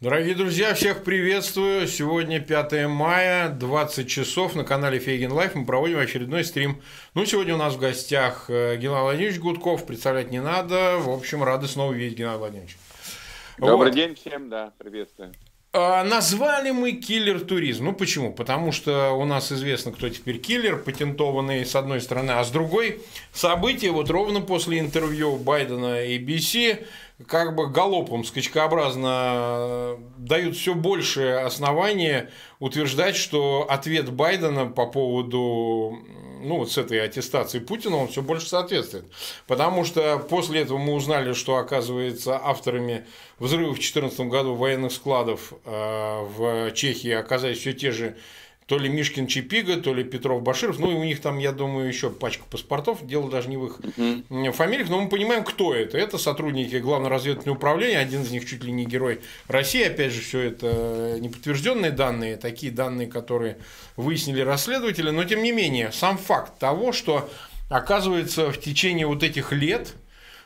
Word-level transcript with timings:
Дорогие 0.00 0.36
друзья, 0.36 0.74
всех 0.74 1.02
приветствую. 1.02 1.88
Сегодня 1.88 2.38
5 2.38 2.86
мая, 2.86 3.48
20 3.48 4.08
часов 4.08 4.54
на 4.54 4.62
канале 4.62 5.00
Фейгин 5.00 5.32
Live. 5.32 5.56
Мы 5.56 5.66
проводим 5.66 5.98
очередной 5.98 6.44
стрим. 6.44 6.80
Ну, 7.14 7.26
сегодня 7.26 7.56
у 7.56 7.58
нас 7.58 7.74
в 7.74 7.80
гостях 7.80 8.44
э, 8.48 8.76
Геннадий 8.76 9.02
Владимирович 9.02 9.40
Гудков. 9.40 9.86
Представлять 9.86 10.30
не 10.30 10.40
надо. 10.40 10.98
В 10.98 11.10
общем, 11.10 11.42
рады 11.42 11.66
снова 11.66 11.92
видеть 11.92 12.16
Геннадий 12.16 12.38
Владимирович. 12.38 12.78
Добрый 13.58 13.90
вот. 13.90 13.96
день 13.96 14.14
всем, 14.14 14.48
да, 14.48 14.72
приветствую. 14.78 15.32
А, 15.72 16.02
назвали 16.02 16.70
мы 16.70 16.92
киллер 16.92 17.40
туризм. 17.40 17.86
Ну 17.86 17.92
почему? 17.92 18.32
Потому 18.32 18.72
что 18.72 19.12
у 19.12 19.24
нас 19.24 19.52
известно, 19.52 19.92
кто 19.92 20.08
теперь 20.08 20.38
киллер, 20.38 20.78
патентованный 20.78 21.66
с 21.66 21.76
одной 21.76 22.00
стороны, 22.00 22.30
а 22.30 22.44
с 22.44 22.50
другой 22.50 23.02
события 23.32 23.90
вот 23.90 24.08
ровно 24.10 24.40
после 24.40 24.78
интервью 24.78 25.36
Байдена 25.36 26.04
и 26.04 26.18
ABC 26.18 26.86
как 27.26 27.54
бы 27.54 27.68
галопом 27.68 28.24
скачкообразно 28.24 29.96
дают 30.16 30.56
все 30.56 30.74
больше 30.74 31.30
основания 31.44 32.30
утверждать, 32.60 33.16
что 33.16 33.66
ответ 33.68 34.12
Байдена 34.12 34.66
по 34.66 34.86
поводу 34.86 35.98
ну, 36.40 36.58
вот 36.58 36.70
с 36.70 36.78
этой 36.78 37.02
аттестацией 37.04 37.64
Путина, 37.64 37.96
он 37.96 38.08
все 38.08 38.22
больше 38.22 38.48
соответствует. 38.48 39.04
Потому 39.46 39.84
что 39.84 40.18
после 40.18 40.60
этого 40.60 40.78
мы 40.78 40.94
узнали, 40.94 41.32
что, 41.32 41.56
оказывается, 41.56 42.40
авторами 42.42 43.06
взрыва 43.38 43.70
в 43.70 43.74
2014 43.74 44.20
году 44.20 44.54
военных 44.54 44.92
складов 44.92 45.52
э, 45.64 46.22
в 46.36 46.70
Чехии 46.72 47.10
оказались 47.10 47.58
все 47.58 47.72
те 47.72 47.90
же 47.90 48.16
то 48.68 48.76
ли 48.76 48.90
Мишкин 48.90 49.28
Чипига, 49.28 49.78
то 49.80 49.94
ли 49.94 50.04
Петров 50.04 50.42
Баширов. 50.42 50.78
Ну, 50.78 50.90
и 50.90 50.94
у 50.94 51.02
них 51.02 51.22
там, 51.22 51.38
я 51.38 51.52
думаю, 51.52 51.88
еще 51.88 52.10
пачка 52.10 52.44
паспортов. 52.50 52.98
Дело 53.06 53.30
даже 53.30 53.48
не 53.48 53.56
в 53.56 53.64
их 53.64 53.80
uh 53.80 54.52
фамилиях, 54.52 54.90
но 54.90 55.00
мы 55.00 55.08
понимаем, 55.08 55.42
кто 55.42 55.74
это. 55.74 55.96
Это 55.96 56.18
сотрудники 56.18 56.76
Главного 56.76 57.14
разведывательного 57.14 57.56
управления. 57.56 57.98
Один 57.98 58.22
из 58.22 58.30
них 58.30 58.46
чуть 58.46 58.62
ли 58.62 58.70
не 58.70 58.84
герой 58.84 59.22
России. 59.46 59.82
Опять 59.82 60.12
же, 60.12 60.20
все 60.20 60.40
это 60.40 61.16
неподтвержденные 61.18 61.92
данные, 61.92 62.36
такие 62.36 62.70
данные, 62.70 63.06
которые 63.06 63.56
выяснили 63.96 64.42
расследователи. 64.42 65.08
Но, 65.08 65.24
тем 65.24 65.42
не 65.42 65.52
менее, 65.52 65.90
сам 65.90 66.18
факт 66.18 66.58
того, 66.58 66.92
что, 66.92 67.30
оказывается, 67.70 68.52
в 68.52 68.60
течение 68.60 69.06
вот 69.06 69.22
этих 69.22 69.50
лет, 69.52 69.94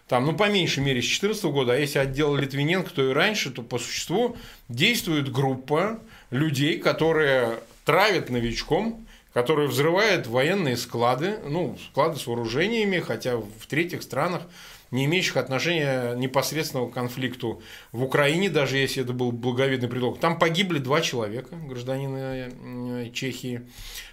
там, 0.07 0.27
ну, 0.27 0.33
по 0.35 0.49
меньшей 0.49 0.85
мере, 0.85 1.03
с 1.03 1.07
2014 1.07 1.45
года, 1.47 1.73
а 1.73 1.77
если 1.77 1.99
отдел 1.99 2.37
Литвиненко, 2.37 2.91
то 2.95 3.11
и 3.11 3.13
раньше, 3.13 3.51
то 3.51 3.63
по 3.63 3.81
существу 3.81 4.37
действует 4.69 5.33
группа 5.33 5.99
людей, 6.31 6.79
которые 6.79 7.59
травит 7.85 8.31
новичком, 8.31 9.07
который 9.33 9.67
взрывает 9.67 10.27
военные 10.27 10.77
склады, 10.77 11.39
ну, 11.47 11.79
склады 11.91 12.19
с 12.19 12.27
вооружениями, 12.27 13.01
хотя 13.01 13.37
в 13.37 13.67
третьих 13.69 14.03
странах, 14.03 14.43
не 14.93 15.07
имеющих 15.07 15.39
отношения 15.39 16.15
непосредственного 16.15 16.91
к 16.91 16.93
конфликту 16.93 17.63
в 17.93 18.03
Украине, 18.05 18.51
даже 18.51 18.77
если 18.77 19.03
это 19.03 19.15
был 19.15 19.33
благовидный 19.33 19.89
предлог. 19.89 20.21
Там 20.21 20.39
погибли 20.39 20.79
два 20.79 21.01
человека, 21.01 21.57
гражданина 21.57 22.51
э, 22.53 23.11
Чехии. 23.15 23.63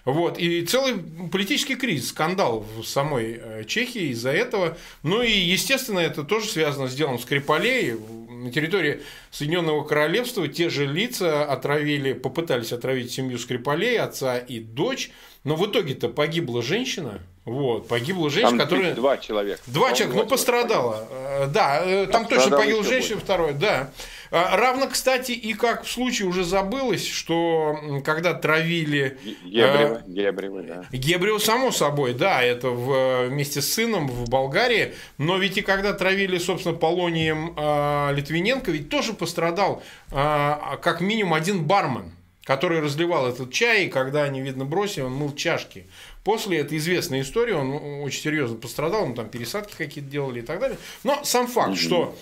Вот. 0.06 0.40
И 0.40 0.66
целый 0.66 0.96
политический 1.30 1.76
кризис, 1.76 2.10
скандал 2.10 2.66
в 2.78 2.86
самой 2.86 3.40
э, 3.42 3.64
Чехии 3.66 4.12
из-за 4.12 4.32
этого. 4.32 4.78
Ну 5.04 5.22
и, 5.22 5.30
естественно, 5.30 6.00
это 6.00 6.24
тоже 6.24 6.48
связано 6.48 6.88
с 6.88 6.96
делом 6.96 7.20
Скрипалей 7.20 7.98
на 8.44 8.52
территории 8.52 9.02
Соединенного 9.32 9.84
Королевства 9.84 10.48
те 10.48 10.70
же 10.70 10.86
лица 10.86 11.44
отравили, 11.46 12.14
попытались 12.14 12.72
отравить 12.72 13.12
семью 13.12 13.38
Скрипалей, 13.38 14.00
отца 14.00 14.38
и 14.38 14.60
дочь, 14.60 15.12
но 15.44 15.56
в 15.56 15.70
итоге-то 15.70 16.10
погибла 16.10 16.62
женщина, 16.62 17.22
вот, 17.46 17.88
погибла 17.88 18.30
женщина, 18.30 18.60
там 18.60 18.68
которая... 18.68 18.94
Два 18.94 19.18
человека. 19.18 19.62
Два 19.68 19.94
человека, 19.94 20.24
ну, 20.24 20.28
пострадала. 20.28 21.08
Погибла. 21.10 21.48
Да, 21.54 21.82
э, 21.84 22.08
там 22.08 22.28
точно 22.28 22.58
погибла 22.58 22.84
женщина, 22.84 23.16
больше. 23.16 23.26
второе, 23.26 23.54
да. 23.54 23.92
А, 24.32 24.56
равно, 24.56 24.88
кстати, 24.88 25.32
и 25.32 25.54
как 25.54 25.84
в 25.84 25.92
случае 25.92 26.28
уже 26.28 26.44
забылось, 26.44 27.06
что 27.06 28.02
когда 28.06 28.34
травили... 28.34 29.18
Гебрева, 29.44 30.04
э, 30.06 30.10
Гебрева, 30.10 30.62
да. 30.62 30.86
Гебрева, 30.92 31.40
само 31.40 31.72
собой, 31.72 32.14
да, 32.14 32.44
это 32.44 32.70
в, 32.70 33.28
вместе 33.28 33.62
с 33.62 33.74
сыном 33.74 34.08
в 34.08 34.30
Болгарии, 34.30 34.94
но 35.18 35.38
ведь 35.38 35.58
и 35.58 35.62
когда 35.62 35.94
травили, 35.94 36.38
собственно, 36.38 36.76
полонием 36.76 37.54
э, 37.58 38.14
Литвиненко, 38.14 38.72
ведь 38.72 38.90
тоже 38.90 39.14
пострадал 39.14 39.82
э, 40.12 40.54
как 40.82 41.02
минимум 41.02 41.34
один 41.34 41.66
бармен 41.66 42.12
который 42.46 42.80
разливал 42.80 43.28
этот 43.28 43.54
чай, 43.54 43.86
и 43.86 43.90
когда 43.90 44.24
они, 44.24 44.42
видно, 44.42 44.66
бросили, 44.66 45.04
он 45.04 45.14
мыл 45.14 45.36
чашки. 45.36 45.86
После 46.24 46.58
этой 46.58 46.80
известной 46.80 47.22
истории 47.22 47.54
он 47.54 48.02
очень 48.02 48.24
серьезно 48.24 48.58
пострадал, 48.58 49.06
ну 49.06 49.14
там 49.14 49.30
пересадки 49.30 49.76
какие-то 49.78 50.10
делали 50.10 50.40
и 50.40 50.42
так 50.42 50.60
далее. 50.60 50.80
Но 51.04 51.24
сам 51.24 51.46
факт, 51.46 51.78
что 51.78 52.16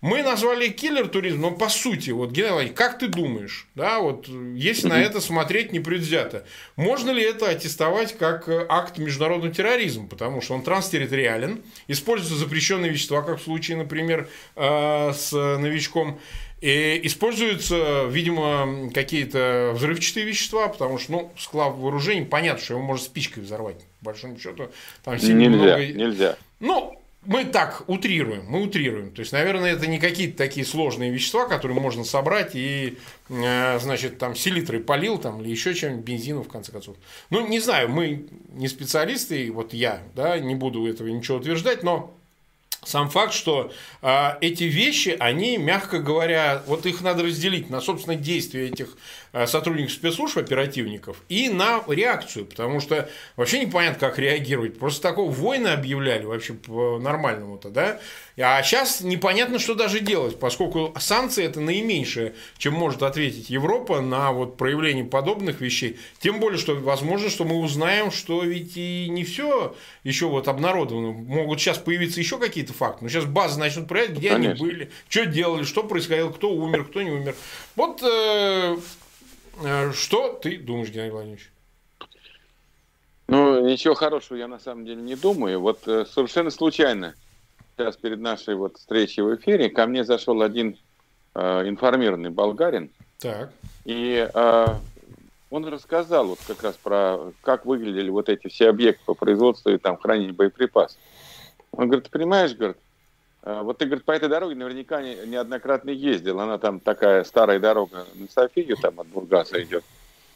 мы 0.00 0.22
назвали 0.22 0.68
киллер 0.68 1.08
туризм, 1.08 1.40
но 1.40 1.50
по 1.50 1.68
сути, 1.68 2.10
вот, 2.10 2.30
Геннадий, 2.30 2.70
как 2.70 2.98
ты 2.98 3.08
думаешь, 3.08 3.66
да, 3.74 3.98
вот, 4.00 4.28
если 4.28 4.88
на 4.88 5.00
это 5.00 5.20
смотреть 5.20 5.72
непредвзято, 5.72 6.44
можно 6.76 7.10
ли 7.10 7.22
это 7.22 7.48
аттестовать 7.48 8.16
как 8.16 8.48
акт 8.48 8.98
международного 8.98 9.52
терроризма, 9.52 10.06
потому 10.06 10.42
что 10.42 10.54
он 10.54 10.62
транстерриториален, 10.62 11.62
используются 11.88 12.36
запрещенные 12.36 12.90
вещества, 12.90 13.22
как 13.22 13.40
в 13.40 13.42
случае, 13.42 13.78
например, 13.78 14.28
а, 14.54 15.12
с 15.12 15.32
новичком, 15.32 16.20
и 16.60 17.00
используются, 17.04 18.06
видимо, 18.08 18.90
какие-то 18.92 19.72
взрывчатые 19.74 20.24
вещества, 20.24 20.68
потому 20.68 20.98
что, 20.98 21.12
ну, 21.12 21.32
склад 21.38 21.74
вооружений, 21.76 22.24
понятно, 22.24 22.62
что 22.62 22.74
его 22.74 22.82
можно 22.82 23.04
спичкой 23.04 23.42
взорвать, 23.42 23.78
по 24.00 24.06
большому 24.06 24.38
счету. 24.38 24.70
Там 25.04 25.14
нельзя, 25.16 25.48
много... 25.48 25.86
нельзя. 25.86 26.36
Ну, 26.60 26.98
мы 27.26 27.44
так 27.44 27.84
утрируем, 27.86 28.44
мы 28.46 28.62
утрируем. 28.62 29.12
То 29.12 29.20
есть, 29.20 29.32
наверное, 29.32 29.72
это 29.72 29.86
не 29.86 29.98
какие-то 29.98 30.36
такие 30.38 30.64
сложные 30.64 31.10
вещества, 31.10 31.46
которые 31.46 31.78
можно 31.78 32.04
собрать 32.04 32.52
и, 32.54 32.98
э, 33.28 33.78
значит, 33.80 34.18
там 34.18 34.34
селитрой 34.34 34.80
полил 34.80 35.18
там 35.18 35.42
или 35.42 35.50
еще 35.50 35.74
чем-нибудь, 35.74 36.04
бензину, 36.04 36.42
в 36.42 36.48
конце 36.48 36.72
концов. 36.72 36.96
Ну, 37.30 37.46
не 37.46 37.60
знаю, 37.60 37.88
мы 37.88 38.26
не 38.52 38.68
специалисты, 38.68 39.50
вот 39.50 39.72
я, 39.72 40.02
да, 40.14 40.38
не 40.38 40.54
буду 40.54 40.86
этого 40.86 41.08
ничего 41.08 41.38
утверждать, 41.38 41.82
но 41.82 42.16
сам 42.86 43.10
факт, 43.10 43.32
что 43.32 43.72
э, 44.00 44.28
эти 44.40 44.64
вещи, 44.64 45.16
они, 45.18 45.58
мягко 45.58 45.98
говоря, 45.98 46.62
вот 46.66 46.86
их 46.86 47.00
надо 47.00 47.24
разделить 47.24 47.68
на, 47.68 47.80
собственно, 47.80 48.14
действия 48.14 48.68
этих 48.68 48.96
сотрудников 49.44 49.92
спецслужб, 49.92 50.38
оперативников, 50.38 51.22
и 51.28 51.48
на 51.48 51.82
реакцию, 51.86 52.46
потому 52.46 52.80
что 52.80 53.08
вообще 53.36 53.64
непонятно, 53.64 54.08
как 54.08 54.18
реагировать. 54.18 54.78
Просто 54.78 55.02
такого 55.02 55.30
войны 55.30 55.68
объявляли 55.68 56.24
вообще 56.24 56.54
по-нормальному-то, 56.54 57.68
да? 57.68 58.00
А 58.38 58.62
сейчас 58.62 59.00
непонятно, 59.00 59.58
что 59.58 59.74
даже 59.74 60.00
делать, 60.00 60.38
поскольку 60.38 60.94
санкции 60.98 61.44
это 61.44 61.60
наименьшее, 61.60 62.34
чем 62.58 62.74
может 62.74 63.02
ответить 63.02 63.48
Европа 63.48 64.00
на 64.00 64.32
вот 64.32 64.56
проявление 64.56 65.04
подобных 65.04 65.60
вещей. 65.60 65.98
Тем 66.20 66.38
более, 66.38 66.58
что 66.58 66.74
возможно, 66.74 67.30
что 67.30 67.44
мы 67.44 67.56
узнаем, 67.60 68.10
что 68.10 68.42
ведь 68.42 68.76
и 68.76 69.08
не 69.08 69.24
все 69.24 69.74
еще 70.04 70.26
вот 70.26 70.48
обнародовано. 70.48 71.12
Могут 71.12 71.60
сейчас 71.60 71.78
появиться 71.78 72.20
еще 72.20 72.38
какие-то 72.38 72.72
факты. 72.72 73.04
Но 73.04 73.08
сейчас 73.08 73.24
базы 73.24 73.58
начнут 73.58 73.88
проверять, 73.88 74.16
где 74.16 74.30
Конечно. 74.30 74.52
они 74.52 74.60
были, 74.60 74.90
что 75.08 75.24
делали, 75.26 75.64
что 75.64 75.82
происходило, 75.82 76.30
кто 76.30 76.50
умер, 76.50 76.84
кто 76.84 77.02
не 77.02 77.10
умер. 77.10 77.34
Вот 77.74 78.02
э, 78.02 78.06
э, 78.06 78.76
что 79.92 80.38
ты 80.42 80.58
думаешь, 80.58 80.90
Геннадий 80.90 81.12
Владимирович? 81.12 81.52
Ну, 83.28 83.66
ничего 83.66 83.94
хорошего 83.94 84.38
я 84.38 84.46
на 84.46 84.58
самом 84.58 84.84
деле 84.84 85.02
не 85.02 85.16
думаю. 85.16 85.60
Вот 85.60 85.86
э, 85.88 86.04
совершенно 86.06 86.50
случайно 86.50 87.14
сейчас 87.76 87.96
перед 87.96 88.20
нашей 88.20 88.54
вот 88.54 88.76
встречей 88.76 89.22
в 89.22 89.34
эфире 89.36 89.68
ко 89.68 89.86
мне 89.86 90.04
зашел 90.04 90.42
один 90.42 90.78
э, 91.34 91.68
информированный 91.68 92.30
болгарин. 92.30 92.90
Так. 93.18 93.52
И 93.84 94.28
э, 94.32 94.66
он 95.50 95.66
рассказал 95.66 96.28
вот 96.28 96.38
как 96.46 96.62
раз 96.62 96.76
про 96.76 97.32
как 97.42 97.66
выглядели 97.66 98.10
вот 98.10 98.28
эти 98.28 98.48
все 98.48 98.68
объекты 98.68 99.02
по 99.04 99.14
производству 99.14 99.72
и 99.72 99.78
там 99.78 99.96
хранению 99.96 100.34
боеприпасов. 100.34 100.98
Он 101.72 101.88
говорит, 101.88 102.04
ты 102.04 102.10
понимаешь, 102.10 102.54
говорит, 102.54 102.76
э, 102.76 102.85
вот 103.46 103.78
ты, 103.78 103.86
говорит, 103.86 104.04
по 104.04 104.10
этой 104.10 104.28
дороге 104.28 104.56
наверняка 104.56 105.00
не, 105.00 105.14
неоднократно 105.24 105.90
ездил. 105.90 106.40
Она 106.40 106.58
там 106.58 106.80
такая 106.80 107.22
старая 107.22 107.60
дорога 107.60 108.04
на 108.16 108.28
Софию, 108.28 108.76
там 108.76 108.98
от 108.98 109.06
Бургаса 109.06 109.62
идет. 109.62 109.84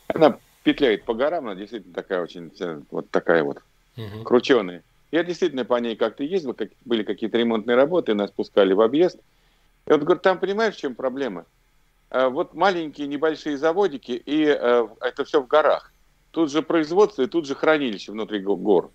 Она 0.06 0.38
петляет 0.62 1.04
по 1.04 1.14
горам, 1.14 1.46
она 1.46 1.56
действительно 1.56 1.92
такая 1.92 2.22
очень, 2.22 2.52
вот 2.90 3.10
такая 3.10 3.42
вот, 3.42 3.58
угу. 3.96 4.22
крученая. 4.22 4.84
Я 5.10 5.24
действительно 5.24 5.64
по 5.64 5.74
ней 5.80 5.96
как-то 5.96 6.22
ездил, 6.22 6.54
как, 6.54 6.70
были 6.84 7.02
какие-то 7.02 7.36
ремонтные 7.36 7.76
работы, 7.76 8.14
нас 8.14 8.30
пускали 8.30 8.72
в 8.72 8.80
объезд. 8.80 9.18
И 9.86 9.92
вот, 9.92 10.02
говорит, 10.02 10.22
там 10.22 10.38
понимаешь, 10.38 10.76
в 10.76 10.78
чем 10.78 10.94
проблема? 10.94 11.46
А, 12.10 12.28
вот 12.28 12.54
маленькие 12.54 13.08
небольшие 13.08 13.58
заводики, 13.58 14.12
и 14.12 14.46
а, 14.46 14.88
это 15.00 15.24
все 15.24 15.42
в 15.42 15.48
горах. 15.48 15.92
Тут 16.30 16.52
же 16.52 16.62
производство, 16.62 17.22
и 17.22 17.26
тут 17.26 17.46
же 17.46 17.56
хранилище 17.56 18.12
внутри 18.12 18.38
гор. 18.40 18.92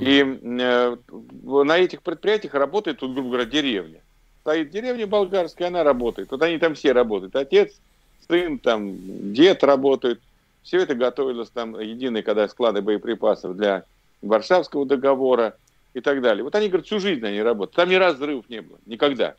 И 0.00 0.20
э, 0.20 0.96
на 1.44 1.78
этих 1.78 2.02
предприятиях 2.02 2.54
работает, 2.54 2.98
тут, 2.98 3.14
грубо 3.14 3.28
говоря, 3.30 3.44
деревня. 3.44 4.00
Стоит 4.40 4.70
деревня 4.70 5.06
болгарская, 5.06 5.68
она 5.68 5.82
работает. 5.82 6.30
Вот 6.30 6.42
они 6.42 6.58
там 6.58 6.74
все 6.74 6.92
работают. 6.92 7.36
Отец, 7.36 7.78
сын, 8.26 8.58
там, 8.58 9.32
дед 9.32 9.62
работают. 9.64 10.20
Все 10.62 10.80
это 10.80 10.94
готовилось 10.94 11.50
там 11.50 11.78
единые, 11.78 12.22
когда 12.22 12.48
склады 12.48 12.82
боеприпасов 12.82 13.56
для 13.56 13.84
Варшавского 14.22 14.86
договора 14.86 15.56
и 15.94 16.00
так 16.00 16.20
далее. 16.20 16.44
Вот 16.44 16.54
они, 16.54 16.68
говорят, 16.68 16.86
всю 16.86 17.00
жизнь 17.00 17.24
они 17.24 17.42
работают. 17.42 17.76
Там 17.76 17.88
ни 17.88 17.94
разу 17.94 18.18
взрывов 18.18 18.48
не 18.48 18.62
было. 18.62 18.78
Никогда. 18.86 19.34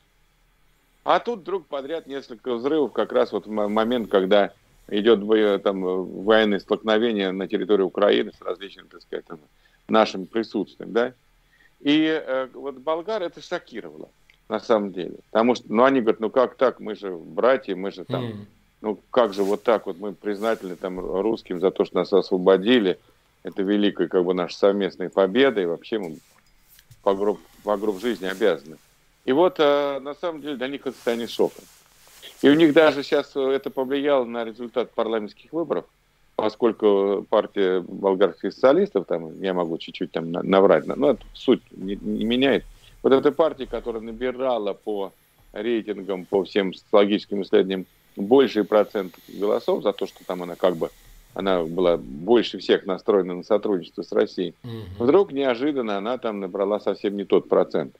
А 1.03 1.19
тут 1.19 1.41
вдруг 1.41 1.67
подряд 1.67 2.07
несколько 2.07 2.53
взрывов, 2.53 2.91
как 2.91 3.11
раз 3.11 3.31
вот 3.31 3.47
в 3.47 3.49
момент, 3.49 4.09
когда 4.09 4.51
идет 4.89 5.63
там, 5.63 5.81
военное 5.81 6.59
столкновение 6.59 7.31
на 7.31 7.47
территории 7.47 7.83
Украины 7.83 8.31
с 8.31 8.41
различными, 8.41 8.87
так 8.87 9.01
сказать, 9.01 9.25
там, 9.25 9.39
нашим 9.89 10.25
присутствием, 10.25 10.91
да. 10.91 11.13
И 11.79 12.05
э, 12.05 12.47
вот 12.53 12.75
болгар 12.75 13.23
это 13.23 13.41
шокировало, 13.41 14.09
на 14.49 14.59
самом 14.59 14.91
деле. 14.91 15.15
Потому 15.31 15.55
что, 15.55 15.65
ну, 15.69 15.83
они 15.83 16.01
говорят, 16.01 16.19
ну 16.19 16.29
как 16.29 16.55
так, 16.55 16.79
мы 16.79 16.95
же 16.95 17.11
братья, 17.11 17.75
мы 17.75 17.91
же 17.91 18.03
там, 18.03 18.25
mm. 18.25 18.35
ну 18.81 18.99
как 19.11 19.33
же 19.33 19.43
вот 19.43 19.63
так 19.63 19.85
вот, 19.85 19.97
мы 19.97 20.13
признательны 20.13 20.75
там 20.75 20.99
русским 20.99 21.59
за 21.59 21.71
то, 21.71 21.85
что 21.85 21.97
нас 21.97 22.11
освободили, 22.11 22.99
это 23.43 23.63
великая 23.63 24.07
как 24.07 24.25
бы 24.25 24.33
наша 24.33 24.57
совместная 24.57 25.09
победа, 25.09 25.61
и 25.61 25.65
вообще 25.65 25.99
мы 25.99 26.17
по 27.01 27.13
гроб, 27.15 27.39
по 27.63 27.77
гроб 27.77 27.99
жизни 28.01 28.25
обязаны. 28.25 28.77
И 29.25 29.31
вот 29.31 29.55
э, 29.59 29.99
на 29.99 30.15
самом 30.15 30.41
деле 30.41 30.55
для 30.55 30.67
них 30.67 30.81
это 30.81 30.91
состояние 30.91 31.27
шока. 31.27 31.61
И 32.41 32.49
у 32.49 32.53
них 32.55 32.73
даже 32.73 33.03
сейчас 33.03 33.35
это 33.35 33.69
повлияло 33.69 34.25
на 34.25 34.43
результат 34.43 34.91
парламентских 34.91 35.51
выборов, 35.53 35.85
поскольку 36.41 37.25
партия 37.29 37.81
болгарских 37.81 38.53
социалистов, 38.53 39.05
там, 39.07 39.41
я 39.41 39.53
могу 39.53 39.77
чуть-чуть 39.77 40.11
там 40.11 40.31
наврать, 40.31 40.85
но 40.87 41.11
это 41.11 41.23
суть 41.33 41.61
не, 41.71 41.95
не 41.95 42.25
меняет. 42.25 42.65
Вот 43.01 43.13
эта 43.13 43.31
партия, 43.31 43.65
которая 43.65 44.01
набирала 44.01 44.73
по 44.73 45.11
рейтингам, 45.53 46.25
по 46.25 46.43
всем 46.43 46.73
социологическим 46.73 47.43
исследованиям 47.43 47.85
больший 48.15 48.63
процент 48.63 49.13
голосов 49.27 49.83
за 49.83 49.93
то, 49.93 50.05
что 50.05 50.25
там 50.25 50.43
она 50.43 50.55
как 50.55 50.75
бы 50.75 50.89
она 51.33 51.63
была 51.63 51.97
больше 51.97 52.57
всех 52.57 52.85
настроена 52.85 53.35
на 53.35 53.43
сотрудничество 53.43 54.01
с 54.01 54.11
Россией. 54.11 54.55
Угу. 54.63 55.05
Вдруг 55.05 55.31
неожиданно 55.31 55.97
она 55.97 56.17
там 56.17 56.39
набрала 56.39 56.79
совсем 56.79 57.15
не 57.15 57.23
тот 57.23 57.47
процент. 57.47 57.95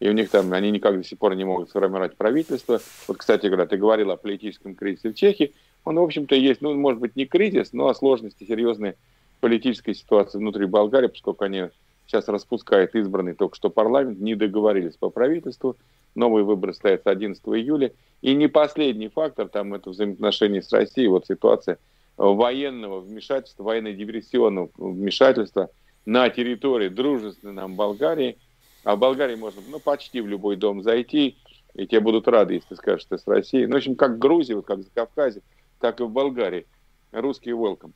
И 0.00 0.08
у 0.08 0.12
них 0.12 0.30
там, 0.30 0.52
они 0.52 0.70
никак 0.70 0.96
до 0.96 1.04
сих 1.04 1.18
пор 1.18 1.34
не 1.34 1.44
могут 1.44 1.70
сформировать 1.70 2.16
правительство. 2.16 2.80
Вот, 3.06 3.16
кстати 3.16 3.46
говоря, 3.46 3.66
ты 3.66 3.76
говорил 3.76 4.10
о 4.10 4.16
политическом 4.16 4.74
кризисе 4.74 5.10
в 5.10 5.14
Чехии. 5.14 5.52
Он, 5.84 5.98
в 5.98 6.02
общем-то, 6.02 6.34
есть, 6.34 6.60
ну, 6.60 6.74
может 6.74 7.00
быть, 7.00 7.16
не 7.16 7.26
кризис, 7.26 7.72
но 7.72 7.92
сложности 7.94 8.44
серьезной 8.44 8.94
политической 9.40 9.94
ситуации 9.94 10.38
внутри 10.38 10.66
Болгарии, 10.66 11.08
поскольку 11.08 11.44
они 11.44 11.64
сейчас 12.06 12.28
распускают 12.28 12.94
избранный 12.94 13.34
только 13.34 13.56
что 13.56 13.70
парламент, 13.70 14.18
не 14.18 14.34
договорились 14.34 14.96
по 14.96 15.10
правительству. 15.10 15.76
Новые 16.14 16.44
выборы 16.44 16.72
состоятся 16.72 17.10
11 17.10 17.42
июля. 17.46 17.92
И 18.22 18.34
не 18.34 18.48
последний 18.48 19.08
фактор, 19.08 19.48
там, 19.48 19.74
это 19.74 19.90
взаимоотношения 19.90 20.62
с 20.62 20.72
Россией, 20.72 21.08
вот 21.08 21.26
ситуация 21.26 21.78
военного 22.16 23.00
вмешательства, 23.00 23.64
военно-диверсионного 23.64 24.70
вмешательства 24.76 25.70
на 26.06 26.28
территории 26.30 26.88
дружественной 26.88 27.54
нам 27.54 27.74
Болгарии. 27.74 28.38
А 28.84 28.96
в 28.96 28.98
Болгарии 28.98 29.34
можно 29.34 29.62
ну, 29.68 29.80
почти 29.80 30.20
в 30.20 30.28
любой 30.28 30.56
дом 30.56 30.82
зайти, 30.82 31.36
и 31.74 31.86
тебе 31.86 32.00
будут 32.00 32.28
рады, 32.28 32.54
если 32.54 32.68
ты 32.68 32.76
скажешь, 32.76 33.02
что 33.02 33.16
ты 33.16 33.22
с 33.22 33.26
Россией. 33.26 33.66
Ну, 33.66 33.74
в 33.74 33.76
общем, 33.76 33.96
как 33.96 34.12
в 34.12 34.18
Грузии, 34.18 34.54
вот 34.54 34.66
как 34.66 34.78
в 34.78 34.92
Кавказе, 34.94 35.42
так 35.80 36.00
и 36.00 36.04
в 36.04 36.10
Болгарии. 36.10 36.66
Русские 37.12 37.54
welcome. 37.54 37.92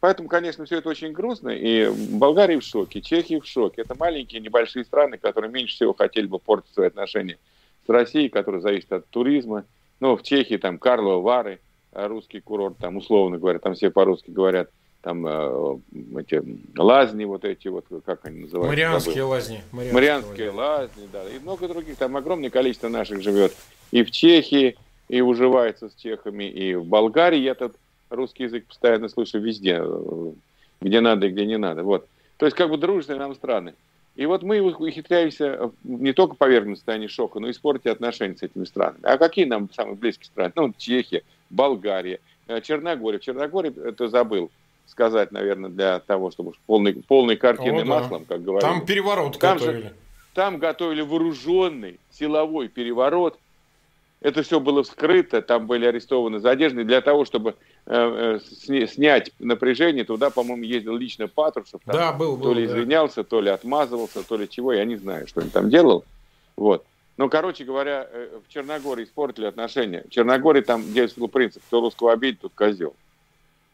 Поэтому, 0.00 0.28
конечно, 0.28 0.64
все 0.64 0.78
это 0.78 0.88
очень 0.88 1.12
грустно, 1.12 1.50
и 1.50 1.90
Болгария 2.12 2.58
в 2.58 2.62
шоке, 2.62 3.02
Чехия 3.02 3.40
в 3.40 3.46
шоке. 3.46 3.82
Это 3.82 3.94
маленькие, 3.98 4.40
небольшие 4.40 4.84
страны, 4.84 5.18
которые 5.18 5.50
меньше 5.50 5.74
всего 5.74 5.92
хотели 5.92 6.26
бы 6.26 6.38
портить 6.38 6.72
свои 6.72 6.86
отношения 6.86 7.38
с 7.86 7.88
Россией, 7.88 8.30
которые 8.30 8.62
зависят 8.62 8.92
от 8.92 9.08
туризма. 9.08 9.64
Ну, 10.00 10.16
в 10.16 10.22
Чехии 10.22 10.56
там 10.56 10.78
Карлова 10.78 11.20
Вары– 11.20 11.60
русский 11.92 12.40
курорт, 12.40 12.78
там, 12.78 12.96
условно 12.96 13.38
говоря, 13.38 13.58
там 13.58 13.74
все 13.74 13.90
по-русски 13.90 14.30
говорят, 14.30 14.70
там 15.02 15.26
э, 15.26 15.78
эти 16.18 16.42
лазни 16.76 17.24
вот 17.24 17.44
эти 17.44 17.68
вот, 17.68 17.86
как 18.04 18.26
они 18.26 18.40
называются? 18.40 18.70
Марианские 18.70 19.14
Забыл. 19.14 19.28
лазни. 19.30 19.62
Марианские, 19.72 19.94
Марианские 19.94 20.50
лазни, 20.50 21.08
да, 21.12 21.24
и 21.28 21.38
много 21.38 21.68
других, 21.68 21.96
там 21.96 22.16
огромное 22.16 22.50
количество 22.50 22.88
наших 22.88 23.22
живет 23.22 23.54
и 23.90 24.04
в 24.04 24.10
Чехии, 24.10 24.76
и 25.10 25.20
уживается 25.20 25.88
с 25.88 25.94
чехами, 25.96 26.44
и 26.44 26.74
в 26.74 26.84
Болгарии 26.84 27.40
я 27.40 27.54
тут 27.54 27.74
русский 28.10 28.44
язык 28.44 28.66
постоянно 28.66 29.08
слышу 29.08 29.40
везде, 29.40 29.80
э, 29.82 30.32
где 30.80 31.00
надо 31.00 31.26
и 31.26 31.30
где 31.30 31.44
не 31.46 31.58
надо, 31.58 31.82
вот. 31.82 32.06
То 32.36 32.46
есть 32.46 32.56
как 32.56 32.70
бы 32.70 32.78
дружные 32.78 33.18
нам 33.18 33.34
страны. 33.34 33.74
И 34.14 34.26
вот 34.26 34.42
мы 34.44 34.60
ухитряемся 34.60 35.72
не 35.82 36.12
только 36.12 36.36
повергнуть 36.36 36.78
состояние 36.78 37.08
шока, 37.08 37.40
но 37.40 37.48
и 37.48 37.50
испортить 37.50 37.86
отношения 37.86 38.36
с 38.36 38.42
этими 38.42 38.64
странами. 38.64 39.00
А 39.02 39.18
какие 39.18 39.46
нам 39.46 39.68
самые 39.72 39.96
близкие 39.96 40.26
страны? 40.26 40.52
Ну, 40.54 40.72
Чехия, 40.78 41.22
Болгария, 41.48 42.20
э, 42.46 42.60
Черногория. 42.60 43.18
В 43.18 43.22
Черногории, 43.22 43.72
это 43.84 44.08
забыл 44.08 44.50
сказать, 44.86 45.32
наверное, 45.32 45.70
для 45.70 45.98
того, 46.00 46.30
чтобы 46.30 46.52
полный, 46.66 46.94
полной 46.94 47.36
картины 47.36 47.80
О, 47.80 47.84
да. 47.84 47.84
маслом, 47.84 48.24
как 48.26 48.42
говорят. 48.42 48.70
Там 48.70 48.84
переворот 48.84 49.38
там 49.38 49.58
готовили. 49.58 49.82
Же, 49.82 49.92
там 50.34 50.58
готовили 50.58 51.00
вооруженный 51.02 51.98
силовой 52.10 52.68
переворот. 52.68 53.38
Это 54.20 54.42
все 54.42 54.60
было 54.60 54.82
вскрыто, 54.82 55.40
там 55.40 55.66
были 55.66 55.86
арестованы 55.86 56.40
задержанные. 56.40 56.84
Для 56.84 57.00
того, 57.00 57.24
чтобы 57.24 57.56
э, 57.86 58.38
э, 58.38 58.86
снять 58.86 59.32
напряжение, 59.38 60.04
туда, 60.04 60.28
по-моему, 60.28 60.62
ездил 60.62 60.94
лично 60.94 61.26
Патрушев. 61.26 61.80
Там, 61.86 61.96
да, 61.96 62.12
был, 62.12 62.36
был. 62.36 62.48
То 62.48 62.52
ли 62.52 62.66
да. 62.66 62.72
извинялся, 62.72 63.24
то 63.24 63.40
ли 63.40 63.48
отмазывался, 63.48 64.22
то 64.22 64.36
ли 64.36 64.48
чего, 64.48 64.74
я 64.74 64.84
не 64.84 64.96
знаю, 64.96 65.26
что 65.26 65.40
он 65.40 65.48
там 65.48 65.70
делал. 65.70 66.04
Вот. 66.56 66.84
Ну, 67.16 67.30
короче 67.30 67.64
говоря, 67.64 68.06
э, 68.10 68.40
в 68.46 68.52
Черногории 68.52 69.04
испортили 69.04 69.46
отношения. 69.46 70.04
В 70.06 70.10
Черногории 70.10 70.60
там 70.60 70.92
действовал 70.92 71.28
принцип, 71.28 71.62
кто 71.66 71.80
русского 71.80 72.12
обидит, 72.12 72.40
тот 72.40 72.52
козел. 72.54 72.94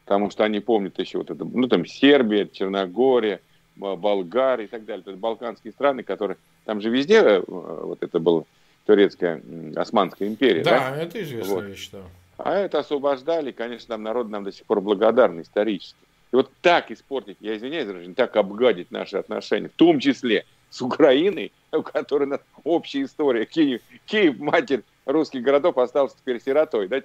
Потому 0.05 0.31
что 0.31 0.45
они 0.45 0.61
помнят 0.61 0.97
еще 1.01 1.19
вот 1.19 1.31
это, 1.31 1.45
ну, 1.45 1.67
там 1.67 1.85
Сербия, 1.87 2.47
Черногория, 2.47 3.41
Болгария 3.75 4.67
и 4.67 4.69
так 4.69 4.85
далее. 4.85 5.03
То 5.03 5.11
есть 5.11 5.21
балканские 5.21 5.73
страны, 5.73 6.05
которые... 6.05 6.37
Там 6.65 6.81
же 6.81 6.89
везде 6.89 7.17
э, 7.17 7.43
вот 7.47 8.01
это 8.01 8.21
была 8.21 8.45
турецкая 8.87 9.43
Османская 9.75 10.29
империя. 10.29 10.63
Да, 10.63 10.91
да? 10.91 11.03
это 11.03 11.23
известная 11.23 11.55
вот. 11.55 11.65
вещь, 11.65 11.91
да. 11.93 12.01
А 12.39 12.55
это 12.55 12.79
освобождали, 12.79 13.51
конечно, 13.51 13.89
там 13.89 14.03
народ 14.03 14.29
нам 14.29 14.45
до 14.45 14.53
сих 14.53 14.65
пор 14.67 14.81
благодарны 14.81 15.43
исторически. 15.43 15.99
И 16.33 16.37
вот 16.37 16.51
так 16.61 16.91
испортить, 16.91 17.37
я 17.41 17.57
извиняюсь, 17.57 18.15
так 18.15 18.37
обгадить 18.37 18.91
наши 18.91 19.17
отношения, 19.17 19.69
в 19.69 19.73
том 19.73 20.01
числе 20.01 20.45
с 20.71 20.83
Украиной, 20.83 21.53
у 21.73 21.83
которой 21.83 22.27
нас 22.27 22.41
общая 22.65 23.05
история. 23.05 23.47
Киев, 23.47 23.81
Киев, 24.05 24.39
матерь 24.39 24.83
русских 25.07 25.43
городов, 25.43 25.79
остался 25.79 26.17
теперь 26.17 26.43
сиротой. 26.43 26.89
Да? 26.89 27.01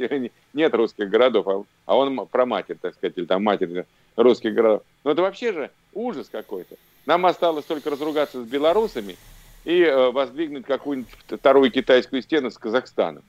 Нет 0.54 0.74
русских 0.74 1.10
городов, 1.10 1.48
а, 1.48 1.64
а 1.86 1.98
он 1.98 2.28
про 2.28 2.46
матерь, 2.46 2.78
так 2.82 2.96
сказать, 2.96 3.18
или 3.18 3.26
там 3.26 3.44
матерь 3.44 3.86
русских 4.16 4.54
городов. 4.54 4.82
Но 5.04 5.12
это 5.12 5.22
вообще 5.22 5.54
же 5.54 5.72
ужас 5.94 6.28
какой-то. 6.30 6.76
Нам 7.06 7.26
осталось 7.26 7.66
только 7.66 7.90
разругаться 7.90 8.44
с 8.44 8.46
белорусами 8.48 9.16
и 9.64 9.82
э, 9.82 10.12
воздвигнуть 10.12 10.66
какую-нибудь 10.66 11.12
вторую 11.28 11.72
китайскую 11.72 12.22
стену 12.22 12.50
с 12.50 12.58
Казахстаном. 12.58 13.24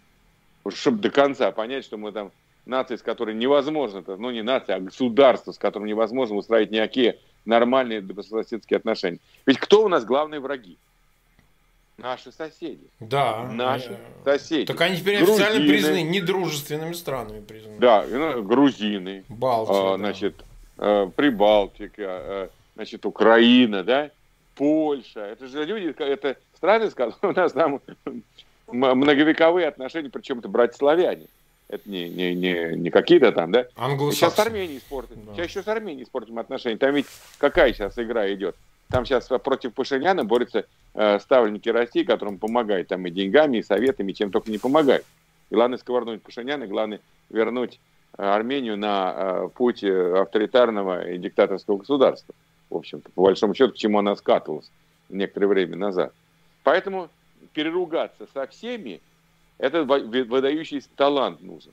Чтобы 0.68 0.98
до 0.98 1.10
конца 1.10 1.50
понять, 1.50 1.84
что 1.84 1.96
мы 1.96 2.12
там 2.12 2.30
нация, 2.66 2.96
с 2.96 3.02
которой 3.02 3.34
невозможно, 3.34 4.02
ну 4.06 4.30
не 4.30 4.42
нация, 4.42 4.76
а 4.76 4.80
государство, 4.80 5.52
с 5.52 5.58
которым 5.58 5.88
невозможно 5.88 6.36
устраивать 6.36 6.70
никакие 6.70 7.18
нормальные 7.44 8.00
добрососедские 8.00 8.76
отношения. 8.76 9.18
Ведь 9.46 9.58
кто 9.58 9.84
у 9.84 9.88
нас 9.88 10.04
главные 10.04 10.40
враги? 10.40 10.78
Наши 11.98 12.32
соседи. 12.32 12.88
Да. 13.00 13.48
Наши 13.52 13.98
соседи. 14.24 14.66
Так 14.66 14.80
они 14.80 14.96
теперь 14.96 15.18
грузины. 15.18 15.44
официально 15.44 15.68
признаны 15.68 16.02
недружественными 16.02 16.92
странами. 16.94 17.40
Признаны. 17.40 17.78
Да, 17.78 18.04
ну, 18.08 18.42
грузины. 18.42 19.24
Балтия. 19.28 19.94
А, 19.94 19.96
значит, 19.98 20.44
а, 20.78 21.06
Прибалтика, 21.08 22.02
а, 22.06 22.50
значит, 22.74 23.04
Украина, 23.04 23.84
да, 23.84 24.10
Польша. 24.54 25.20
Это 25.20 25.46
же 25.46 25.64
люди, 25.64 25.94
это 25.98 26.36
страны, 26.54 26.90
с 26.90 26.94
которыми 26.94 27.32
у 27.32 27.36
нас 27.36 27.52
там 27.52 27.80
многовековые 28.68 29.66
отношения, 29.66 30.10
причем 30.10 30.38
это 30.38 30.48
братья-славяне. 30.48 31.26
Это 31.68 31.88
не, 31.88 32.08
не, 32.10 32.34
не, 32.34 32.76
не 32.76 32.90
какие-то 32.90 33.32
там, 33.32 33.50
да? 33.50 33.66
Сейчас 34.12 34.34
с 34.34 34.38
Арменией 34.38 34.78
испортим. 34.78 35.24
Да. 35.24 35.34
Сейчас 35.34 35.46
еще 35.46 35.62
с 35.62 35.68
Арменией 35.68 36.04
испортим 36.04 36.38
отношения. 36.38 36.76
Там 36.76 36.94
ведь 36.94 37.06
какая 37.38 37.72
сейчас 37.72 37.98
игра 37.98 38.30
идет? 38.32 38.56
Там 38.90 39.06
сейчас 39.06 39.26
против 39.26 39.72
Пашиняна 39.72 40.22
борются 40.22 40.66
э, 40.92 41.18
ставленники 41.18 41.70
России, 41.70 42.02
которым 42.02 42.38
помогают 42.38 42.88
там 42.88 43.06
и 43.06 43.10
деньгами, 43.10 43.58
и 43.58 43.62
советами, 43.62 44.12
и 44.12 44.14
чем 44.14 44.30
только 44.30 44.50
не 44.50 44.58
помогают. 44.58 45.06
И 45.48 45.54
главное 45.54 45.78
сковырнуть 45.78 46.22
Пашиняна, 46.22 46.66
главное 46.66 47.00
вернуть 47.30 47.80
э, 48.18 48.22
Армению 48.22 48.76
на 48.76 49.14
э, 49.16 49.48
путь 49.54 49.82
э, 49.82 50.20
авторитарного 50.20 51.08
и 51.08 51.16
диктаторского 51.16 51.78
государства. 51.78 52.34
В 52.72 52.76
общем-то, 52.76 53.10
по 53.10 53.22
большому 53.22 53.54
счету, 53.54 53.72
к 53.72 53.76
чему 53.76 53.98
она 53.98 54.16
скатывалась 54.16 54.70
некоторое 55.08 55.46
время 55.46 55.76
назад. 55.76 56.12
Поэтому 56.62 57.10
переругаться 57.52 58.26
со 58.32 58.46
всеми– 58.46 59.00
это 59.58 59.84
выдающийся 59.84 60.88
талант 60.96 61.42
нужен. 61.42 61.72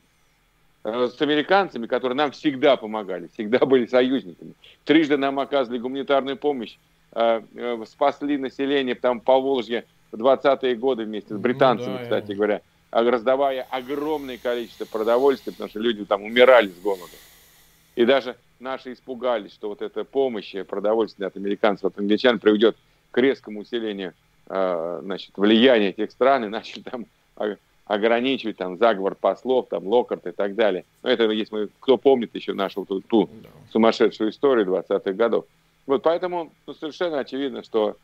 Э, 0.84 1.08
с 1.08 1.22
американцами, 1.22 1.88
которые 1.88 2.16
нам 2.16 2.32
всегда 2.32 2.78
помогали, 2.78 3.30
всегда 3.34 3.66
были 3.66 3.86
союзниками. 3.86 4.54
Трижды 4.86 5.18
нам 5.18 5.40
оказывали 5.40 5.80
гуманитарную 5.80 6.38
помощь, 6.38 6.78
э, 7.14 7.42
э, 7.56 7.84
спасли 7.88 8.38
население 8.38 8.96
там 8.96 9.20
по 9.20 9.40
Волжье 9.40 9.86
в 10.12 10.22
20-е 10.22 10.76
годы 10.76 11.06
вместе 11.06 11.30
с 11.30 11.32
ну 11.32 11.40
британцами, 11.40 11.94
ну, 11.94 11.98
да, 11.98 12.04
кстати 12.04 12.30
я... 12.30 12.36
говоря, 12.36 12.62
раздавая 12.92 13.66
огромное 13.70 14.38
количество 14.38 14.86
продовольствия, 14.86 15.54
потому 15.54 15.70
что 15.70 15.80
люди 15.80 16.06
там 16.06 16.24
умирали 16.24 16.70
с 16.70 16.80
голода. 16.82 17.16
И 17.96 18.06
даже 18.06 18.36
наши 18.60 18.94
испугались, 18.94 19.54
что 19.54 19.70
вот 19.70 19.82
эта 19.82 20.04
помощь 20.04 20.56
продовольствия 20.68 21.28
от 21.28 21.38
американцев, 21.38 21.86
от 21.86 22.00
англичан 22.00 22.40
приведет 22.40 22.76
к 23.12 23.18
резкому 23.18 23.62
усилению 23.62 24.14
значит, 24.48 25.32
влияния 25.38 25.90
этих 25.90 26.12
стран, 26.12 26.46
и 26.46 26.48
начали 26.48 26.82
там 26.82 27.06
ограничивать 27.90 28.58
там 28.58 28.78
заговор 28.78 29.16
послов, 29.16 29.68
там 29.68 29.88
Локарт 29.88 30.28
и 30.28 30.32
так 30.32 30.54
далее. 30.54 30.86
Но 31.02 31.10
это, 31.10 31.24
если 31.32 31.56
мы, 31.56 31.70
кто 31.80 31.98
помнит 31.98 32.36
еще 32.36 32.54
нашу 32.54 32.86
ту, 32.86 33.02
ту 33.02 33.30
сумасшедшую 33.72 34.30
историю 34.30 34.68
20-х 34.68 35.12
годов. 35.14 35.46
Вот 35.88 36.04
поэтому 36.04 36.52
ну, 36.68 36.74
совершенно 36.76 37.18
очевидно, 37.18 37.64
что 37.64 37.98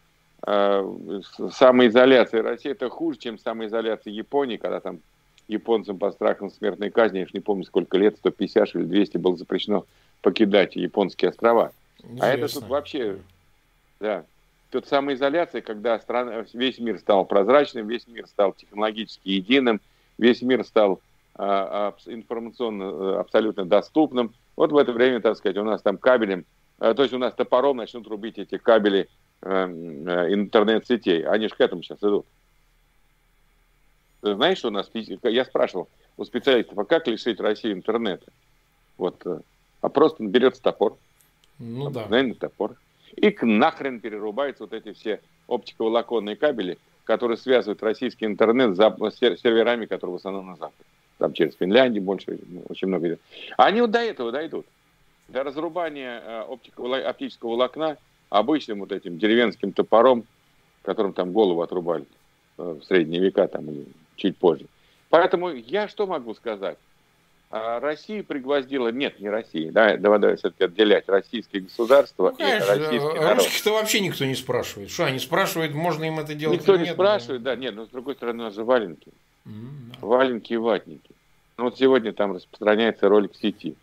э, 0.48 1.22
самоизоляция 1.52 2.42
России 2.42 2.72
это 2.72 2.90
хуже, 2.90 3.20
чем 3.20 3.38
самоизоляция 3.38 4.12
Японии, 4.12 4.58
когда 4.58 4.80
там 4.80 5.02
японцам 5.48 6.00
по 6.00 6.10
страхам 6.12 6.50
смертной 6.50 6.90
казни, 6.90 7.20
я 7.20 7.26
уж 7.26 7.34
не 7.34 7.40
помню 7.40 7.64
сколько 7.64 8.00
лет, 8.00 8.18
150 8.18 8.76
или 8.76 8.86
200 8.86 9.18
было 9.18 9.38
запрещено 9.38 9.86
покидать 10.26 10.76
японские 10.76 11.30
острова. 11.30 11.72
Интересно. 12.00 12.26
А 12.26 12.34
это 12.34 12.52
тут 12.52 12.68
вообще, 12.68 13.20
да, 14.00 14.26
тут 14.72 14.88
самоизоляция, 14.88 15.62
когда 15.62 16.00
страна, 16.00 16.44
весь 16.52 16.80
мир 16.80 16.98
стал 16.98 17.26
прозрачным, 17.26 17.88
весь 17.88 18.08
мир 18.08 18.26
стал 18.26 18.54
технологически 18.54 19.30
единым, 19.30 19.80
весь 20.18 20.42
мир 20.42 20.66
стал 20.66 21.00
а, 21.36 21.94
а, 22.08 22.12
информационно 22.12 22.84
э, 22.84 23.20
абсолютно 23.20 23.66
доступным. 23.66 24.34
Вот 24.56 24.72
в 24.72 24.78
это 24.78 24.94
время, 24.94 25.22
так 25.22 25.38
сказать, 25.38 25.58
у 25.58 25.64
нас 25.64 25.84
там 25.84 26.00
кабелем, 26.00 26.46
а, 26.80 26.96
то 26.96 27.04
есть 27.04 27.14
у 27.14 27.20
нас 27.20 27.36
топором 27.36 27.78
начнут 27.78 28.08
рубить 28.08 28.40
эти 28.40 28.58
кабели 28.58 29.08
э, 29.44 29.48
э, 29.48 30.34
интернет-сетей. 30.34 31.24
Они 31.28 31.50
же 31.50 31.54
к 31.54 31.62
этому 31.62 31.84
сейчас 31.84 32.00
идут. 32.00 32.26
Знаешь, 34.24 34.58
что 34.58 34.70
у 34.70 34.72
нас, 34.72 34.90
я 34.96 35.46
спрашивал 35.46 35.88
у 36.18 36.26
специалистов, 36.26 36.80
а 36.80 36.84
как 36.84 37.06
лишить 37.06 37.40
Россию 37.40 37.76
интернета? 37.76 38.26
Вот, 38.98 39.22
а 39.86 39.90
просто 39.90 40.24
берется 40.24 40.62
топор. 40.62 40.98
Ну 41.60 41.90
да. 41.90 42.08
топор 42.40 42.76
и 43.16 43.36
нахрен 43.42 44.00
перерубаются 44.00 44.64
вот 44.64 44.74
эти 44.74 44.94
все 44.94 45.22
оптиковолоконные 45.48 46.36
кабели, 46.36 46.78
которые 47.04 47.38
связывают 47.38 47.84
российский 47.84 48.26
интернет 48.26 48.76
с 48.76 49.16
серверами, 49.18 49.86
которые 49.86 50.16
в 50.16 50.18
основном 50.18 50.48
на 50.48 50.56
Западе. 50.56 50.84
Там 51.18 51.34
через 51.34 51.56
Финляндию 51.56 52.04
больше, 52.04 52.40
очень 52.68 52.88
много 52.88 53.08
идет. 53.08 53.22
Они 53.58 53.80
вот 53.80 53.92
до 53.92 54.00
этого 54.00 54.32
дойдут. 54.32 54.66
До 55.30 55.44
разрубания 55.44 56.22
э, 56.26 56.58
оптического 57.06 57.52
волокна 57.52 57.98
обычным 58.30 58.80
вот 58.80 58.92
этим 58.92 59.18
деревенским 59.18 59.72
топором, 59.72 60.26
которым 60.82 61.14
там 61.14 61.32
голову 61.32 61.62
отрубали 61.62 62.06
э, 62.58 62.80
в 62.82 62.84
средние 62.84 63.22
века 63.22 63.48
там 63.48 63.70
или 63.70 63.86
чуть 64.18 64.36
позже. 64.36 64.66
Поэтому 65.10 65.52
я 65.52 65.88
что 65.88 66.06
могу 66.06 66.34
сказать? 66.34 66.78
А 67.52 67.80
Россия 67.80 68.24
пригвоздила, 68.24 68.90
нет, 68.90 69.20
не 69.20 69.30
Россия, 69.30 69.72
да, 69.72 69.98
давай, 69.98 70.36
все-таки 70.36 70.66
отделять 70.66 71.08
российское 71.08 71.60
государство 71.60 72.32
ну, 72.32 72.38
конечно, 72.38 72.66
и 72.66 72.68
российский 72.68 73.20
народ. 73.20 73.38
Русских-то 73.38 73.74
вообще 73.74 74.00
никто 74.02 74.26
не 74.26 74.36
спрашивает. 74.36 74.90
Что 74.90 75.06
они 75.06 75.20
спрашивают, 75.20 75.74
можно 75.74 76.04
им 76.04 76.20
это 76.20 76.34
делать 76.34 76.60
Никто 76.60 76.76
не 76.76 76.86
нет, 76.86 76.94
спрашивает, 76.94 77.44
да. 77.44 77.56
нет, 77.56 77.76
но 77.76 77.86
с 77.86 77.90
другой 77.90 78.16
стороны, 78.16 78.44
у 78.44 78.46
нас 78.48 78.56
же 78.56 78.64
валенки. 78.64 79.12
Mm-hmm. 79.46 80.00
Валенки 80.02 80.54
и 80.54 80.58
ватники. 80.58 81.12
Ну 81.58 81.66
вот 81.66 81.78
сегодня 81.78 82.12
там 82.14 82.36
распространяется 82.36 83.08
ролик 83.08 83.34
в 83.34 83.38
сети. 83.38 83.76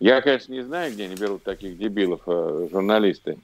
Я, 0.00 0.20
конечно, 0.20 0.52
не 0.52 0.62
знаю, 0.62 0.92
где 0.92 1.04
они 1.04 1.16
берут 1.16 1.42
таких 1.42 1.76
дебилов, 1.76 2.22
э, 2.26 2.68
журналисты. 2.70 3.38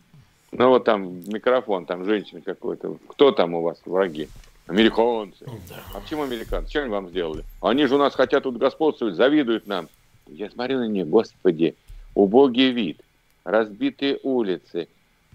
Но 0.53 0.71
вот 0.71 0.85
там 0.85 1.21
микрофон, 1.29 1.87
там 1.87 2.05
женщина 2.05 2.41
какой-то. 2.41 2.97
Кто 3.09 3.31
там 3.31 3.55
у 3.55 3.63
вас 3.63 3.81
враги? 3.85 4.29
Американцы. 4.71 5.45
Да. 5.69 5.83
А 5.93 6.01
почему 6.01 6.23
американцы? 6.23 6.77
Они 6.77 6.89
вам 6.89 7.09
сделали? 7.09 7.45
Они 7.61 7.87
же 7.87 7.97
у 7.97 7.99
нас 7.99 8.15
хотят 8.15 8.45
тут 8.45 8.57
господствовать, 8.57 9.17
завидуют 9.17 9.67
нам. 9.67 9.89
Я 10.29 10.49
смотрю 10.49 10.79
на 10.79 10.87
них, 10.87 11.09
господи, 11.09 11.75
убогий 12.15 12.71
вид, 12.71 13.01
разбитые 13.43 14.21
улицы, 14.23 14.87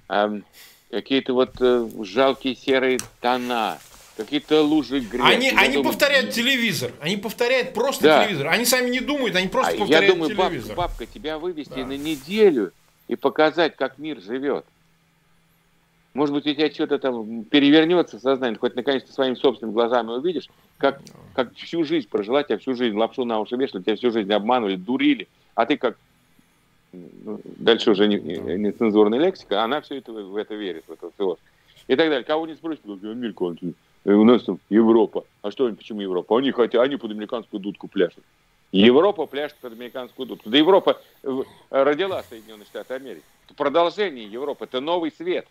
э, 0.08 0.42
какие-то 0.90 1.34
вот 1.34 1.52
э, 1.60 1.90
жалкие 2.04 2.56
серые 2.56 3.00
тона, 3.20 3.78
какие-то 4.16 4.62
лужи 4.62 5.02
грязи. 5.02 5.28
Они, 5.28 5.50
они 5.50 5.74
думаю, 5.74 5.92
повторяют 5.92 6.32
телевизор. 6.32 6.94
Они 7.02 7.18
повторяют 7.18 7.74
просто 7.74 8.04
да. 8.04 8.24
телевизор. 8.24 8.48
Они 8.48 8.64
сами 8.64 8.90
не 8.90 9.02
думают, 9.02 9.36
они 9.36 9.50
просто 9.50 9.74
а 9.76 9.78
повторяют 9.80 10.06
я 10.06 10.14
думаю, 10.14 10.34
телевизор. 10.34 10.78
Бабка, 10.78 11.00
бабка, 11.00 11.14
тебя 11.14 11.40
вывести 11.40 11.76
да. 11.76 11.86
на 11.86 11.98
неделю 11.98 12.72
и 13.10 13.18
показать, 13.18 13.76
как 13.76 13.98
мир 13.98 14.22
живет. 14.22 14.66
Может 16.16 16.34
быть, 16.34 16.48
у 16.48 16.54
тебя 16.54 16.72
что-то 16.72 16.98
там 16.98 17.44
перевернется 17.44 18.20
сознание, 18.20 18.58
хоть 18.58 18.74
наконец-то 18.74 19.12
своими 19.12 19.36
собственными 19.36 19.74
глазами 19.74 20.12
увидишь, 20.12 20.48
как, 20.78 21.02
как 21.34 21.54
всю 21.56 21.84
жизнь 21.84 22.08
прожила, 22.08 22.42
тебя 22.42 22.58
всю 22.58 22.74
жизнь 22.74 22.96
лапшу 22.96 23.26
на 23.26 23.42
уши 23.42 23.58
вешали, 23.58 23.84
тебя 23.84 23.98
всю 23.98 24.12
жизнь 24.12 24.32
обманывали, 24.32 24.78
дурили, 24.78 25.28
а 25.56 25.66
ты 25.66 25.76
как 25.76 25.98
ну, 26.94 27.42
дальше 27.44 27.92
уже 27.92 28.08
не, 28.08 28.18
не, 28.18 28.38
не 28.38 28.72
цензурная 28.72 29.20
лексика, 29.20 29.62
она 29.62 29.82
все 29.82 29.98
это 29.98 30.14
в 30.14 30.38
это 30.38 30.56
верит, 30.56 30.86
в 30.88 30.94
это 30.94 31.12
все. 31.14 31.38
И 31.88 31.98
так 31.98 32.08
далее. 32.08 32.24
Кого 32.24 32.48
не 32.48 32.56
спросит, 32.56 32.82
как 32.86 33.04
американцы, 33.04 33.74
э, 34.06 34.14
у 34.14 34.24
нас 34.24 34.44
там 34.44 34.58
Европа. 34.70 35.26
А 35.42 35.52
что, 35.52 35.70
почему 35.74 36.00
Европа? 36.00 36.38
Они 36.38 36.52
хотят, 36.52 36.82
они 36.82 36.96
под 36.96 37.12
американскую 37.12 37.60
дудку 37.60 37.90
пляшут. 37.90 38.24
Европа 38.72 39.26
пляшет 39.26 39.58
под 39.58 39.74
американскую 39.74 40.28
дудку. 40.28 40.50
Да 40.50 40.58
Европа 40.58 41.02
э, 41.24 41.44
родила 41.70 42.24
Соединенные 42.24 42.66
Штаты 42.66 42.94
Америки. 42.94 43.26
Это 43.48 43.56
продолжение 43.56 44.26
Европы, 44.26 44.64
это 44.64 44.80
новый 44.80 45.12
свет. 45.12 45.46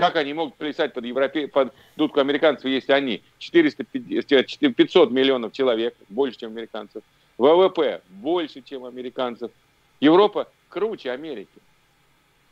Как 0.00 0.16
они 0.16 0.34
могут 0.34 0.56
плясать 0.56 0.92
под, 0.92 1.04
европе... 1.04 1.48
под 1.48 1.72
дудку 1.96 2.20
американцев, 2.20 2.64
если 2.66 2.92
они 2.92 3.22
450, 3.38 4.74
500 4.74 5.10
миллионов 5.10 5.52
человек, 5.52 5.94
больше, 6.08 6.38
чем 6.38 6.52
американцев, 6.52 7.02
ВВП 7.38 8.02
больше, 8.08 8.62
чем 8.62 8.84
американцев, 8.84 9.50
Европа 10.00 10.48
круче 10.68 11.10
Америки. 11.10 11.48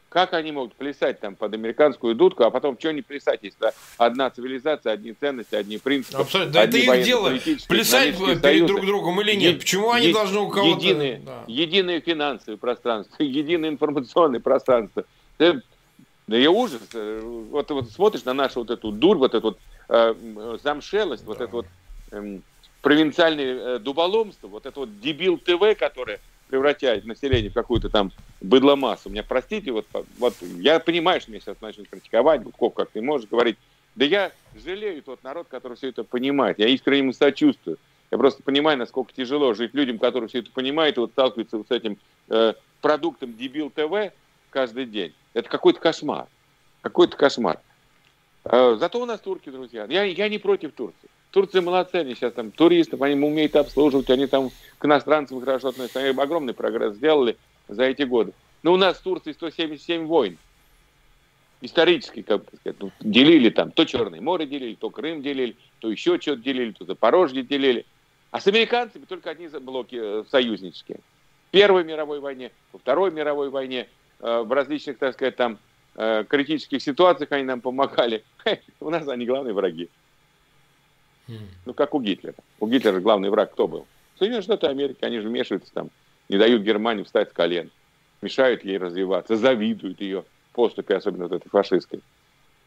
Как 0.09 0.33
они 0.33 0.53
могут 0.53 0.75
плясать 0.75 1.21
там 1.21 1.35
под 1.35 1.53
американскую 1.53 2.15
дудку, 2.15 2.45
а 2.45 2.51
потом 2.51 2.79
что 2.79 2.89
они 2.89 3.03
плясать, 3.03 3.41
если 3.43 3.73
одна 3.99 4.31
цивилизация, 4.31 4.93
одни 4.93 5.13
ценности, 5.13 5.55
одни 5.57 5.79
принципы. 5.79 6.19
Абсолютно. 6.19 6.53
Да 6.53 6.65
это 6.65 6.79
их 6.79 7.05
дело. 7.05 7.33
Плясать 7.69 8.17
перед 8.17 8.41
союзы. 8.41 8.67
друг 8.67 8.87
другом 8.87 9.21
или 9.21 9.35
нет. 9.35 9.55
Е- 9.55 9.59
Почему 9.59 9.91
они 9.91 10.07
е- 10.09 10.15
должны 10.15 10.41
у 10.41 10.49
кого-то... 10.49 10.79
Единое, 10.81 11.21
да. 11.25 11.45
единое 11.49 12.01
финансовое 12.01 12.57
пространство, 12.57 13.17
единое 13.23 13.69
информационное 13.69 14.41
пространство. 14.41 15.05
Да 16.27 16.37
я 16.37 16.51
ужас. 16.51 16.83
Вот, 16.93 17.71
вот 17.71 17.91
смотришь 17.91 18.25
на 18.25 18.35
нашу 18.35 18.61
вот 18.61 18.71
эту 18.71 18.91
дурь, 18.91 19.17
вот 19.17 19.35
эту 19.35 19.49
вот 19.49 19.59
э, 19.89 20.59
замшелость, 20.63 21.25
да. 21.25 21.29
вот 21.29 21.41
это 21.41 21.53
вот 21.53 21.67
э, 22.11 22.41
провинциальное 22.83 23.77
э, 23.77 23.79
дуболомство, 23.79 24.49
вот 24.49 24.67
это 24.67 24.81
вот 24.81 25.01
дебил 25.01 25.39
ТВ, 25.39 25.79
которое 25.79 26.21
превращает 26.49 27.05
население 27.05 27.51
в 27.51 27.55
какую-то 27.55 27.91
там 27.91 28.13
быдломассу. 28.41 29.09
Меня 29.09 29.23
простите, 29.23 29.73
вот, 29.73 29.87
вот 30.19 30.35
я 30.59 30.81
понимаю, 30.81 31.21
что 31.21 31.31
меня 31.31 31.41
сейчас 31.41 31.61
начнут 31.61 31.89
критиковать, 31.89 32.43
Гудков, 32.43 32.75
как 32.75 32.91
ты 32.91 33.01
можешь 33.01 33.29
говорить. 33.29 33.57
Да 33.95 34.05
я 34.05 34.33
жалею 34.55 35.03
тот 35.03 35.23
народ, 35.23 35.47
который 35.49 35.77
все 35.77 35.89
это 35.89 36.05
понимает. 36.05 36.59
Я 36.59 36.69
искренне 36.69 36.99
ему 36.99 37.13
сочувствую. 37.13 37.79
Я 38.11 38.19
просто 38.19 38.43
понимаю, 38.43 38.79
насколько 38.79 39.13
тяжело 39.13 39.55
жить 39.55 39.75
людям, 39.75 39.99
которые 39.99 40.29
все 40.29 40.41
это 40.41 40.51
понимают 40.51 40.97
и 40.97 41.01
вот 41.01 41.11
сталкиваются 41.11 41.59
вот 41.59 41.69
с 41.69 41.71
этим 41.71 41.99
э, 42.29 42.55
продуктом 42.81 43.37
дебил 43.37 43.71
ТВ 43.71 44.13
каждый 44.57 44.87
день. 44.87 45.13
Это 45.35 45.51
какой-то 45.51 45.81
кошмар. 45.81 46.29
Какой-то 46.81 47.15
кошмар. 47.15 47.61
А, 48.43 48.77
зато 48.77 48.99
у 48.99 49.05
нас 49.05 49.21
турки, 49.21 49.51
друзья. 49.51 49.85
Я, 49.87 50.05
я 50.05 50.31
не 50.31 50.39
против 50.39 50.73
Турции. 50.73 51.11
Турция 51.31 51.61
молодцы, 51.61 51.97
они 51.97 52.15
сейчас 52.15 52.33
там 52.33 52.51
туристов, 52.51 53.03
они 53.03 53.23
умеют 53.23 53.55
обслуживать, 53.55 54.09
они 54.09 54.27
там 54.27 54.51
к 54.79 54.85
иностранцам 54.87 55.41
хорошо 55.41 55.69
относятся. 55.69 56.01
Они 56.01 56.19
огромный 56.19 56.55
прогресс 56.55 56.95
сделали 56.95 57.37
за 57.69 57.83
эти 57.83 58.05
годы. 58.05 58.33
Но 58.63 58.73
у 58.73 58.79
нас 58.79 58.97
в 58.97 59.03
Турции 59.03 59.33
177 59.33 60.07
войн. 60.07 60.39
Исторически, 61.61 62.23
как 62.23 62.47
бы 62.47 62.57
сказать, 62.59 62.81
ну, 62.81 62.91
делили 63.01 63.51
там, 63.51 63.73
то 63.73 63.85
Черное 63.85 64.23
море 64.23 64.47
делили, 64.47 64.75
то 64.75 64.89
Крым 64.89 65.21
делили, 65.21 65.55
то 65.81 65.91
еще 65.91 66.19
что-то 66.19 66.41
делили, 66.41 66.73
то 66.73 66.87
Запорожье 66.87 67.43
делили. 67.43 67.85
А 68.31 68.41
с 68.41 68.47
американцами 68.47 69.05
только 69.05 69.29
одни 69.29 69.49
блоки 69.49 69.99
э, 70.01 70.25
союзнические. 70.31 71.01
В 71.49 71.51
Первой 71.51 71.85
мировой 71.85 72.21
войне, 72.21 72.53
во 72.73 72.79
Второй 72.79 73.11
мировой 73.11 73.51
войне, 73.51 73.87
Э, 73.87 74.06
в 74.21 74.53
различных, 74.53 74.99
так 74.99 75.15
сказать, 75.15 75.37
там 75.37 75.59
э, 75.97 76.25
критических 76.29 76.83
ситуациях 76.83 77.33
они 77.33 77.45
нам 77.45 77.61
помогали. 77.61 78.25
У 78.81 78.91
нас 78.91 79.07
они 79.09 79.27
главные 79.27 79.55
враги. 79.55 79.89
Ну, 81.65 81.75
как 81.75 81.95
у 81.95 82.01
Гитлера. 82.01 82.35
У 82.61 82.69
Гитлера 82.69 83.01
главный 83.01 83.31
враг 83.31 83.53
кто 83.53 83.67
был? 83.67 83.87
Соединенные 84.19 84.43
Штаты 84.43 84.69
Америки, 84.69 84.99
они 85.03 85.19
же 85.19 85.29
вмешиваются 85.29 85.73
там, 85.73 85.91
не 86.29 86.39
дают 86.39 86.63
Германии 86.63 87.03
встать 87.03 87.31
с 87.31 87.33
колен, 87.33 87.71
мешают 88.23 88.65
ей 88.65 88.79
развиваться, 88.79 89.37
завидуют 89.37 90.01
ее 90.01 90.25
поступи, 90.53 90.95
особенно 90.95 91.27
вот 91.27 91.33
этой 91.33 91.49
фашистской. 91.49 92.01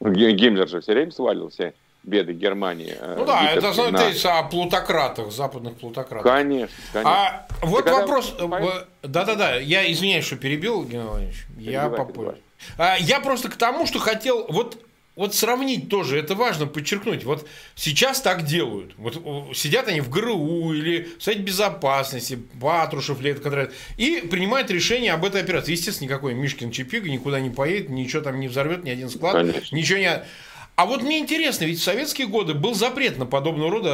Гиммлер 0.02 0.68
же 0.68 0.82
все 0.82 0.94
время 0.94 1.12
свалился 1.12 1.74
беды 2.04 2.34
Германии. 2.34 2.96
Э, 3.00 3.16
ну 3.18 3.26
да, 3.26 3.52
это 3.52 3.70
основной 3.70 4.14
на... 4.14 4.40
о 4.40 4.44
плутократах, 4.44 5.32
западных 5.32 5.76
плутократах. 5.76 6.24
Конечно, 6.24 6.76
конечно. 6.94 7.12
А 7.12 7.48
вот 7.62 7.86
Ты 7.86 7.92
вопрос, 7.92 8.36
э, 8.38 8.86
да-да-да, 9.04 9.56
я 9.56 9.92
извиняюсь, 9.92 10.26
что 10.26 10.38
перебил, 10.38 10.84
Геннадий 10.84 11.10
Владимирович, 11.10 11.46
я 11.58 11.90
попозже. 11.90 12.38
А, 12.78 12.98
я 13.00 13.20
просто 13.20 13.50
к 13.50 13.56
тому, 13.56 13.86
что 13.86 14.00
хотел, 14.00 14.46
вот 14.50 14.78
вот 15.20 15.36
сравнить 15.36 15.90
тоже, 15.90 16.18
это 16.18 16.34
важно 16.34 16.66
подчеркнуть. 16.66 17.26
Вот 17.26 17.46
сейчас 17.76 18.22
так 18.22 18.46
делают. 18.46 18.94
Вот 18.96 19.22
сидят 19.54 19.90
они 19.90 20.00
в 20.00 20.10
ГРУ 20.10 20.72
или 20.72 21.10
в 21.20 21.22
Совете 21.22 21.42
Безопасности, 21.42 22.40
Патрушев, 22.62 23.20
Лет 23.20 23.42
Кондрат, 23.42 23.74
и 23.98 24.22
принимают 24.22 24.72
решение 24.72 25.12
об 25.12 25.26
этой 25.26 25.42
операции. 25.42 25.74
Естественно, 25.74 26.08
никакой 26.08 26.36
Мишкин 26.36 26.72
Чипига 26.72 27.10
никуда 27.10 27.42
не 27.42 27.50
поедет, 27.50 27.90
ничего 27.90 28.22
там 28.22 28.40
не 28.40 28.48
взорвет, 28.48 28.86
ни 28.86 28.90
один 28.92 29.10
склад, 29.10 29.34
Конечно. 29.34 29.76
ничего 29.76 30.00
не... 30.00 30.24
А 30.80 30.86
вот 30.86 31.02
мне 31.02 31.20
интересно, 31.20 31.66
ведь 31.66 31.82
в 31.82 31.84
советские 31.84 32.28
годы 32.28 32.54
был 32.54 32.74
запрет 32.74 33.18
на 33.18 33.26
подобного 33.26 33.70
рода 33.70 33.90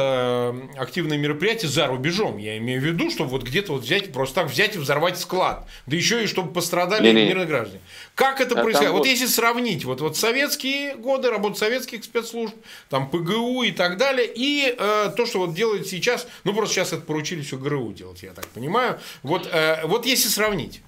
э, 0.54 0.78
активные 0.78 1.18
мероприятия 1.18 1.66
за 1.66 1.88
рубежом. 1.88 2.36
Я 2.36 2.58
имею 2.58 2.80
в 2.80 2.84
виду, 2.84 3.10
чтобы 3.10 3.30
вот 3.30 3.42
где-то 3.42 3.72
вот 3.72 3.82
взять, 3.82 4.12
просто 4.12 4.42
так 4.42 4.52
взять 4.52 4.76
и 4.76 4.78
взорвать 4.78 5.18
склад. 5.18 5.66
Да 5.86 5.96
еще 5.96 6.22
и 6.22 6.28
чтобы 6.28 6.52
пострадали 6.52 7.08
не, 7.08 7.22
не. 7.22 7.26
мирные 7.26 7.46
граждане. 7.48 7.80
Как 8.14 8.40
это 8.40 8.56
а 8.56 8.62
происходит? 8.62 8.92
Вот, 8.92 8.98
вот 8.98 9.08
если 9.08 9.26
сравнить, 9.26 9.84
вот, 9.84 10.00
вот 10.00 10.16
советские 10.16 10.94
годы, 10.94 11.28
работу 11.28 11.56
советских 11.56 12.04
спецслужб, 12.04 12.54
там 12.88 13.10
ПГУ 13.10 13.64
и 13.64 13.72
так 13.72 13.96
далее, 13.96 14.30
и 14.32 14.72
э, 14.78 15.10
то, 15.16 15.26
что 15.26 15.40
вот 15.40 15.54
делают 15.54 15.88
сейчас, 15.88 16.28
ну 16.44 16.54
просто 16.54 16.76
сейчас 16.76 16.92
это 16.92 17.02
поручили 17.02 17.40
все 17.40 17.58
ГРУ 17.58 17.94
делать, 17.94 18.22
я 18.22 18.30
так 18.30 18.46
понимаю. 18.46 19.00
Вот, 19.24 19.48
э, 19.52 19.80
вот 19.86 20.06
если 20.06 20.28
сравнить. 20.28 20.82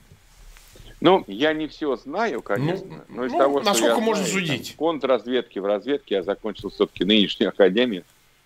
Ну, 1.01 1.25
я 1.29 1.53
не 1.53 1.69
все 1.69 1.95
знаю, 1.97 2.43
конечно, 2.43 3.05
ну, 3.09 3.17
но 3.17 3.25
из 3.27 3.33
ну, 3.33 3.39
того, 3.39 3.61
насколько 3.61 3.77
что 3.77 4.01
я 4.01 4.01
можно 4.01 4.25
знаю, 4.25 4.47
судить? 4.47 4.69
Там, 4.69 4.87
контрразведки 4.87 5.59
в 5.61 5.67
разведке 5.67 6.17
я 6.17 6.23
закончил 6.23 6.71
все-таки 6.71 7.05
нынешнюю 7.05 7.51
академию 7.51 8.05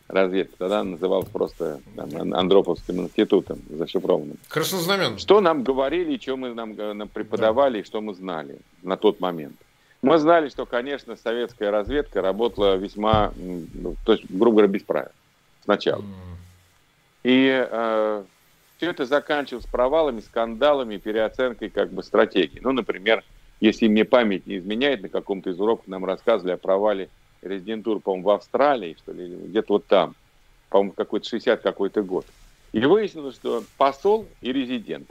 разведки. 0.08 0.54
Тогда 0.58 0.84
назывался 0.84 1.30
просто 1.30 1.80
там, 1.96 2.34
Андроповским 2.34 3.00
институтом 3.00 3.60
зашифрованным. 3.70 4.36
Краснознамен. 4.48 5.18
Что 5.18 5.40
нам 5.40 5.62
говорили, 5.62 6.18
что 6.18 6.36
мы 6.36 6.52
нам, 6.52 6.76
нам 6.76 7.08
преподавали, 7.08 7.80
да. 7.80 7.86
что 7.86 8.00
мы 8.02 8.14
знали 8.14 8.58
на 8.82 8.96
тот 8.96 9.20
момент. 9.20 9.56
Мы 10.02 10.18
знали, 10.18 10.48
что, 10.48 10.66
конечно, 10.66 11.16
советская 11.16 11.70
разведка 11.70 12.20
работала 12.20 12.74
весьма, 12.74 13.32
то 14.04 14.12
есть, 14.12 14.24
грубо 14.28 14.56
говоря, 14.56 14.68
без 14.68 14.82
правил 14.82 15.12
сначала. 15.64 16.04
И 17.22 17.66
э, 17.70 18.24
все 18.82 18.90
это 18.90 19.06
заканчивалось 19.06 19.66
провалами, 19.66 20.18
скандалами, 20.18 20.96
переоценкой 20.96 21.68
как 21.68 21.92
бы 21.92 22.02
стратегии. 22.02 22.58
Ну, 22.60 22.72
например, 22.72 23.22
если 23.60 23.86
мне 23.86 24.04
память 24.04 24.44
не 24.48 24.58
изменяет, 24.58 25.02
на 25.02 25.08
каком-то 25.08 25.50
из 25.50 25.60
уроков 25.60 25.86
нам 25.86 26.04
рассказывали 26.04 26.54
о 26.54 26.56
провале 26.56 27.08
резидентуры, 27.42 28.00
по-моему, 28.00 28.26
в 28.26 28.30
Австралии, 28.30 28.96
что 28.98 29.12
ли, 29.12 29.28
где-то 29.28 29.74
вот 29.74 29.86
там, 29.86 30.16
по-моему, 30.68 30.94
какой-то 30.94 31.28
60 31.28 31.62
какой-то 31.62 32.02
год. 32.02 32.26
И 32.72 32.84
выяснилось, 32.84 33.36
что 33.36 33.62
посол 33.76 34.26
и 34.40 34.52
резидент 34.52 35.08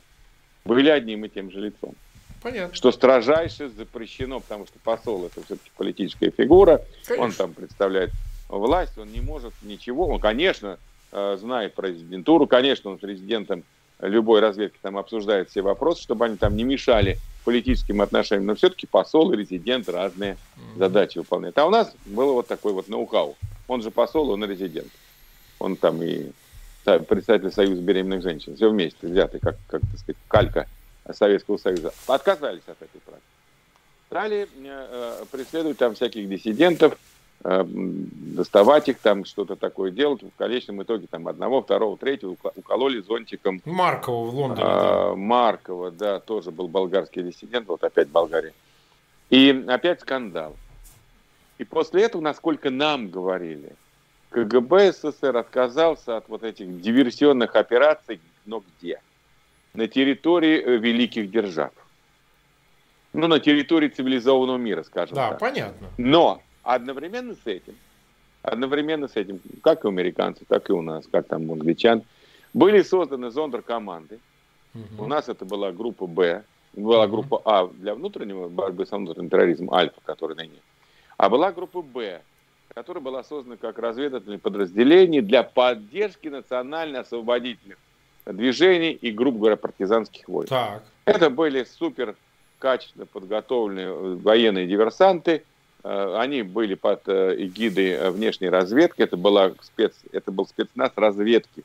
были 0.66 0.90
одним 0.90 1.24
и 1.24 1.30
тем 1.30 1.50
же 1.50 1.62
лицом. 1.62 1.96
Понятно. 2.44 2.76
Что 2.76 2.92
строжайше 2.92 3.70
запрещено, 3.70 4.42
потому 4.42 4.68
что 4.68 4.80
посол 4.84 5.28
это 5.28 5.46
все-таки 5.46 5.72
политическая 5.78 6.32
фигура, 6.32 6.82
Конечно. 7.06 7.24
он 7.24 7.32
там 7.32 7.54
представляет 7.54 8.12
власть, 8.50 8.98
он 8.98 9.14
не 9.14 9.22
может 9.22 9.54
ничего, 9.62 10.08
он, 10.08 10.20
конечно, 10.20 10.78
знает 11.12 11.74
про 11.74 11.90
резидентуру. 11.90 12.48
Конечно, 12.48 12.92
он 12.92 13.00
с 13.00 13.04
резидентом 13.04 13.64
любой 14.02 14.40
разведки 14.40 14.78
там 14.82 14.98
обсуждает 14.98 15.50
все 15.50 15.62
вопросы, 15.62 16.02
чтобы 16.02 16.26
они 16.26 16.38
там 16.38 16.56
не 16.56 16.64
мешали 16.64 17.18
политическим 17.44 18.02
отношениям, 18.02 18.46
но 18.48 18.56
все-таки 18.56 18.88
посол 18.88 19.32
и 19.32 19.38
резидент 19.38 19.90
разные 19.90 20.38
задачи 20.76 21.18
выполняют. 21.18 21.58
А 21.58 21.66
у 21.66 21.70
нас 21.70 21.94
было 22.06 22.34
вот 22.34 22.48
такой 22.48 22.74
вот 22.74 22.88
ноу-хау. 22.88 23.36
Он 23.68 23.82
же 23.82 23.92
посол, 23.92 24.30
он 24.30 24.44
и 24.44 24.48
резидент. 24.48 24.92
Он 25.60 25.76
там 25.76 26.02
и 26.02 26.32
представитель 27.08 27.52
Союза 27.52 27.82
беременных 27.82 28.24
женщин. 28.24 28.56
Все 28.56 28.70
вместе 28.70 29.08
взяты, 29.08 29.40
как, 29.40 29.58
как 29.68 29.82
так 29.82 30.00
сказать, 30.00 30.18
калька 30.28 30.68
Советского 31.12 31.58
Союза. 31.58 31.94
Отказались 32.08 32.64
от 32.68 32.82
этой 32.82 33.00
практики. 33.02 33.26
Стали 34.08 34.42
э, 34.42 34.48
э, 35.22 35.26
преследовать 35.32 35.78
там 35.78 35.96
всяких 35.96 36.28
диссидентов, 36.28 36.94
Э, 36.94 37.11
доставать 37.44 38.90
их, 38.90 39.00
там 39.00 39.26
что-то 39.26 39.56
такое 39.56 39.92
делать. 39.92 40.22
В 40.22 40.38
конечном 40.38 40.84
итоге 40.84 41.08
там 41.08 41.28
одного, 41.28 41.62
второго, 41.62 41.98
третьего 41.98 42.36
укололи 42.56 43.02
зонтиком. 43.02 43.62
Маркова 43.66 44.30
в 44.30 44.36
Лондоне. 44.36 44.68
А, 44.68 45.10
да. 45.10 45.16
Маркова, 45.16 45.92
да, 45.92 46.20
тоже 46.20 46.52
был 46.52 46.68
болгарский 46.68 47.24
диссидент, 47.24 47.68
вот 47.68 47.84
опять 47.84 48.10
Болгария. 48.10 48.54
И 49.30 49.66
опять 49.68 50.02
скандал. 50.02 50.56
И 51.58 51.64
после 51.64 52.04
этого, 52.04 52.22
насколько 52.22 52.70
нам 52.70 53.10
говорили, 53.10 53.74
КГБ 54.30 54.94
СССР 54.94 55.38
отказался 55.38 56.18
от 56.18 56.28
вот 56.30 56.44
этих 56.44 56.82
диверсионных 56.82 57.56
операций, 57.56 58.20
но 58.46 58.64
где? 58.80 59.02
На 59.74 59.88
территории 59.88 60.62
э, 60.62 60.78
великих 60.78 61.30
держав. 61.32 61.72
Ну, 63.14 63.28
на 63.28 63.40
территории 63.40 63.90
цивилизованного 63.90 64.58
мира, 64.58 64.84
скажем 64.84 65.16
да, 65.16 65.30
так. 65.30 65.40
Да, 65.40 65.46
понятно. 65.46 65.88
Но 65.98 66.42
одновременно 66.64 67.36
с 67.36 67.46
этим, 67.46 67.76
одновременно 68.42 69.08
с 69.08 69.16
этим, 69.16 69.40
как 69.64 69.84
и 69.84 69.88
у 69.88 69.90
американцев, 69.90 70.48
так 70.48 70.70
и 70.70 70.74
у 70.74 70.82
нас, 70.82 71.06
как 71.12 71.28
там 71.28 71.50
у 71.50 71.54
англичан, 71.54 72.04
были 72.54 72.82
созданы 72.82 73.32
зондеркоманды. 73.32 74.20
Угу. 74.74 75.04
У 75.04 75.08
нас 75.08 75.30
это 75.30 75.46
была 75.46 75.72
группа 75.72 76.08
Б, 76.08 76.44
была 76.74 77.08
группа 77.08 77.42
А 77.44 77.68
для 77.68 77.96
внутреннего 77.96 78.48
борьбы 78.48 78.86
с 78.86 78.92
внутренним 78.92 79.30
терроризмом, 79.30 79.74
Альфа, 79.74 80.00
который 80.04 80.36
ныне. 80.36 80.60
А 81.18 81.30
была 81.30 81.52
группа 81.52 81.82
Б, 81.82 82.22
которая 82.70 83.04
была 83.04 83.24
создана 83.24 83.58
как 83.58 83.80
разведывательное 83.80 84.38
подразделение 84.38 85.22
для 85.22 85.44
поддержки 85.44 86.30
национально-освободительных 86.30 87.78
движений 88.26 88.92
и, 88.92 89.12
грубо 89.12 89.40
говоря, 89.40 89.56
партизанских 89.58 90.28
войн. 90.30 90.48
Так. 90.48 90.84
Это 91.06 91.30
были 91.30 91.64
супер 91.64 92.16
качественно 92.60 93.06
подготовленные 93.06 94.16
военные 94.16 94.68
диверсанты, 94.68 95.44
Э, 95.44 95.51
они 95.84 96.44
были 96.44 96.76
под 96.76 97.08
э, 97.08 97.36
эгидой 97.38 97.90
э, 97.92 98.12
внешней 98.12 98.50
разведки. 98.50 99.02
Это, 99.02 99.18
была 99.18 99.54
спец, 99.62 99.94
это 100.12 100.32
был 100.32 100.46
спецназ 100.46 100.92
разведки, 100.96 101.64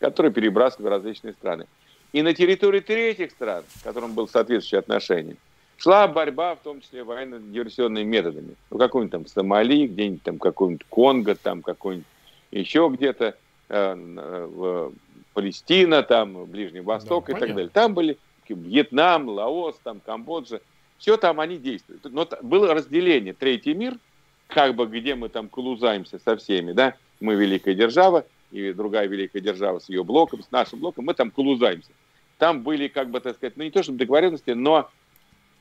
который 0.00 0.32
перебрасывал 0.32 0.86
в 0.86 0.90
различные 0.90 1.32
страны. 1.34 1.66
И 2.12 2.22
на 2.22 2.34
территории 2.34 2.80
третьих 2.80 3.30
стран, 3.30 3.64
к 3.80 3.84
которым 3.84 4.14
было 4.14 4.26
соответствующее 4.26 4.80
отношение, 4.80 5.36
шла 5.76 6.08
борьба, 6.08 6.56
в 6.56 6.60
том 6.60 6.80
числе 6.80 7.04
военно-диверсионными 7.04 8.04
методами. 8.04 8.54
Ну, 8.70 8.78
какой-нибудь 8.78 9.12
там 9.12 9.26
Сомали, 9.26 9.86
где-нибудь 9.86 10.22
там 10.22 10.38
какой-нибудь 10.38 10.86
Конго, 10.88 11.34
там 11.34 11.62
какой-нибудь 11.62 12.06
еще 12.50 12.90
где-то, 12.92 13.36
э, 13.68 13.94
в 13.94 14.92
Палестина, 15.32 16.02
там 16.02 16.44
Ближний 16.44 16.80
Восток 16.80 17.26
да, 17.26 17.32
и 17.32 17.34
понятно. 17.34 17.46
так 17.46 17.56
далее. 17.56 17.70
Там 17.72 17.94
были 17.94 18.18
Вьетнам, 18.48 19.28
Лаос, 19.28 19.76
там 19.82 20.00
Камбоджа. 20.00 20.60
Все 21.02 21.16
там 21.16 21.40
они 21.40 21.58
действуют. 21.58 22.04
Но 22.04 22.28
было 22.42 22.72
разделение. 22.72 23.32
Третий 23.32 23.74
мир, 23.74 23.98
как 24.46 24.76
бы 24.76 24.86
где 24.86 25.16
мы 25.16 25.30
там 25.30 25.48
колузаемся 25.48 26.20
со 26.24 26.36
всеми, 26.36 26.70
да, 26.70 26.94
мы 27.18 27.34
великая 27.34 27.74
держава, 27.74 28.24
и 28.52 28.72
другая 28.72 29.08
великая 29.08 29.40
держава 29.40 29.80
с 29.80 29.88
ее 29.88 30.04
блоком, 30.04 30.44
с 30.44 30.52
нашим 30.52 30.78
блоком, 30.78 31.06
мы 31.06 31.14
там 31.14 31.32
колузаемся. 31.32 31.90
Там 32.38 32.62
были, 32.62 32.86
как 32.86 33.10
бы, 33.10 33.18
так 33.18 33.34
сказать, 33.34 33.56
ну 33.56 33.64
не 33.64 33.72
то 33.72 33.82
чтобы 33.82 33.98
договоренности, 33.98 34.52
но 34.52 34.90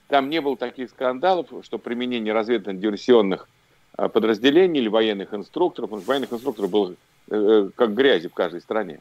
там 0.09 0.29
не 0.29 0.41
было 0.41 0.55
таких 0.55 0.91
скандалов, 0.91 1.47
что 1.63 1.79
применение 1.79 2.35
разведывательно-диверсионных 2.35 3.49
а, 3.93 4.09
подразделений 4.09 4.79
или 4.79 4.89
военных 4.89 5.33
инструкторов, 5.33 5.89
потому 5.89 6.03
что 6.03 6.09
военных 6.09 6.33
инструкторов 6.33 6.69
было 6.69 6.91
э, 6.91 7.35
э, 7.35 7.69
как 7.75 7.95
грязи 7.95 8.27
в 8.27 8.33
каждой 8.35 8.61
стране. 8.61 8.99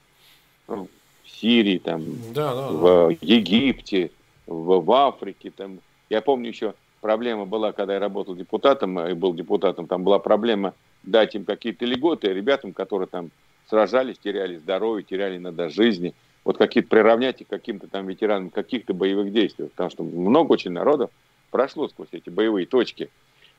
Ну, 0.69 0.89
в 1.23 1.31
Сирии, 1.31 1.77
там, 1.77 2.03
да, 2.33 2.55
да, 2.55 2.69
в 2.71 3.09
да. 3.11 3.17
Египте, 3.21 4.11
в, 4.47 4.81
в 4.81 4.93
Африке, 4.93 5.53
там, 5.55 5.81
я 6.11 6.21
помню 6.21 6.49
еще, 6.49 6.75
проблема 7.01 7.47
была, 7.47 7.73
когда 7.73 7.95
я 7.95 8.01
работал 8.01 8.35
депутатом 8.35 9.01
и 9.01 9.15
был 9.15 9.33
депутатом, 9.33 9.87
там 9.87 10.05
была 10.05 10.19
проблема 10.19 10.75
дать 11.03 11.35
им 11.35 11.45
какие-то 11.45 11.87
льготы 11.87 12.33
ребятам, 12.33 12.73
которые 12.73 13.07
там 13.09 13.31
сражались, 13.69 14.19
теряли 14.19 14.57
здоровье, 14.57 15.05
теряли 15.05 15.39
иногда 15.39 15.69
жизни. 15.69 16.13
Вот 16.45 16.59
какие-то 16.59 16.89
приравнять 16.89 17.41
их 17.41 17.49
каким-то 17.49 17.87
там 17.87 18.07
ветеранам 18.07 18.51
каких-то 18.51 18.93
боевых 18.93 19.33
действий. 19.33 19.67
Потому 19.67 19.91
что 19.91 20.03
много 20.03 20.53
очень 20.53 20.73
народов 20.73 21.11
прошло 21.51 21.89
сквозь 21.89 22.09
эти 22.13 22.29
боевые 22.29 22.67
точки. 22.67 23.11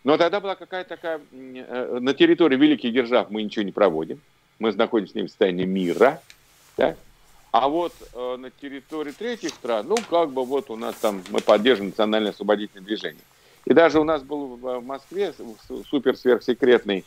Но 0.03 0.17
тогда 0.17 0.39
была 0.39 0.55
какая-то 0.55 0.89
такая... 0.89 1.21
Э, 1.31 1.99
на 2.01 2.13
территории 2.13 2.57
великих 2.57 2.91
держав 2.91 3.29
мы 3.29 3.43
ничего 3.43 3.63
не 3.63 3.71
проводим. 3.71 4.19
Мы 4.59 4.71
находимся 4.73 5.13
с 5.13 5.15
ними 5.15 5.27
в 5.27 5.29
состоянии 5.29 5.65
мира. 5.65 6.21
Да? 6.77 6.95
А 7.51 7.67
вот 7.67 7.93
э, 8.13 8.37
на 8.37 8.49
территории 8.49 9.11
третьих 9.11 9.49
стран, 9.49 9.85
ну, 9.87 9.97
как 10.09 10.31
бы 10.31 10.45
вот 10.45 10.69
у 10.69 10.77
нас 10.77 10.95
там, 10.95 11.21
мы 11.31 11.41
поддерживаем 11.41 11.89
национальное 11.89 12.31
освободительное 12.31 12.85
движение. 12.85 13.21
И 13.65 13.73
даже 13.73 13.99
у 13.99 14.05
нас 14.05 14.23
был 14.23 14.55
в 14.55 14.81
Москве 14.81 15.33
супер-сверхсекретный 15.89 17.03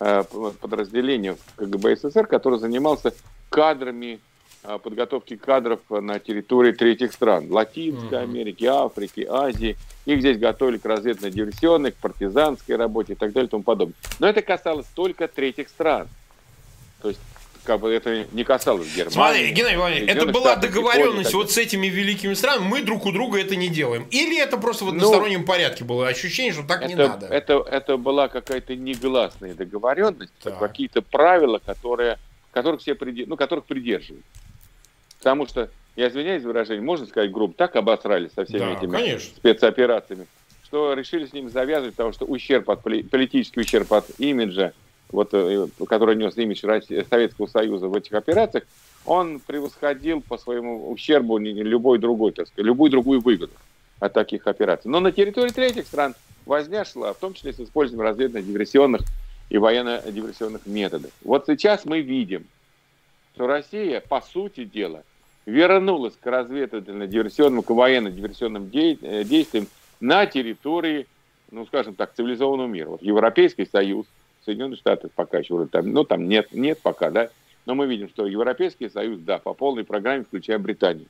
э, 0.00 0.24
подразделение 0.60 1.36
КГБ 1.56 1.96
СССР, 1.96 2.26
который 2.26 2.58
занимался 2.58 3.14
кадрами, 3.50 4.18
э, 4.64 4.78
подготовки 4.82 5.36
кадров 5.36 5.78
на 5.88 6.18
территории 6.18 6.72
третьих 6.72 7.12
стран. 7.12 7.46
Латинской 7.48 8.20
Америки, 8.20 8.64
Африки, 8.64 9.24
Азии. 9.30 9.76
Их 10.06 10.18
здесь 10.18 10.38
готовили 10.38 10.78
к 10.78 10.84
разведно-диверсионной, 10.86 11.92
к 11.92 11.96
партизанской 11.96 12.74
работе 12.74 13.12
и 13.12 13.16
так 13.16 13.32
далее 13.32 13.46
и 13.46 13.50
тому 13.50 13.62
подобное. 13.62 13.94
Но 14.18 14.26
это 14.26 14.42
касалось 14.42 14.86
только 14.92 15.28
третьих 15.28 15.68
стран. 15.68 16.08
То 17.00 17.10
есть 17.10 17.20
как 17.64 17.80
бы 17.80 17.92
это 17.92 18.26
не 18.32 18.44
касалось 18.44 18.88
Германии. 18.94 19.14
Смотри, 19.14 19.50
Геннадий 19.52 19.76
Владимирович, 19.76 20.10
это 20.10 20.26
была 20.26 20.56
договоренность 20.56 21.30
Японии, 21.30 21.34
вот 21.34 21.50
с 21.50 21.58
этими 21.58 21.86
великими 21.86 22.34
странами, 22.34 22.68
мы 22.68 22.82
друг 22.82 23.06
у 23.06 23.12
друга 23.12 23.40
это 23.40 23.56
не 23.56 23.68
делаем. 23.68 24.06
Или 24.10 24.40
это 24.40 24.56
просто 24.58 24.84
в 24.84 24.88
ну, 24.88 24.94
одностороннем 24.94 25.40
ну, 25.40 25.46
порядке 25.46 25.84
было 25.84 26.06
ощущение, 26.06 26.52
что 26.52 26.62
так 26.62 26.82
это, 26.82 26.88
не 26.88 26.94
надо? 26.94 27.26
Это, 27.26 27.64
это 27.70 27.96
была 27.96 28.28
какая-то 28.28 28.76
негласная 28.76 29.54
договоренность, 29.54 30.32
так. 30.42 30.58
какие-то 30.58 31.02
правила, 31.02 31.58
которые, 31.64 32.18
которых 32.52 32.80
все 32.80 32.94
приди, 32.94 33.24
ну, 33.26 33.36
которых 33.36 33.64
придерживают. 33.64 34.24
Потому 35.18 35.46
что, 35.46 35.70
я 35.96 36.08
извиняюсь 36.08 36.42
за 36.42 36.48
выражение, 36.48 36.82
можно 36.82 37.06
сказать 37.06 37.32
грубо, 37.32 37.54
так 37.54 37.76
обосрались 37.76 38.32
со 38.34 38.44
всеми 38.44 38.60
да, 38.60 38.72
этими 38.74 38.92
конечно. 38.92 39.36
спецоперациями 39.36 40.26
что 40.66 40.92
решили 40.94 41.24
с 41.24 41.32
ним 41.32 41.48
завязывать, 41.50 41.94
потому 41.94 42.12
что 42.12 42.24
ущерб 42.24 42.68
от 42.68 42.82
политический 42.82 43.60
ущерб 43.60 43.92
от 43.92 44.10
имиджа, 44.18 44.72
вот, 45.10 45.30
э, 45.32 45.66
который 45.88 46.16
нес 46.16 46.36
имидж 46.36 46.64
России, 46.66 47.06
Советского 47.08 47.46
Союза 47.46 47.88
в 47.88 47.94
этих 47.94 48.12
операциях, 48.12 48.64
он 49.06 49.40
превосходил 49.40 50.20
по 50.20 50.38
своему 50.38 50.90
ущербу 50.90 51.38
любой 51.38 51.98
другой, 51.98 52.32
так 52.32 52.48
сказать, 52.48 52.66
любую 52.66 52.90
другую 52.90 53.20
выгоду 53.20 53.52
от 54.00 54.12
таких 54.12 54.46
операций. 54.46 54.90
Но 54.90 55.00
на 55.00 55.12
территории 55.12 55.50
третьих 55.50 55.86
стран 55.86 56.14
возня 56.46 56.84
шла, 56.84 57.12
в 57.12 57.18
том 57.18 57.34
числе 57.34 57.52
с 57.52 57.60
использованием 57.60 58.08
разведных 58.08 58.46
диверсионных 58.46 59.02
и 59.50 59.58
военно-диверсионных 59.58 60.66
методов. 60.66 61.10
Вот 61.22 61.44
сейчас 61.46 61.84
мы 61.84 62.00
видим, 62.00 62.46
что 63.34 63.46
Россия, 63.46 64.00
по 64.00 64.20
сути 64.20 64.64
дела, 64.64 65.02
вернулась 65.46 66.14
к 66.18 66.26
разведывательно-диверсионным, 66.26 67.62
к 67.62 67.70
военно-диверсионным 67.70 68.70
э, 68.72 69.24
действиям 69.24 69.66
на 70.00 70.26
территории, 70.26 71.06
ну, 71.50 71.66
скажем 71.66 71.94
так, 71.94 72.14
цивилизованного 72.14 72.66
мира. 72.66 72.88
Вот 72.90 73.02
Европейский 73.02 73.66
Союз, 73.66 74.06
Соединенные 74.44 74.76
Штаты 74.76 75.08
пока 75.14 75.38
еще 75.38 75.54
вроде 75.54 75.70
там, 75.70 75.90
ну, 75.92 76.04
там 76.04 76.28
нет, 76.28 76.52
нет 76.52 76.78
пока, 76.82 77.10
да, 77.10 77.30
но 77.66 77.74
мы 77.74 77.86
видим, 77.86 78.08
что 78.08 78.26
Европейский 78.26 78.88
Союз, 78.88 79.20
да, 79.20 79.38
по 79.38 79.54
полной 79.54 79.84
программе, 79.84 80.24
включая 80.24 80.58
Британию. 80.58 81.06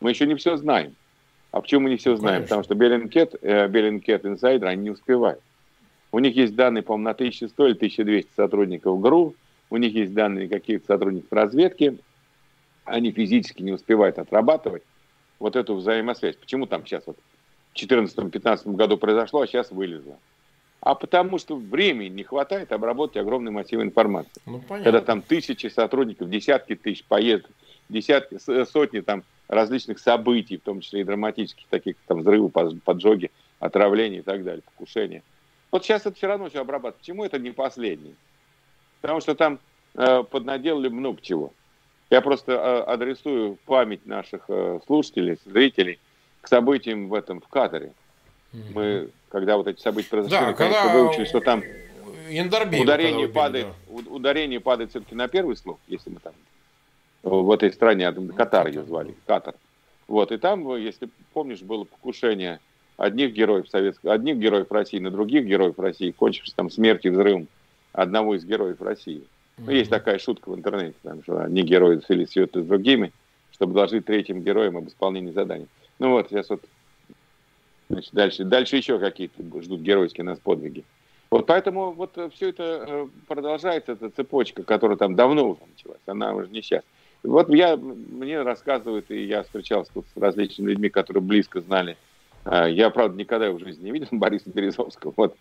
Мы 0.00 0.10
еще 0.10 0.26
не 0.26 0.34
все 0.34 0.56
знаем. 0.56 0.94
А 1.50 1.60
почему 1.60 1.82
мы 1.82 1.90
не 1.90 1.96
все 1.96 2.16
знаем? 2.16 2.42
Конечно. 2.42 2.48
Потому 2.48 2.64
что 2.64 2.74
Bellingcat, 2.74 3.34
э, 3.40 3.68
Bellingcat 3.68 4.26
инсайдеры, 4.26 4.70
они 4.70 4.82
не 4.82 4.90
успевают. 4.90 5.40
У 6.12 6.18
них 6.18 6.36
есть 6.36 6.54
данные, 6.54 6.82
по-моему, 6.82 7.04
на 7.04 7.10
1100 7.14 7.66
или 7.66 7.74
1200 7.74 8.30
сотрудников 8.36 9.00
ГРУ, 9.00 9.34
у 9.70 9.76
них 9.76 9.94
есть 9.94 10.12
данные 10.14 10.48
каких-то 10.48 10.86
сотрудников 10.86 11.32
разведки, 11.32 11.98
они 12.84 13.10
физически 13.10 13.62
не 13.62 13.72
успевают 13.72 14.18
отрабатывать 14.18 14.82
вот 15.38 15.56
эту 15.56 15.74
взаимосвязь. 15.74 16.36
Почему 16.36 16.66
там 16.66 16.86
сейчас 16.86 17.04
вот 17.06 17.16
в 17.74 17.82
2014-2015 17.82 18.74
году 18.74 18.96
произошло, 18.96 19.40
а 19.40 19.46
сейчас 19.46 19.70
вылезло? 19.70 20.18
А 20.86 20.94
потому 20.94 21.38
что 21.38 21.56
времени 21.56 22.10
не 22.10 22.22
хватает 22.22 22.70
обработать 22.70 23.16
огромный 23.16 23.50
массив 23.50 23.80
информации. 23.80 24.40
Ну, 24.46 24.62
Когда 24.68 25.00
там 25.00 25.20
тысячи 25.20 25.66
сотрудников, 25.66 26.30
десятки 26.30 26.76
тысяч 26.76 27.02
поездок, 27.02 27.50
десятки, 27.88 28.38
сотни 28.66 29.00
там 29.00 29.24
различных 29.48 29.98
событий, 29.98 30.58
в 30.58 30.60
том 30.60 30.80
числе 30.80 31.00
и 31.00 31.04
драматических, 31.04 31.66
таких 31.70 31.96
там 32.06 32.20
взрывы, 32.20 32.50
поджоги, 32.50 33.32
отравления 33.58 34.20
и 34.20 34.22
так 34.22 34.44
далее, 34.44 34.62
покушения. 34.62 35.24
Вот 35.72 35.82
сейчас 35.82 36.02
это 36.02 36.14
все 36.14 36.28
равно 36.28 36.50
все 36.50 36.60
обрабатывать. 36.60 37.00
Почему 37.00 37.24
это 37.24 37.40
не 37.40 37.50
последний? 37.50 38.14
Потому 39.00 39.20
что 39.20 39.34
там 39.34 39.58
э, 39.96 40.22
поднаделали 40.22 40.86
много 40.86 41.20
чего. 41.20 41.52
Я 42.10 42.20
просто 42.20 42.52
э, 42.52 42.92
адресую 42.92 43.58
память 43.66 44.06
наших 44.06 44.44
э, 44.46 44.78
слушателей, 44.86 45.36
зрителей 45.46 45.98
к 46.42 46.46
событиям 46.46 47.08
в 47.08 47.14
этом, 47.14 47.40
в 47.40 47.48
Катаре. 47.48 47.92
Мы, 48.72 49.10
когда 49.28 49.56
вот 49.56 49.66
эти 49.66 49.80
события 49.80 50.08
произошли, 50.08 50.38
да, 50.38 50.52
когда 50.52 50.82
конечно, 50.82 51.00
выучили, 51.02 51.24
что 51.24 51.40
там 51.40 51.62
ударение, 52.80 53.26
убили, 53.26 53.32
падает, 53.32 53.66
да. 53.88 54.10
ударение 54.10 54.60
падает 54.60 54.90
все-таки 54.90 55.14
на 55.14 55.28
первый 55.28 55.56
слог, 55.56 55.78
если 55.86 56.10
мы 56.10 56.20
там 56.20 56.32
в 57.22 57.50
этой 57.50 57.72
стране, 57.72 58.12
Катар 58.36 58.68
ее 58.68 58.84
звали, 58.84 59.14
Катар. 59.26 59.54
Вот, 60.06 60.30
и 60.30 60.36
там, 60.36 60.76
если 60.76 61.08
помнишь, 61.32 61.62
было 61.62 61.84
покушение 61.84 62.60
одних 62.96 63.32
героев 63.32 63.68
советского, 63.68 64.12
одних 64.12 64.36
героев 64.36 64.70
России 64.70 64.98
на 64.98 65.10
других 65.10 65.44
героев 65.44 65.78
России, 65.78 66.12
кончившись 66.12 66.54
там 66.54 66.70
смертью 66.70 67.12
взрывом 67.12 67.48
одного 67.92 68.36
из 68.36 68.44
героев 68.44 68.80
России. 68.80 69.24
Ну, 69.58 69.70
есть 69.70 69.90
такая 69.90 70.18
шутка 70.18 70.50
в 70.50 70.54
интернете, 70.54 70.94
там, 71.02 71.22
что 71.22 71.42
одни 71.42 71.62
герои 71.62 72.00
свели 72.06 72.26
с 72.26 72.32
другими, 72.52 73.12
чтобы 73.52 73.72
доложить 73.74 74.04
третьим 74.04 74.42
героям 74.42 74.76
об 74.76 74.86
исполнении 74.86 75.32
заданий. 75.32 75.66
Ну 75.98 76.10
вот, 76.10 76.28
сейчас 76.28 76.50
вот 76.50 76.62
значит, 77.88 78.12
дальше, 78.12 78.44
дальше 78.44 78.76
еще 78.76 78.98
какие-то 78.98 79.42
ждут 79.62 79.80
геройские 79.80 80.24
нас 80.24 80.38
подвиги. 80.38 80.84
Вот 81.30 81.46
поэтому 81.46 81.92
вот 81.92 82.16
все 82.34 82.50
это 82.50 82.84
э, 82.86 83.08
продолжается, 83.26 83.92
эта 83.92 84.10
цепочка, 84.10 84.62
которая 84.62 84.96
там 84.96 85.16
давно 85.16 85.50
уже 85.50 85.60
началась, 85.74 86.00
она 86.06 86.32
уже 86.34 86.48
не 86.48 86.62
сейчас. 86.62 86.82
Вот 87.22 87.48
я, 87.50 87.76
мне 87.76 88.42
рассказывают, 88.42 89.10
и 89.10 89.24
я 89.24 89.42
встречался 89.42 89.90
тут 89.92 90.06
с 90.14 90.20
различными 90.20 90.70
людьми, 90.70 90.88
которые 90.88 91.22
близко 91.22 91.60
знали. 91.60 91.96
А, 92.44 92.68
я, 92.68 92.90
правда, 92.90 93.18
никогда 93.18 93.50
в 93.50 93.58
жизни 93.58 93.86
не 93.86 93.90
видел 93.90 94.08
Бориса 94.12 94.48
Березовского. 94.50 95.12
Вот. 95.16 95.36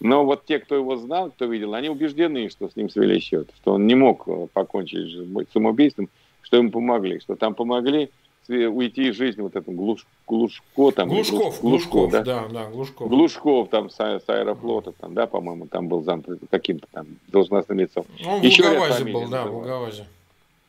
Но 0.00 0.24
вот 0.24 0.44
те, 0.46 0.58
кто 0.58 0.74
его 0.74 0.96
знал, 0.96 1.30
кто 1.30 1.44
видел, 1.44 1.74
они 1.74 1.88
убеждены, 1.88 2.48
что 2.48 2.68
с 2.68 2.74
ним 2.74 2.88
свели 2.90 3.20
счет, 3.20 3.50
что 3.56 3.74
он 3.74 3.86
не 3.86 3.94
мог 3.94 4.26
э, 4.26 4.48
покончить 4.52 5.16
самоубийством, 5.52 6.08
что 6.42 6.56
ему 6.56 6.70
помогли, 6.70 7.20
что 7.20 7.36
там 7.36 7.54
помогли 7.54 8.10
уйти 8.50 9.08
из 9.08 9.16
жизни 9.16 9.42
вот 9.42 9.56
этому 9.56 9.76
Глуш, 9.76 10.06
Глушко, 10.26 10.90
там, 10.92 11.08
Глушков, 11.08 11.60
Глушко, 11.60 11.62
Глушков, 11.62 12.10
да? 12.12 12.22
да, 12.22 12.48
да, 12.48 12.66
Глушков. 12.68 13.08
Глушков 13.08 13.68
там 13.68 13.90
с, 13.90 13.96
с 13.96 14.28
аэрофлота, 14.28 14.92
там, 14.92 15.14
да, 15.14 15.26
по-моему, 15.26 15.66
там 15.66 15.88
был 15.88 16.02
зам 16.02 16.22
каким-то 16.50 16.86
там 16.92 17.06
должностным 17.28 17.78
лицом. 17.78 18.04
Он 18.26 18.40
Еще 18.42 18.62
в 18.62 18.66
Волговазе 18.66 19.04
был, 19.04 19.28
да, 19.28 19.46
в 19.46 19.52
Волговазе. 19.52 20.06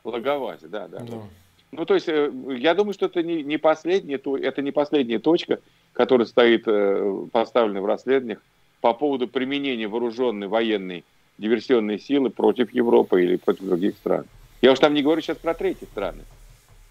Лаговазе, 0.04 0.66
да, 0.68 0.88
да. 0.88 0.98
да. 0.98 1.18
Ну, 1.70 1.86
то 1.86 1.94
есть, 1.94 2.08
э, 2.08 2.30
я 2.58 2.74
думаю, 2.74 2.92
что 2.92 3.06
это 3.06 3.22
не, 3.22 3.42
не 3.42 3.56
последняя, 3.56 4.16
это 4.16 4.62
не 4.62 4.72
последняя 4.72 5.18
точка, 5.18 5.60
которая 5.92 6.26
стоит 6.26 6.64
э, 6.66 7.26
поставлена 7.32 7.80
в 7.80 7.86
расследованиях 7.86 8.40
по 8.80 8.92
поводу 8.92 9.28
применения 9.28 9.88
вооруженной 9.88 10.48
военной 10.48 11.04
диверсионной 11.38 11.98
силы 11.98 12.30
против 12.30 12.74
Европы 12.74 13.22
или 13.22 13.36
против 13.36 13.64
других 13.64 13.96
стран. 13.96 14.26
Я 14.60 14.72
уж 14.72 14.78
там 14.78 14.92
не 14.92 15.02
говорю 15.02 15.22
сейчас 15.22 15.38
про 15.38 15.54
третьи 15.54 15.86
страны. 15.86 16.22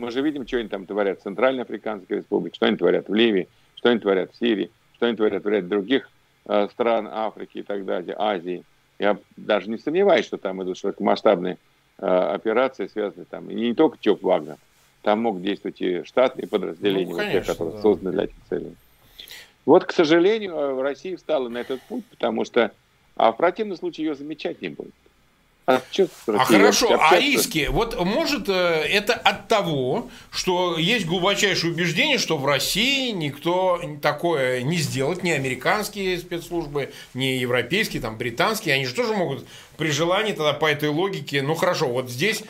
Мы 0.02 0.12
же 0.12 0.22
видим, 0.22 0.48
что 0.48 0.58
они 0.58 0.68
там 0.68 0.86
творят 0.86 1.20
в 1.20 1.24
Центральной 1.24 1.64
Африканской 1.64 2.18
Республике, 2.18 2.56
что 2.56 2.66
они 2.66 2.78
творят 2.78 3.08
в 3.08 3.14
Ливии, 3.14 3.48
что 3.76 3.90
они 3.90 4.00
творят 4.00 4.32
в 4.32 4.38
Сирии, 4.38 4.72
что 4.96 5.06
они 5.06 5.16
творят 5.16 5.44
в 5.44 5.48
ряде 5.48 5.68
других 5.68 6.10
э, 6.46 6.68
стран 6.72 7.08
Африки 7.12 7.60
и 7.60 7.64
так 7.64 7.86
далее, 7.86 8.16
Азии. 8.18 8.64
Я 9.00 9.18
даже 9.38 9.70
не 9.70 9.78
сомневаюсь, 9.78 10.26
что 10.26 10.38
там 10.38 10.62
идут 10.62 10.78
широкомасштабные 10.78 11.58
Э, 12.04 12.34
операции, 12.34 12.88
связанные 12.88 13.26
там, 13.30 13.48
и 13.52 13.54
не 13.54 13.76
только 13.76 13.96
ЧОП 14.00 14.24
Вагнер, 14.24 14.58
там 15.04 15.22
могут 15.22 15.44
действовать 15.44 15.80
и 15.82 16.04
штатные 16.04 16.48
подразделения, 16.48 17.12
ну, 17.12 17.18
конечно, 17.18 17.38
вот 17.38 17.46
те, 17.46 17.52
которые 17.52 17.76
да. 17.76 17.82
созданы 17.84 18.12
для 18.12 18.24
этих 18.24 18.36
целей. 18.50 18.76
Вот, 19.68 19.86
к 19.86 19.92
сожалению, 19.92 20.56
э, 20.56 20.82
Россия 20.82 21.16
встала 21.16 21.48
на 21.48 21.60
этот 21.60 21.80
путь, 21.84 22.04
потому 22.08 22.44
что 22.44 22.72
а 23.16 23.32
в 23.32 23.38
противном 23.38 23.78
случае 23.78 24.08
ее 24.08 24.16
замечать 24.16 24.64
не 24.64 24.70
будет. 24.70 24.96
А, 25.68 25.82
а 26.28 26.46
хорошо, 26.46 27.00
а 27.00 27.20
риски? 27.20 27.68
Вот 27.70 28.00
может 28.04 28.50
э, 28.50 28.54
это 28.54 29.14
от 29.14 29.48
того, 29.48 30.10
что 30.32 30.78
есть 30.78 31.06
глубочайшее 31.06 31.72
убеждение, 31.72 32.18
что 32.18 32.38
в 32.38 32.46
России 32.46 33.12
никто 33.12 33.80
такое 34.02 34.64
не 34.64 34.78
сделает, 34.78 35.22
ни 35.22 35.30
американские 35.30 36.18
спецслужбы, 36.18 36.92
ни 37.14 37.26
европейские, 37.26 38.02
там 38.02 38.18
британские, 38.18 38.74
они 38.74 38.86
же 38.86 38.96
тоже 38.96 39.14
могут 39.14 39.46
при 39.78 39.92
желании 39.92 40.34
тогда 40.34 40.54
по 40.54 40.66
этой 40.66 40.90
логике, 40.90 41.42
ну 41.42 41.56
хорошо, 41.56 41.88
вот 41.88 42.10
здесь 42.10 42.44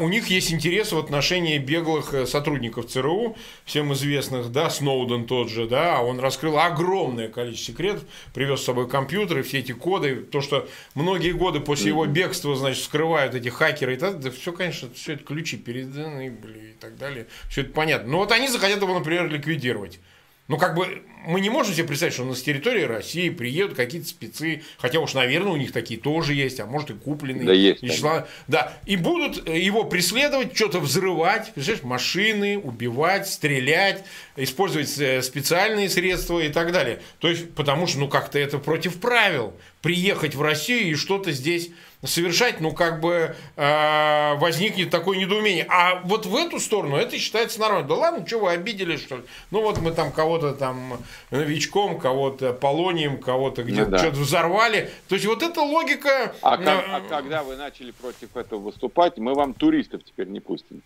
у 0.00 0.08
них 0.08 0.28
есть 0.28 0.52
интерес 0.52 0.92
в 0.92 0.98
отношении 0.98 1.58
беглых 1.58 2.12
э, 2.12 2.26
сотрудников 2.26 2.86
ЦРУ, 2.86 3.36
всем 3.64 3.92
известных, 3.92 4.52
да, 4.52 4.68
Сноуден 4.68 5.26
тот 5.26 5.48
же, 5.48 5.66
да, 5.66 6.00
он 6.00 6.20
раскрыл 6.20 6.58
огромное 6.58 7.28
количество 7.28 7.72
секретов, 7.72 8.04
привез 8.34 8.60
с 8.60 8.64
собой 8.64 8.88
компьютеры, 8.88 9.42
все 9.42 9.60
эти 9.60 9.72
коды, 9.72 10.16
то, 10.16 10.40
что 10.40 10.68
многие 10.94 11.32
годы 11.32 11.60
после 11.60 11.88
его 11.88 12.04
бегства, 12.06 12.54
значит, 12.54 12.84
скрывают 12.84 13.34
эти 13.34 13.48
хакеры 13.48 13.94
и 13.94 13.96
так, 13.96 14.20
да 14.20 14.30
все, 14.30 14.52
конечно, 14.52 14.88
все 14.94 15.14
это 15.14 15.24
ключи 15.24 15.56
переданы, 15.56 16.28
и 16.28 16.74
так 16.78 16.96
далее, 16.98 17.26
все 17.48 17.62
это 17.62 17.72
понятно. 17.72 18.10
Но 18.10 18.18
вот 18.18 18.32
они 18.32 18.48
захотят 18.48 18.82
его, 18.82 18.92
например, 18.92 19.28
ликвидировать. 19.28 20.00
Ну, 20.48 20.58
как 20.58 20.74
бы 20.74 21.02
мы 21.26 21.40
не 21.40 21.50
можем 21.50 21.74
себе 21.74 21.88
представить, 21.88 22.14
что 22.14 22.22
у 22.22 22.26
нас 22.26 22.38
с 22.38 22.42
территории 22.42 22.82
России 22.82 23.30
приедут 23.30 23.76
какие-то 23.76 24.06
спецы, 24.06 24.62
хотя 24.78 25.00
уж, 25.00 25.14
наверное, 25.14 25.52
у 25.52 25.56
них 25.56 25.72
такие 25.72 25.98
тоже 25.98 26.34
есть, 26.34 26.60
а 26.60 26.66
может 26.66 26.90
и 26.90 26.94
купленные. 26.94 27.44
Да, 27.44 27.52
есть. 27.52 27.82
И, 27.82 27.88
числа, 27.88 28.28
да, 28.46 28.72
и 28.86 28.94
будут 28.94 29.48
его 29.48 29.82
преследовать, 29.84 30.56
что-то 30.56 30.78
взрывать, 30.78 31.52
машины, 31.82 32.58
убивать, 32.58 33.28
стрелять, 33.28 34.04
использовать 34.36 34.96
э, 34.98 35.20
специальные 35.20 35.88
средства 35.88 36.38
и 36.38 36.48
так 36.48 36.70
далее. 36.70 37.00
То 37.18 37.28
есть, 37.28 37.52
потому 37.54 37.88
что, 37.88 37.98
ну, 37.98 38.08
как-то 38.08 38.38
это 38.38 38.58
против 38.58 39.00
правил. 39.00 39.52
Приехать 39.82 40.34
в 40.34 40.42
Россию 40.42 40.90
и 40.90 40.94
что-то 40.94 41.32
здесь 41.32 41.70
совершать, 42.04 42.60
ну, 42.60 42.72
как 42.72 43.00
бы 43.00 43.34
э, 43.56 44.34
возникнет 44.36 44.90
такое 44.90 45.18
недоумение. 45.18 45.66
А 45.68 46.00
вот 46.04 46.26
в 46.26 46.36
эту 46.36 46.60
сторону 46.60 46.96
это 46.96 47.18
считается 47.18 47.60
нормально. 47.60 47.88
Да 47.88 47.94
ладно, 47.94 48.26
что 48.26 48.38
вы 48.38 48.50
обидели, 48.50 48.96
что 48.96 49.16
ли? 49.16 49.22
Ну, 49.50 49.62
вот 49.62 49.80
мы 49.80 49.92
там 49.92 50.12
кого-то 50.12 50.52
там 50.52 50.98
новичком, 51.30 51.98
кого-то 51.98 52.52
полонием, 52.52 53.18
кого-то 53.18 53.62
где-то 53.62 53.84
ну, 53.84 53.90
да. 53.92 53.98
что-то 53.98 54.18
взорвали. 54.18 54.90
То 55.08 55.14
есть, 55.14 55.26
вот 55.26 55.42
эта 55.42 55.60
логика... 55.60 56.34
А, 56.42 56.56
как, 56.58 56.84
а 56.88 57.00
когда 57.08 57.42
вы 57.42 57.56
начали 57.56 57.90
против 57.90 58.36
этого 58.36 58.60
выступать, 58.60 59.18
мы 59.18 59.34
вам 59.34 59.54
туристов 59.54 60.02
теперь 60.04 60.28
не 60.28 60.40
пустим. 60.40 60.82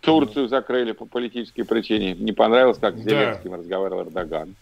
Турцию 0.00 0.48
закрыли 0.48 0.92
по 0.92 1.04
политической 1.04 1.62
причине. 1.62 2.14
Не 2.14 2.32
понравилось, 2.32 2.78
как 2.78 2.96
с 2.96 3.00
Зеленским 3.00 3.50
да. 3.50 3.56
разговаривал 3.58 4.02
Эрдоган. 4.04 4.54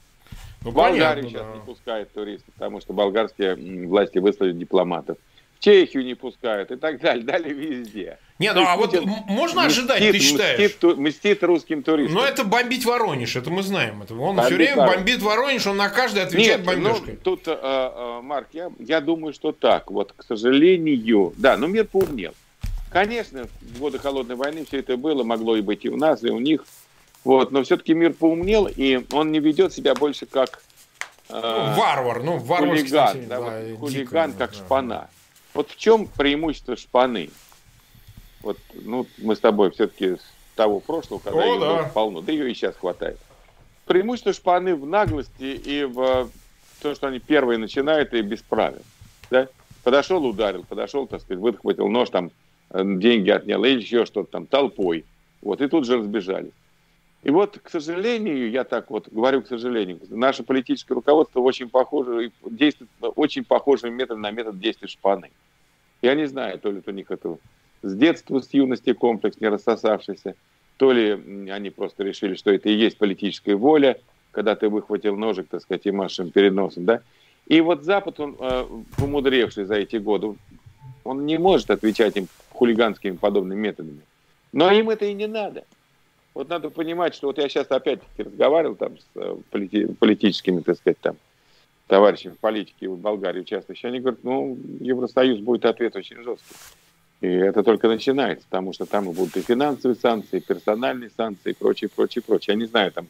Ну, 0.65 0.73
Болгарию 0.73 1.25
понятно, 1.25 1.29
сейчас 1.29 1.47
да. 1.47 1.55
не 1.55 1.61
пускает 1.61 2.13
туристов, 2.13 2.53
потому 2.55 2.81
что 2.81 2.93
болгарские 2.93 3.87
власти 3.87 4.19
выслали 4.19 4.53
дипломатов 4.53 5.17
в 5.59 5.65
Чехию 5.65 6.05
не 6.05 6.15
пускают 6.15 6.71
и 6.71 6.77
так 6.77 7.01
далее, 7.01 7.25
далее 7.25 7.53
везде. 7.53 8.19
Не, 8.39 8.53
ну 8.53 8.65
а 8.65 8.77
вот 8.77 8.95
можно 9.27 9.65
ожидать, 9.65 10.01
мстит, 10.01 10.13
ты 10.13 10.19
считаешь? 10.21 10.61
Мстит, 10.61 10.99
мстит 10.99 11.43
русским 11.43 11.83
туристам. 11.83 12.15
Но 12.15 12.25
это 12.25 12.45
бомбить 12.45 12.85
Воронеж, 12.85 13.35
это 13.35 13.51
мы 13.51 13.63
знаем. 13.63 14.03
Это. 14.03 14.15
Он 14.15 14.37
бомбит 14.37 14.45
все 14.45 14.55
время 14.55 14.77
Воронеж. 14.77 14.97
бомбит 14.97 15.23
Воронеж, 15.23 15.67
он 15.67 15.77
на 15.77 15.89
каждый 15.89 16.23
отвечает 16.23 16.59
Нет, 16.59 16.67
бомбежкой. 16.67 17.15
Ну, 17.15 17.21
тут, 17.23 17.49
э, 17.49 17.59
э, 17.61 18.21
Марк, 18.23 18.49
я, 18.53 18.71
я 18.79 19.01
думаю, 19.01 19.33
что 19.35 19.51
так. 19.51 19.91
Вот, 19.91 20.13
к 20.17 20.23
сожалению, 20.23 21.35
да, 21.37 21.57
но 21.57 21.67
мир 21.67 21.87
поумнел. 21.87 22.35
Конечно, 22.91 23.49
в 23.61 23.81
годы 23.81 23.99
холодной 23.99 24.37
войны 24.37 24.65
все 24.67 24.79
это 24.79 24.97
было, 24.97 25.25
могло 25.25 25.57
и 25.57 25.61
быть 25.61 25.85
и 25.85 25.91
у 25.91 25.97
нас, 25.97 26.23
и 26.23 26.31
у 26.31 26.39
них. 26.39 26.65
Вот, 27.25 27.51
но 27.51 27.65
все-таки 27.65 27.93
мир 27.93 28.13
поумнел, 28.13 28.69
и 28.69 29.05
он 29.13 29.33
не 29.33 29.41
ведет 29.41 29.75
себя 29.75 29.95
больше 29.95 30.27
как 30.27 30.63
э, 31.29 31.35
ну, 31.35 31.81
варвар, 31.81 32.23
ну 32.23 32.39
варварский 32.39 32.89
хулиган, 32.89 33.27
да, 33.27 33.41
да, 33.41 33.41
вот, 33.41 33.79
хулиган 33.81 34.33
как 34.33 34.53
да. 34.53 34.57
шпана. 34.57 35.11
Вот 35.59 35.71
в 35.71 35.77
чем 35.77 36.07
преимущество 36.07 36.77
шпаны? 36.77 37.31
Вот, 38.43 38.59
ну, 38.75 39.09
мы 39.19 39.35
с 39.35 39.41
тобой 39.41 39.73
все-таки 39.73 40.15
с 40.15 40.21
того 40.55 40.79
прошлого, 40.79 41.19
когда 41.19 41.41
О, 41.41 41.45
ее 41.47 41.59
да. 41.59 41.91
полно, 41.93 42.21
да 42.21 42.31
ее 42.31 42.49
и 42.49 42.55
сейчас 42.55 42.77
хватает. 42.77 43.19
Преимущество 43.85 44.33
шпаны 44.33 44.77
в 44.77 44.87
наглости 44.87 45.43
и 45.43 45.83
в 45.83 46.31
том, 46.81 46.95
что 46.95 47.09
они 47.09 47.19
первые 47.19 47.59
начинают 47.59 48.15
и 48.15 48.23
без 48.23 48.41
правил. 48.41 48.83
Да? 49.33 49.49
Подошел, 49.83 50.25
ударил, 50.25 50.63
подошел, 50.63 51.09
так 51.09 51.23
сказать, 51.23 51.43
выхватил 51.43 51.89
нож, 51.89 52.11
там, 52.11 52.31
э, 52.71 52.81
деньги 52.85 53.31
отнял, 53.31 53.65
или 53.65 53.81
еще 53.81 54.07
что-то 54.07 54.31
там, 54.31 54.47
толпой. 54.47 55.05
Вот, 55.43 55.61
и 55.61 55.67
тут 55.67 55.87
же 55.87 55.99
разбежались. 55.99 56.53
И 57.25 57.31
вот, 57.31 57.59
к 57.59 57.69
сожалению, 57.69 58.49
я 58.49 58.63
так 58.63 58.91
вот 58.91 59.09
говорю, 59.09 59.43
к 59.43 59.49
сожалению, 59.49 59.99
наше 60.09 60.45
политическое 60.45 60.95
руководство 60.95 61.41
очень 61.41 61.69
похоже, 61.69 62.31
действует 62.49 62.91
очень 63.01 63.43
похожим 63.43 63.93
методом 63.93 64.23
на 64.23 64.31
метод 64.31 64.61
действия 64.61 64.87
шпаны. 64.87 65.33
Я 66.03 66.15
не 66.15 66.27
знаю, 66.27 66.59
то 66.59 66.71
ли 66.71 66.83
у 66.85 66.91
них 66.91 67.11
это 67.11 67.39
с 67.83 67.95
детства, 67.95 68.41
с 68.41 68.53
юности 68.53 68.93
комплекс 68.93 69.41
не 69.41 69.49
рассосавшийся, 69.49 70.35
то 70.77 70.93
ли 70.93 71.51
они 71.51 71.71
просто 71.71 72.05
решили, 72.05 72.35
что 72.35 72.53
это 72.53 72.69
и 72.69 72.75
есть 72.75 72.99
политическая 72.99 73.57
воля, 73.57 73.99
когда 74.31 74.55
ты 74.55 74.69
выхватил 74.69 75.17
ножик, 75.17 75.49
так 75.49 75.63
сказать, 75.63 75.87
и 75.87 75.91
машем 75.91 76.31
перед 76.31 76.53
носом, 76.53 76.85
да. 76.85 77.03
И 77.47 77.61
вот 77.61 77.83
Запад, 77.85 78.21
он, 78.21 78.37
э, 78.39 78.67
умудревший 78.99 79.65
за 79.65 79.77
эти 79.77 79.97
годы, 79.97 80.35
он 81.03 81.25
не 81.27 81.39
может 81.39 81.71
отвечать 81.71 82.17
им 82.17 82.29
хулиганскими 82.51 83.17
подобными 83.17 83.59
методами. 83.59 84.01
Но 84.53 84.71
им 84.71 84.91
это 84.91 85.07
и 85.07 85.15
не 85.15 85.27
надо. 85.27 85.65
Вот 86.35 86.49
надо 86.49 86.71
понимать, 86.71 87.15
что 87.15 87.29
вот 87.29 87.39
я 87.39 87.49
сейчас 87.49 87.71
опять-таки 87.71 88.23
разговаривал 88.23 88.77
там 88.77 88.99
с 88.99 89.07
э, 89.17 89.37
полити 89.51 89.87
политическими, 89.87 90.61
так 90.61 90.77
сказать, 90.77 90.99
там, 91.01 91.17
товарищами 91.89 92.35
в 92.35 92.39
политике 92.39 92.89
в 92.89 92.99
Болгарии 92.99 93.41
участвующие, 93.41 93.89
они 93.89 94.01
говорят, 94.01 94.23
ну, 94.23 94.57
Евросоюз 94.81 95.41
будет 95.41 95.65
ответ 95.65 95.97
очень 95.97 96.23
жесткий. 96.23 96.55
И 97.21 97.27
это 97.27 97.65
только 97.65 97.89
начинается, 97.89 98.47
потому 98.49 98.73
что 98.73 98.87
там 98.87 99.07
будут 99.07 99.37
и 99.37 99.41
финансовые 99.41 99.97
санкции, 99.97 100.37
и 100.37 100.41
персональные 100.41 101.11
санкции, 101.17 101.51
и 101.51 101.55
прочее, 101.55 101.91
прочее, 101.95 102.23
прочее. 102.25 102.55
Я 102.55 102.61
не 102.61 102.67
знаю 102.67 102.93
там, 102.93 103.09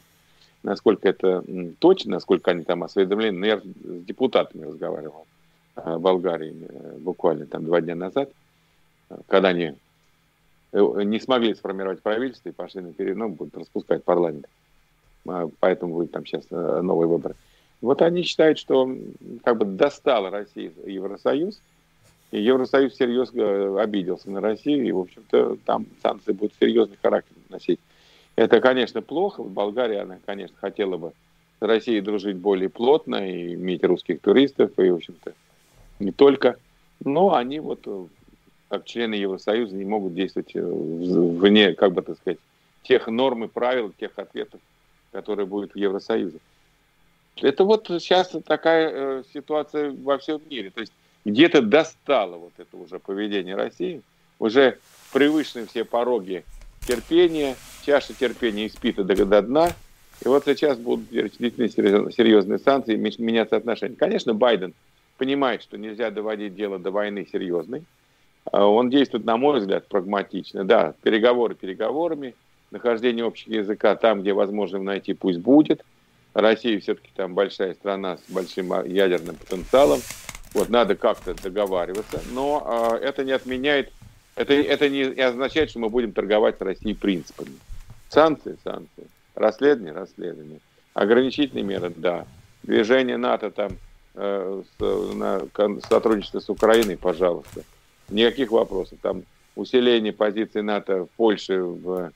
насколько 0.63 1.07
это 1.07 1.43
точно, 1.77 2.13
насколько 2.13 2.49
они 2.51 2.63
там 2.63 2.83
осведомлены, 2.83 3.37
но 3.37 3.45
я 3.45 3.57
с 3.59 3.63
депутатами 3.63 4.65
разговаривал 4.65 5.27
в 5.75 5.99
Болгарии 5.99 6.55
э, 6.67 6.97
буквально 6.99 7.45
там 7.45 7.65
два 7.65 7.81
дня 7.81 7.95
назад, 7.95 8.31
когда 9.27 9.49
они 9.49 9.75
э, 10.71 11.01
не 11.03 11.19
смогли 11.19 11.53
сформировать 11.53 12.01
правительство 12.01 12.49
и 12.49 12.53
пошли 12.53 12.81
на 12.81 12.93
перед, 12.93 13.15
ну, 13.15 13.29
будут 13.29 13.57
распускать 13.57 14.03
парламент. 14.03 14.47
А, 15.27 15.49
поэтому 15.59 15.93
будет 15.93 16.11
там 16.11 16.25
сейчас 16.25 16.45
э, 16.49 16.81
новые 16.81 17.07
выборы. 17.07 17.35
Вот 17.81 18.01
они 18.01 18.23
считают, 18.23 18.59
что 18.59 18.89
как 19.43 19.57
бы 19.57 19.65
достала 19.65 20.29
Россия 20.29 20.71
Евросоюз, 20.85 21.59
и 22.31 22.41
Евросоюз 22.41 22.95
серьезно 22.95 23.81
обиделся 23.81 24.29
на 24.29 24.41
Россию, 24.41 24.85
и, 24.85 24.91
в 24.91 24.99
общем-то, 24.99 25.57
там 25.65 25.85
санкции 26.03 26.31
будут 26.31 26.53
серьезный 26.59 26.97
характер 27.01 27.35
носить. 27.49 27.79
Это, 28.35 28.61
конечно, 28.61 29.01
плохо. 29.01 29.43
Болгария, 29.43 30.01
она, 30.01 30.19
конечно, 30.25 30.55
хотела 30.59 30.97
бы 30.97 31.13
с 31.59 31.65
Россией 31.65 32.01
дружить 32.01 32.37
более 32.37 32.69
плотно 32.69 33.29
и 33.29 33.55
иметь 33.55 33.83
русских 33.83 34.21
туристов, 34.21 34.71
и, 34.77 34.89
в 34.89 34.95
общем-то, 34.95 35.33
не 35.99 36.11
только. 36.11 36.57
Но 37.03 37.33
они 37.33 37.59
вот, 37.59 37.87
как 38.67 38.85
члены 38.85 39.15
Евросоюза, 39.15 39.75
не 39.75 39.85
могут 39.85 40.13
действовать 40.13 40.51
э, 40.53 40.61
вне, 40.61 41.73
как 41.73 41.93
бы 41.93 42.01
так 42.01 42.17
сказать, 42.17 42.39
тех 42.83 43.07
норм 43.07 43.45
и 43.45 43.47
правил, 43.47 43.91
тех 43.99 44.11
ответов, 44.17 44.59
которые 45.11 45.47
будут 45.47 45.73
в 45.73 45.77
Евросоюзе. 45.77 46.39
Это 47.37 47.63
вот 47.63 47.87
сейчас 47.87 48.35
такая 48.45 48.91
э, 48.91 49.23
ситуация 49.33 49.91
во 49.91 50.17
всем 50.17 50.41
мире. 50.49 50.71
То 50.71 50.81
есть 50.81 50.91
где-то 51.25 51.61
достало 51.61 52.37
вот 52.37 52.53
это 52.57 52.77
уже 52.77 52.99
поведение 52.99 53.55
России, 53.55 54.01
уже 54.39 54.77
превышены 55.13 55.65
все 55.67 55.85
пороги 55.85 56.43
терпения, 56.87 57.55
чаша 57.85 58.13
терпения 58.13 58.67
испита 58.67 59.03
до, 59.03 59.25
до 59.25 59.41
дна, 59.41 59.69
и 60.23 60.27
вот 60.27 60.43
сейчас 60.45 60.77
будут 60.77 61.09
действительно 61.09 62.11
серьезные 62.11 62.59
санкции, 62.59 62.95
меняться 62.95 63.55
отношения. 63.55 63.95
Конечно, 63.95 64.33
Байден 64.33 64.73
понимает, 65.17 65.61
что 65.61 65.77
нельзя 65.77 66.11
доводить 66.11 66.55
дело 66.55 66.77
до 66.77 66.91
войны 66.91 67.27
серьезной. 67.31 67.83
А 68.51 68.65
он 68.65 68.89
действует, 68.89 69.25
на 69.25 69.37
мой 69.37 69.59
взгляд, 69.59 69.87
прагматично. 69.87 70.63
Да, 70.63 70.93
переговоры 71.03 71.55
переговорами, 71.55 72.35
нахождение 72.71 73.25
общего 73.25 73.53
языка 73.53 73.95
там, 73.95 74.21
где 74.21 74.33
возможно 74.33 74.79
найти, 74.79 75.13
пусть 75.13 75.39
будет. 75.39 75.85
Россия 76.33 76.79
все-таки 76.79 77.09
там 77.15 77.33
большая 77.33 77.73
страна 77.73 78.17
с 78.17 78.31
большим 78.31 78.85
ядерным 78.85 79.35
потенциалом. 79.35 79.99
Вот, 80.53 80.69
надо 80.69 80.95
как-то 80.95 81.35
договариваться, 81.35 82.21
но 82.31 82.97
э, 82.99 83.05
это 83.05 83.23
не 83.23 83.33
отменяет, 83.33 83.91
это, 84.35 84.53
это 84.53 84.89
не 84.89 85.03
означает, 85.21 85.69
что 85.69 85.79
мы 85.79 85.89
будем 85.89 86.11
торговать 86.11 86.57
с 86.57 86.61
Россией 86.61 86.95
принципами. 86.95 87.53
Санкции, 88.09 88.57
санкции, 88.63 89.05
расследование, 89.35 89.93
расследование, 89.93 90.59
ограничительные 90.95 91.63
меры, 91.63 91.93
да, 91.95 92.25
движение 92.63 93.17
НАТО 93.17 93.51
там, 93.51 93.73
э, 94.15 94.63
с, 94.79 95.13
на 95.13 95.41
сотрудничество 95.87 96.39
с 96.39 96.49
Украиной, 96.49 96.97
пожалуйста, 96.97 97.61
никаких 98.09 98.51
вопросов, 98.51 98.97
там 99.03 99.23
усиление 99.55 100.13
позиции 100.13 100.61
НАТО 100.61 101.05
в 101.05 101.09
Польше, 101.11 101.61
в 101.61 102.11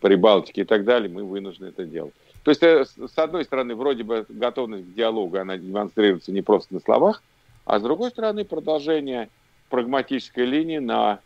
Прибалтике 0.00 0.62
и 0.62 0.64
так 0.64 0.84
далее, 0.84 1.10
мы 1.10 1.24
вынуждены 1.24 1.68
это 1.68 1.84
делать. 1.84 2.14
То 2.42 2.50
есть, 2.50 2.62
э, 2.62 2.84
с 2.84 3.18
одной 3.18 3.44
стороны, 3.44 3.74
вроде 3.74 4.02
бы 4.02 4.24
готовность 4.28 4.84
к 4.84 4.94
диалогу, 4.94 5.38
она 5.38 5.58
демонстрируется 5.58 6.32
не 6.32 6.42
просто 6.42 6.74
на 6.74 6.80
словах, 6.80 7.22
а 7.64 7.78
с 7.78 7.82
другой 7.82 8.10
стороны, 8.10 8.44
продолжение 8.44 9.28
прагматической 9.68 10.44
линии 10.44 10.78
на 10.78 11.20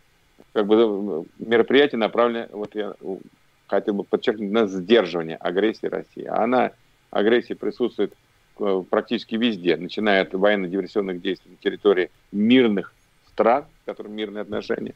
как 0.52 0.66
бы, 0.66 1.24
мероприятие 1.38 1.98
направленное, 1.98 2.48
вот 2.52 2.74
я 2.74 2.94
хотел 3.66 3.94
бы 3.94 4.04
подчеркнуть, 4.04 4.50
на 4.50 4.66
сдерживание 4.66 5.36
агрессии 5.36 5.86
России. 5.86 6.24
А 6.24 6.44
она, 6.44 6.72
агрессия 7.10 7.54
присутствует 7.54 8.12
э, 8.58 8.82
практически 8.88 9.36
везде, 9.36 9.76
начиная 9.76 10.22
от 10.22 10.34
военно-диверсионных 10.34 11.20
действий 11.20 11.52
на 11.52 11.56
территории 11.56 12.10
мирных 12.32 12.92
стран, 13.28 13.64
с 13.86 14.02
мирные 14.04 14.42
отношения, 14.42 14.94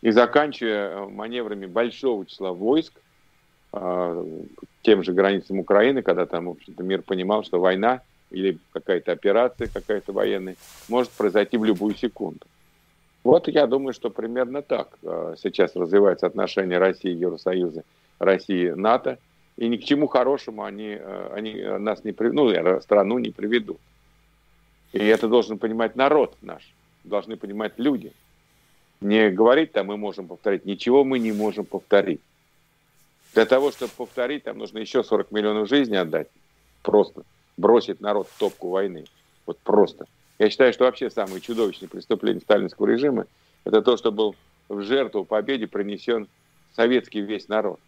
и 0.00 0.10
заканчивая 0.10 0.90
э, 0.90 1.08
маневрами 1.08 1.66
большого 1.66 2.26
числа 2.26 2.52
войск, 2.52 2.94
тем 4.82 5.02
же 5.02 5.12
границам 5.12 5.58
Украины, 5.58 6.02
когда 6.02 6.26
там, 6.26 6.46
в 6.46 6.50
общем-то, 6.50 6.82
мир 6.82 7.02
понимал, 7.02 7.44
что 7.44 7.60
война 7.60 8.00
или 8.30 8.58
какая-то 8.72 9.12
операция 9.12 9.68
какая-то 9.68 10.12
военная 10.12 10.56
может 10.88 11.10
произойти 11.10 11.56
в 11.56 11.64
любую 11.64 11.94
секунду. 11.94 12.46
Вот 13.24 13.48
я 13.48 13.66
думаю, 13.66 13.92
что 13.92 14.10
примерно 14.10 14.62
так 14.62 14.96
э, 15.02 15.34
сейчас 15.42 15.74
развиваются 15.76 16.26
отношения 16.26 16.78
России 16.78 17.10
и 17.10 17.16
Евросоюза, 17.16 17.84
России 18.18 18.70
НАТО, 18.70 19.18
и 19.56 19.68
ни 19.68 19.76
к 19.76 19.84
чему 19.84 20.06
хорошему 20.06 20.62
они, 20.62 20.96
э, 20.98 21.30
они 21.34 21.54
нас 21.78 22.04
не 22.04 22.14
ну, 22.18 22.80
страну 22.80 23.18
не 23.18 23.30
приведут. 23.30 23.78
И 24.92 24.98
это 24.98 25.28
должен 25.28 25.58
понимать 25.58 25.96
народ 25.96 26.36
наш, 26.40 26.62
должны 27.04 27.36
понимать 27.36 27.72
люди. 27.76 28.12
Не 29.00 29.30
говорить 29.30 29.72
там 29.72 29.88
мы 29.88 29.96
можем 29.96 30.26
повторить, 30.26 30.64
ничего 30.64 31.04
мы 31.04 31.18
не 31.18 31.32
можем 31.32 31.64
повторить. 31.64 32.20
Для 33.34 33.46
того, 33.46 33.70
чтобы 33.70 33.92
повторить, 33.96 34.44
там 34.44 34.58
нужно 34.58 34.78
еще 34.78 35.04
40 35.04 35.30
миллионов 35.30 35.68
жизней 35.68 35.96
отдать. 35.96 36.28
Просто 36.82 37.22
бросить 37.56 38.00
народ 38.00 38.28
в 38.28 38.38
топку 38.38 38.70
войны. 38.70 39.04
Вот 39.46 39.58
просто. 39.58 40.06
Я 40.38 40.50
считаю, 40.50 40.72
что 40.72 40.84
вообще 40.84 41.10
самое 41.10 41.40
чудовищное 41.40 41.88
преступление 41.88 42.40
сталинского 42.40 42.86
режима– 42.86 43.26
это 43.64 43.82
то, 43.82 43.96
что 43.96 44.12
был 44.12 44.34
в 44.68 44.82
жертву 44.82 45.24
победе 45.24 45.66
принесен 45.66 46.28
советский 46.74 47.20
весь 47.20 47.48
народ. 47.48 47.80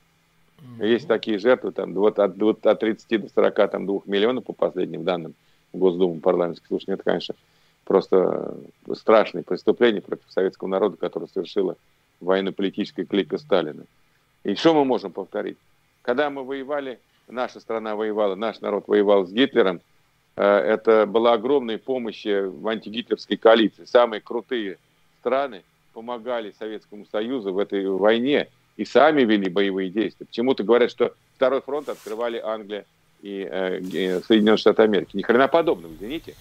Есть 0.79 1.09
такие 1.09 1.39
жертвы, 1.39 1.73
там, 1.73 1.97
от, 1.99 2.19
от, 2.19 2.67
от 2.67 2.81
30 2.81 3.23
до 3.23 3.29
40, 3.35 3.71
там, 3.71 3.87
2 3.87 4.01
миллионов 4.07 4.45
по 4.45 4.53
последним 4.53 5.05
данным 5.05 5.35
Госдумы 5.73 6.21
парламентских. 6.21 6.67
Слушай, 6.69 6.95
это, 6.95 7.03
конечно, 7.03 7.35
просто 7.85 8.57
страшное 8.95 9.43
преступление 9.43 10.03
против 10.03 10.25
советского 10.29 10.69
народа, 10.69 10.97
которое 10.97 11.29
совершила 11.29 11.77
военно-политическая 12.21 13.05
клика 13.05 13.39
Сталина. 13.39 13.85
И 14.45 14.55
что 14.55 14.75
мы 14.75 14.85
можем 14.85 15.13
повторить? 15.13 15.59
Когда 16.03 16.31
мы 16.31 16.45
воевали 16.45 16.99
наша 17.29 17.61
страна 17.61 17.95
воевала, 17.95 18.35
наш 18.35 18.61
народ 18.61 18.85
воевал 18.87 19.27
с 19.27 19.33
Гитлером, 19.33 19.81
э, 20.37 20.43
это 20.43 21.07
была 21.07 21.35
огромная 21.35 21.79
помощь 21.79 22.25
в 22.25 22.67
антигитлеровской 22.67 23.37
коалиции. 23.37 23.85
Самые 23.85 24.21
крутые 24.21 24.79
страны 25.21 25.63
помогали 25.93 26.55
Советскому 26.59 27.07
Союзу 27.07 27.53
в 27.53 27.59
этой 27.59 27.87
войне 27.89 28.49
и 28.77 28.85
сами 28.85 29.23
вели 29.23 29.51
боевые 29.51 29.91
действия. 29.91 30.27
Почему-то 30.27 30.63
говорят, 30.63 30.91
что 30.91 31.15
второй 31.37 31.61
фронт 31.61 31.89
открывали 31.89 32.39
Англия 32.39 32.87
и 33.21 33.47
э, 33.51 33.81
Соединенные 34.27 34.57
Штаты 34.57 34.83
Америки. 34.83 35.17
Ни 35.17 35.23
хрена 35.23 35.49
подобного, 35.49 35.93
извините. 35.93 36.35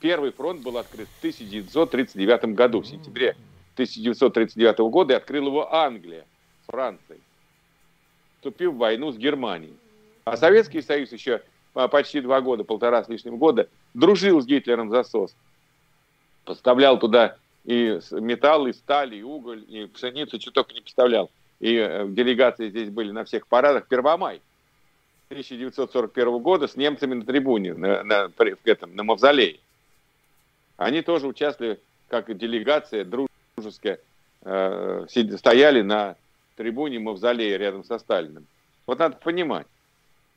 Первый 0.00 0.32
фронт 0.32 0.62
был 0.62 0.78
открыт 0.78 1.06
в 1.06 1.18
1939 1.18 2.56
году, 2.56 2.80
в 2.80 2.86
сентябре 2.88 3.36
1939 3.74 4.78
года, 4.90 5.14
и 5.14 5.16
открыл 5.16 5.46
его 5.46 5.72
Англия, 5.72 6.24
Франция, 6.72 7.18
вступив 8.36 8.72
в 8.72 8.78
войну 8.78 9.12
с 9.12 9.18
Германией. 9.18 9.76
А 10.24 10.38
Советский 10.38 10.80
Союз 10.80 11.12
еще 11.12 11.42
а, 11.74 11.86
почти 11.86 12.22
два 12.22 12.40
года, 12.40 12.64
полтора 12.64 13.04
с 13.04 13.08
лишним 13.08 13.36
года, 13.36 13.68
дружил 13.92 14.40
с 14.40 14.46
Гитлером 14.46 14.88
за 14.90 15.04
СОС. 15.04 15.36
Поставлял 16.44 16.98
туда 16.98 17.36
и 17.64 18.00
металл, 18.12 18.66
и 18.68 18.72
сталь, 18.72 19.14
и 19.14 19.22
уголь, 19.22 19.62
и 19.68 19.86
пшеницу, 19.86 20.40
что 20.40 20.50
только 20.50 20.72
не 20.72 20.80
поставлял. 20.80 21.30
И 21.60 21.76
э, 21.76 22.06
делегации 22.08 22.70
здесь 22.70 22.88
были 22.88 23.12
на 23.12 23.24
всех 23.24 23.46
парадах. 23.46 23.86
Первомай 23.86 24.40
1941 25.28 26.38
года 26.38 26.68
с 26.68 26.74
немцами 26.74 27.14
на 27.14 27.24
трибуне, 27.26 27.74
на, 27.74 28.02
на, 28.02 28.28
в 28.28 28.40
этом, 28.64 28.96
на 28.96 29.02
мавзолее. 29.02 29.60
Они 30.78 31.02
тоже 31.02 31.26
участвовали, 31.26 31.78
как 32.08 32.34
делегация 32.34 33.04
дружеская, 33.04 34.00
э, 34.40 35.06
стояли 35.36 35.82
на 35.82 36.16
трибуне 36.56 36.98
мавзолея 36.98 37.56
рядом 37.56 37.84
со 37.84 37.98
Сталиным. 37.98 38.46
Вот 38.86 38.98
надо 38.98 39.16
понимать. 39.16 39.66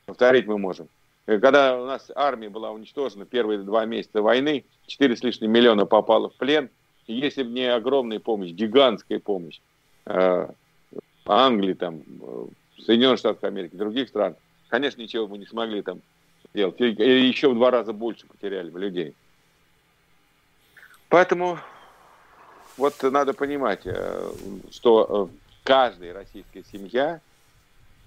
Повторить 0.06 0.46
мы 0.46 0.58
можем. 0.58 0.88
Э, 1.26 1.38
когда 1.38 1.80
у 1.80 1.86
нас 1.86 2.10
армия 2.14 2.48
была 2.48 2.70
уничтожена 2.70 3.26
первые 3.26 3.60
два 3.60 3.84
месяца 3.84 4.22
войны, 4.22 4.64
4 4.86 5.16
с 5.16 5.22
лишним 5.22 5.50
миллиона 5.50 5.86
попало 5.86 6.30
в 6.30 6.34
плен. 6.34 6.70
И 7.06 7.14
если 7.14 7.42
бы 7.42 7.50
не 7.50 7.66
огромная 7.66 8.20
помощь, 8.20 8.50
гигантская 8.50 9.18
помощь 9.18 9.60
э, 10.06 10.48
Англии, 11.24 11.74
там, 11.74 12.02
э, 12.20 12.46
Соединенных 12.82 13.18
Штатов 13.18 13.44
Америки, 13.44 13.74
других 13.74 14.08
стран, 14.08 14.36
конечно, 14.68 15.00
ничего 15.00 15.26
бы 15.26 15.38
не 15.38 15.46
смогли 15.46 15.82
там 15.82 16.00
сделать. 16.52 16.80
Или 16.80 17.26
еще 17.26 17.50
в 17.50 17.54
два 17.54 17.70
раза 17.70 17.92
больше 17.92 18.26
потеряли 18.26 18.70
бы 18.70 18.80
людей. 18.80 19.14
Поэтому 21.08 21.58
вот 22.76 23.02
надо 23.02 23.32
понимать, 23.32 23.82
э, 23.84 24.30
что 24.70 25.30
каждая 25.66 26.14
российская 26.14 26.62
семья, 26.72 27.20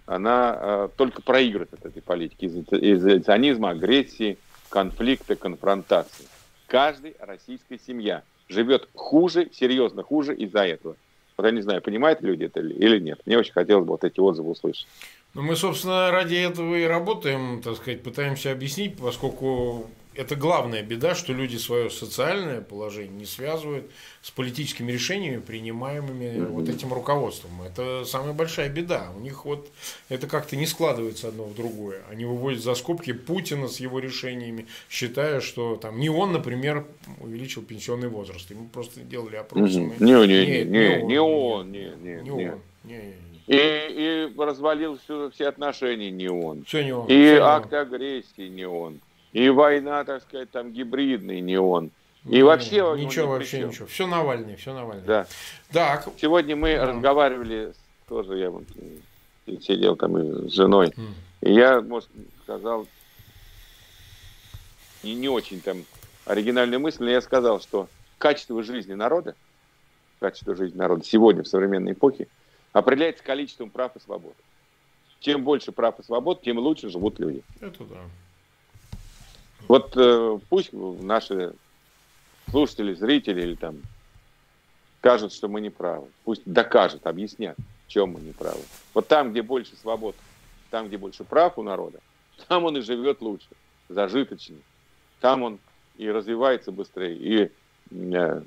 она 0.06 0.58
э, 0.60 0.90
только 0.96 1.22
проигрывает 1.22 1.74
от 1.74 1.86
этой 1.86 2.02
политики, 2.02 2.46
из 2.46 2.56
изоляционизма, 2.56 3.72
агрессии, 3.72 4.38
конфликта, 4.70 5.36
конфронтации. 5.36 6.26
Каждая 6.68 7.14
российская 7.20 7.78
семья 7.78 8.24
живет 8.48 8.88
хуже, 8.96 9.50
серьезно 9.54 10.04
хуже 10.04 10.36
из-за 10.36 10.66
этого. 10.66 10.96
Вот 11.38 11.46
я 11.46 11.52
не 11.52 11.62
знаю, 11.62 11.82
понимают 11.82 12.22
люди 12.22 12.46
это 12.46 12.62
или 12.62 13.00
нет. 13.00 13.22
Мне 13.26 13.38
очень 13.38 13.54
хотелось 13.54 13.86
бы 13.86 13.92
вот 13.92 14.04
эти 14.04 14.20
отзывы 14.20 14.52
услышать. 14.52 14.88
Ну, 15.34 15.42
мы, 15.42 15.56
собственно, 15.56 16.12
ради 16.12 16.36
этого 16.36 16.76
и 16.76 16.86
работаем, 16.86 17.62
так 17.62 17.76
сказать, 17.76 18.02
пытаемся 18.02 18.52
объяснить, 18.52 18.98
поскольку 18.98 19.90
это 20.20 20.36
главная 20.36 20.84
беда, 20.84 21.16
что 21.16 21.32
люди 21.32 21.56
свое 21.56 21.90
социальное 21.90 22.60
положение 22.60 23.20
не 23.20 23.26
связывают 23.26 23.90
с 24.22 24.30
политическими 24.32 24.92
решениями, 24.92 25.40
принимаемыми 25.40 26.46
вот 26.48 26.68
этим 26.68 26.94
руководством. 26.94 27.62
Это 27.66 28.04
самая 28.04 28.34
большая 28.34 28.68
беда. 28.68 29.12
У 29.16 29.22
них 29.22 29.46
вот 29.46 29.70
это 30.10 30.28
как-то 30.28 30.58
не 30.58 30.66
складывается 30.66 31.30
одно 31.30 31.46
в 31.46 31.56
другое. 31.56 32.02
Они 32.12 32.26
выводят 32.26 32.62
за 32.62 32.76
скобки 32.76 33.14
Путина 33.14 33.70
с 33.70 33.80
его 33.80 34.00
решениями, 34.00 34.68
считая, 34.90 35.40
что 35.40 35.78
там 35.78 35.98
не 36.02 36.10
он, 36.10 36.34
например, 36.34 36.86
увеличил 37.22 37.62
пенсионный 37.62 38.10
возраст. 38.10 38.52
Ему 38.52 38.68
просто 38.68 39.00
делали 39.00 39.38
опрос. 39.38 39.72
Не, 39.72 39.86
не, 40.00 40.28
не, 40.28 40.66
не, 40.66 41.02
не 41.02 41.22
он, 41.22 41.72
не, 41.72 41.94
не, 42.02 42.22
не 42.24 42.32
он. 42.32 42.62
Не, 42.84 42.94
не, 42.96 42.98
не. 42.98 43.14
И, 43.48 44.28
и 44.28 44.38
развалил 44.38 45.00
все, 45.06 45.30
все 45.32 45.48
отношения 45.48 46.12
не 46.12 46.28
он. 46.28 46.66
Все 46.66 46.84
не 46.84 46.92
он. 46.92 47.08
И 47.08 47.14
все 47.14 47.40
акт 47.42 47.72
он. 47.72 47.80
агрессии 47.80 48.50
не 48.50 48.68
он. 48.68 49.00
И 49.34 49.50
война, 49.50 50.04
так 50.04 50.24
сказать, 50.24 50.50
там 50.52 50.72
гибридный 50.72 51.42
не 51.42 51.58
он. 51.58 51.92
И 52.26 52.38
не, 52.38 52.44
вообще... 52.44 52.96
Ничего, 52.98 53.28
вообще 53.28 53.66
ничего. 53.66 53.88
Все 53.88 54.08
Навальный, 54.08 54.56
все 54.56 54.74
Навальный. 54.74 55.06
Да. 55.06 55.28
Так. 55.72 56.08
Сегодня 56.18 56.56
мы 56.56 56.76
да. 56.76 56.88
разговаривали, 56.88 57.74
тоже 58.08 58.38
я 58.38 58.50
вот 58.50 58.64
сидел 59.62 59.96
там 59.96 60.50
с 60.50 60.54
женой, 60.54 60.88
mm. 60.90 61.08
и 61.42 61.54
я, 61.54 61.82
может, 61.82 62.10
сказал, 62.44 62.88
и 65.02 65.14
не 65.14 65.30
очень 65.30 65.62
там 65.62 65.84
оригинальную 66.26 66.80
мысль, 66.80 67.04
но 67.04 67.10
я 67.10 67.22
сказал, 67.22 67.60
что 67.62 67.88
качество 68.18 68.62
жизни 68.64 68.94
народа, 68.94 69.36
качество 70.20 70.56
жизни 70.56 70.78
народа 70.78 71.04
сегодня 71.04 71.44
в 71.44 71.48
современной 71.48 71.94
эпохе 71.94 72.28
определяется 72.74 73.24
количеством 73.24 73.70
прав 73.70 73.96
и 73.96 74.00
свобод. 74.00 74.36
Чем 75.20 75.44
больше 75.44 75.72
прав 75.72 76.00
и 76.00 76.04
свобод, 76.04 76.42
тем 76.42 76.60
лучше 76.60 76.90
живут 76.90 77.20
люди. 77.20 77.42
Это 77.60 77.84
да. 77.86 77.98
Вот 79.70 79.94
э, 79.96 80.40
пусть 80.50 80.74
наши 80.74 81.54
слушатели, 82.50 82.96
зрители 82.96 83.44
или 83.44 83.54
там 83.54 83.78
скажут, 84.98 85.32
что 85.32 85.48
мы 85.48 85.62
не 85.62 85.70
правы. 85.70 86.08
Пусть 86.24 86.42
докажут, 86.46 87.06
объяснят, 87.06 87.56
в 87.86 87.92
чем 87.92 88.14
мы 88.14 88.20
не 88.20 88.32
правы. 88.32 88.62
Вот 88.96 89.08
там, 89.08 89.32
где 89.32 89.44
больше 89.44 89.76
свобод, 89.76 90.16
там, 90.72 90.88
где 90.88 90.98
больше 90.98 91.24
прав 91.24 91.60
у 91.60 91.64
народа, 91.64 92.00
там 92.48 92.66
он 92.66 92.78
и 92.78 92.82
живет 92.82 93.22
лучше, 93.22 93.48
зажиточнее. 93.90 94.62
Там 95.20 95.44
он 95.44 95.60
и 95.98 96.10
развивается 96.10 96.72
быстрее, 96.72 97.16
и 97.16 97.52
э, 97.92 98.42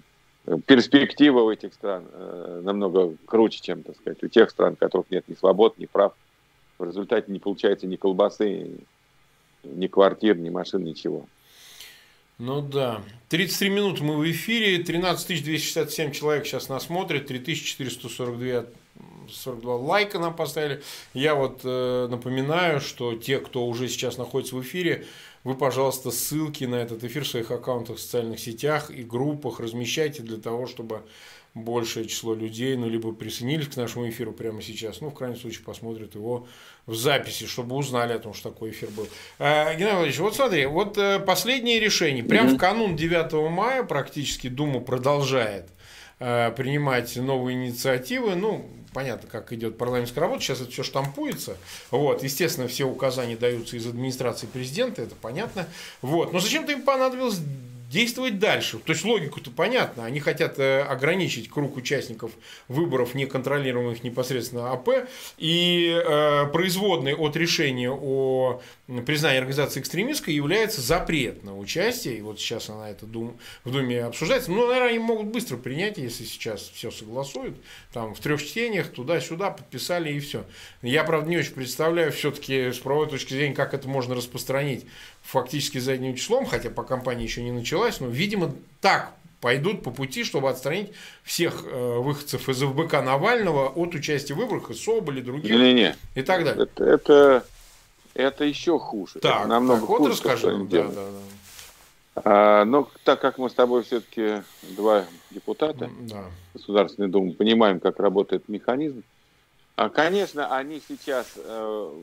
перспектива 0.66 1.42
у 1.42 1.52
этих 1.52 1.72
стран 1.74 2.04
э, 2.10 2.62
намного 2.64 3.14
круче, 3.26 3.60
чем, 3.62 3.84
так 3.84 3.94
сказать, 3.94 4.20
у 4.24 4.28
тех 4.28 4.50
стран, 4.50 4.72
у 4.72 4.76
которых 4.76 5.08
нет 5.08 5.28
ни 5.28 5.34
свобод, 5.34 5.78
ни 5.78 5.86
прав. 5.86 6.14
В 6.78 6.84
результате 6.84 7.30
не 7.30 7.38
получается 7.38 7.86
ни 7.86 7.94
колбасы, 7.94 8.80
ни 9.64 9.86
квартир, 9.86 10.36
ни 10.36 10.50
машин, 10.50 10.84
ничего. 10.84 11.26
Ну 12.38 12.60
да. 12.60 13.02
33 13.28 13.70
минуты 13.70 14.02
мы 14.02 14.16
в 14.16 14.30
эфире, 14.30 14.82
13 14.82 15.44
267 15.44 16.12
человек 16.12 16.46
сейчас 16.46 16.68
нас 16.68 16.84
смотрит, 16.84 17.26
3442 17.26 18.66
42 19.30 19.76
лайка 19.76 20.18
нам 20.18 20.34
поставили. 20.34 20.82
Я 21.14 21.34
вот 21.34 21.60
э, 21.64 22.08
напоминаю, 22.10 22.80
что 22.80 23.14
те, 23.14 23.38
кто 23.38 23.66
уже 23.66 23.88
сейчас 23.88 24.18
находится 24.18 24.56
в 24.56 24.62
эфире, 24.62 25.06
вы, 25.44 25.54
пожалуйста, 25.54 26.10
ссылки 26.10 26.64
на 26.64 26.76
этот 26.76 27.02
эфир 27.04 27.24
в 27.24 27.28
своих 27.28 27.50
аккаунтах 27.50 27.96
в 27.96 28.00
социальных 28.00 28.38
сетях 28.40 28.90
и 28.90 29.02
группах 29.02 29.60
размещайте 29.60 30.22
для 30.22 30.38
того, 30.38 30.66
чтобы 30.66 31.02
большее 31.54 32.06
число 32.06 32.34
людей, 32.34 32.76
ну, 32.76 32.88
либо 32.88 33.12
присоединились 33.12 33.68
к 33.68 33.76
нашему 33.76 34.08
эфиру 34.08 34.32
прямо 34.32 34.62
сейчас, 34.62 35.00
ну, 35.00 35.10
в 35.10 35.14
крайнем 35.14 35.36
случае, 35.36 35.64
посмотрят 35.64 36.14
его 36.14 36.46
в 36.86 36.94
записи, 36.94 37.46
чтобы 37.46 37.76
узнали 37.76 38.14
о 38.14 38.18
том, 38.18 38.32
что 38.32 38.50
такой 38.50 38.70
эфир 38.70 38.88
был. 38.90 39.06
А, 39.38 39.74
Геннадий 39.74 39.96
Владимирович, 39.96 40.18
вот 40.18 40.34
смотри, 40.34 40.66
вот 40.66 40.96
э, 40.98 41.20
последнее 41.20 41.78
решение. 41.78 42.24
Прямо 42.24 42.50
mm-hmm. 42.50 42.54
в 42.54 42.58
канун 42.58 42.96
9 42.96 43.50
мая 43.50 43.82
практически 43.82 44.48
Дума 44.48 44.80
продолжает 44.80 45.68
э, 46.20 46.52
принимать 46.56 47.14
новые 47.16 47.54
инициативы. 47.54 48.34
Ну, 48.34 48.66
понятно, 48.94 49.28
как 49.28 49.52
идет 49.52 49.76
парламентская 49.76 50.22
работа, 50.22 50.42
сейчас 50.42 50.62
это 50.62 50.70
все 50.70 50.82
штампуется. 50.82 51.58
Вот, 51.90 52.22
естественно, 52.22 52.66
все 52.66 52.84
указания 52.84 53.36
даются 53.36 53.76
из 53.76 53.86
администрации 53.86 54.46
президента, 54.46 55.02
это 55.02 55.14
понятно. 55.14 55.66
Вот, 56.00 56.32
но 56.32 56.38
зачем-то 56.38 56.72
им 56.72 56.82
понадобилось 56.82 57.40
действовать 57.92 58.38
дальше. 58.38 58.78
То 58.78 58.92
есть 58.92 59.04
логику-то 59.04 59.50
понятно. 59.50 60.06
Они 60.06 60.18
хотят 60.18 60.58
э, 60.58 60.80
ограничить 60.80 61.50
круг 61.50 61.76
участников 61.76 62.32
выборов, 62.66 63.14
неконтролируемых 63.14 64.02
непосредственно 64.02 64.72
АП. 64.72 64.88
И 65.36 65.92
э, 65.94 66.46
производной 66.46 67.14
от 67.14 67.36
решения 67.36 67.90
о 67.90 68.62
признании 69.06 69.38
организации 69.38 69.80
экстремистской 69.80 70.34
является 70.34 70.80
запрет 70.80 71.44
на 71.44 71.56
участие. 71.56 72.16
И 72.16 72.20
вот 72.22 72.40
сейчас 72.40 72.70
она 72.70 72.88
это 72.90 73.04
дум, 73.04 73.38
в 73.64 73.70
Думе 73.70 74.04
обсуждается. 74.04 74.50
Ну, 74.50 74.66
наверное, 74.66 74.88
они 74.88 74.98
могут 74.98 75.26
быстро 75.26 75.58
принять, 75.58 75.98
если 75.98 76.24
сейчас 76.24 76.62
все 76.62 76.90
согласуют. 76.90 77.56
Там 77.92 78.14
в 78.14 78.20
трех 78.20 78.42
чтениях 78.42 78.88
туда-сюда 78.88 79.50
подписали 79.50 80.12
и 80.14 80.20
все. 80.20 80.46
Я, 80.80 81.04
правда, 81.04 81.28
не 81.28 81.36
очень 81.36 81.52
представляю 81.52 82.10
все-таки 82.10 82.72
с 82.72 82.78
правовой 82.78 83.08
точки 83.08 83.34
зрения, 83.34 83.54
как 83.54 83.74
это 83.74 83.86
можно 83.86 84.14
распространить 84.14 84.86
фактически 85.22 85.78
задним 85.78 86.14
числом, 86.16 86.46
хотя 86.46 86.70
по 86.70 86.82
кампании 86.82 87.24
еще 87.24 87.42
не 87.42 87.52
началась, 87.52 88.00
но, 88.00 88.08
видимо, 88.08 88.52
так 88.80 89.14
пойдут 89.40 89.82
по 89.82 89.90
пути, 89.90 90.24
чтобы 90.24 90.50
отстранить 90.50 90.92
всех 91.24 91.64
э, 91.64 91.98
выходцев 91.98 92.48
из 92.48 92.60
ФБК 92.60 93.02
Навального 93.02 93.68
от 93.68 93.94
участия 93.94 94.34
в 94.34 94.36
выборах, 94.38 94.70
и 94.70 94.74
Соболи, 94.74 95.20
других 95.20 95.50
не, 95.50 95.72
не. 95.72 95.96
и 96.14 96.22
так 96.22 96.44
далее. 96.44 96.64
Это, 96.64 96.84
это, 96.84 97.46
это 98.14 98.44
еще 98.44 98.78
хуже. 98.78 99.18
Так, 99.18 99.40
это 99.40 99.48
намного 99.48 99.80
так, 99.80 99.88
вот 99.88 99.98
хуже, 99.98 100.12
расскажи. 100.12 100.56
Да, 100.70 100.82
да, 100.84 100.90
да. 100.90 101.04
А, 102.14 102.64
но 102.64 102.88
так 103.04 103.20
как 103.20 103.38
мы 103.38 103.48
с 103.48 103.54
тобой 103.54 103.82
все-таки 103.82 104.42
два 104.76 105.06
депутата 105.30 105.90
да. 106.00 106.26
Государственной 106.52 107.08
Думы, 107.08 107.32
понимаем, 107.32 107.80
как 107.80 107.98
работает 107.98 108.48
механизм, 108.48 109.02
а, 109.74 109.88
конечно, 109.88 110.54
они 110.54 110.82
сейчас 110.86 111.26
э, 111.36 112.02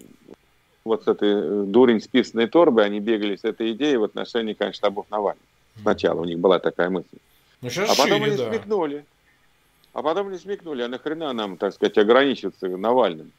вот 0.84 1.04
с 1.04 1.08
этой 1.08 1.30
э, 1.30 1.64
дурень 1.66 2.02
с 2.02 2.08
писаной 2.08 2.48
торбой, 2.48 2.86
они 2.86 3.00
бегали 3.00 3.36
с 3.36 3.44
этой 3.44 3.74
идеей 3.74 3.98
в 3.98 4.04
отношении, 4.04 4.54
конечно, 4.54 4.78
штабов 4.78 5.06
Навального. 5.10 5.46
Сначала 5.82 6.22
у 6.22 6.26
них 6.26 6.40
была 6.40 6.60
такая 6.60 6.90
мысль. 6.90 7.18
Ну, 7.62 7.68
а 7.68 7.72
шире, 7.72 7.88
потом 7.98 8.24
они 8.24 8.38
да. 8.38 8.50
смекнули. 8.50 9.06
А 9.94 10.02
потом 10.02 10.28
они 10.28 10.38
смекнули, 10.38 10.82
а 10.82 10.88
нахрена 10.88 11.34
нам, 11.34 11.58
так 11.58 11.74
сказать, 11.74 11.98
ограничиваться 11.98 12.68
Навальным? 12.68 13.32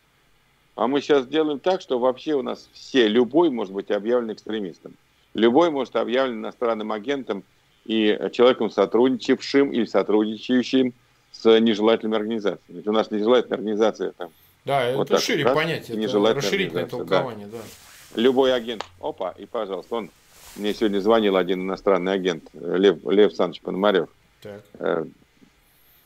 А 0.76 0.86
мы 0.86 1.00
сейчас 1.00 1.26
делаем 1.26 1.58
так, 1.58 1.80
что 1.80 1.98
вообще 1.98 2.34
у 2.34 2.42
нас 2.42 2.68
все, 2.72 3.08
любой 3.08 3.50
может 3.50 3.72
быть 3.72 3.90
объявлен 3.90 4.32
экстремистом. 4.32 4.94
Любой 5.34 5.70
может 5.70 5.96
объявлен 5.96 6.38
иностранным 6.38 6.92
агентом 6.92 7.44
и 7.84 8.18
человеком, 8.32 8.70
сотрудничавшим 8.70 9.72
или 9.72 9.84
сотрудничающим 9.84 10.92
с 11.32 11.60
нежелательными 11.60 12.16
организациями. 12.16 12.78
Ведь 12.78 12.86
у 12.88 12.92
нас 12.92 13.10
нежелательная 13.10 13.58
организация 13.58 14.12
там. 14.12 14.30
Да, 14.64 14.92
вот 14.94 15.10
это 15.10 15.20
шире 15.20 15.44
раз, 15.44 15.54
понятие, 15.54 16.04
это 16.04 16.34
расширительное 16.34 16.86
толкование, 16.86 17.46
да. 17.46 17.58
да. 17.58 18.20
Любой 18.20 18.54
агент, 18.54 18.84
опа, 19.00 19.34
и 19.38 19.46
пожалуйста, 19.46 19.96
он 19.96 20.10
мне 20.56 20.74
сегодня 20.74 21.00
звонил 21.00 21.36
один 21.36 21.62
иностранный 21.62 22.12
агент, 22.12 22.44
Лев, 22.52 22.98
Лев 23.04 23.28
Александрович 23.28 23.62
Пономарев. 23.62 24.08
Так. 24.42 24.62
Э, 24.74 25.04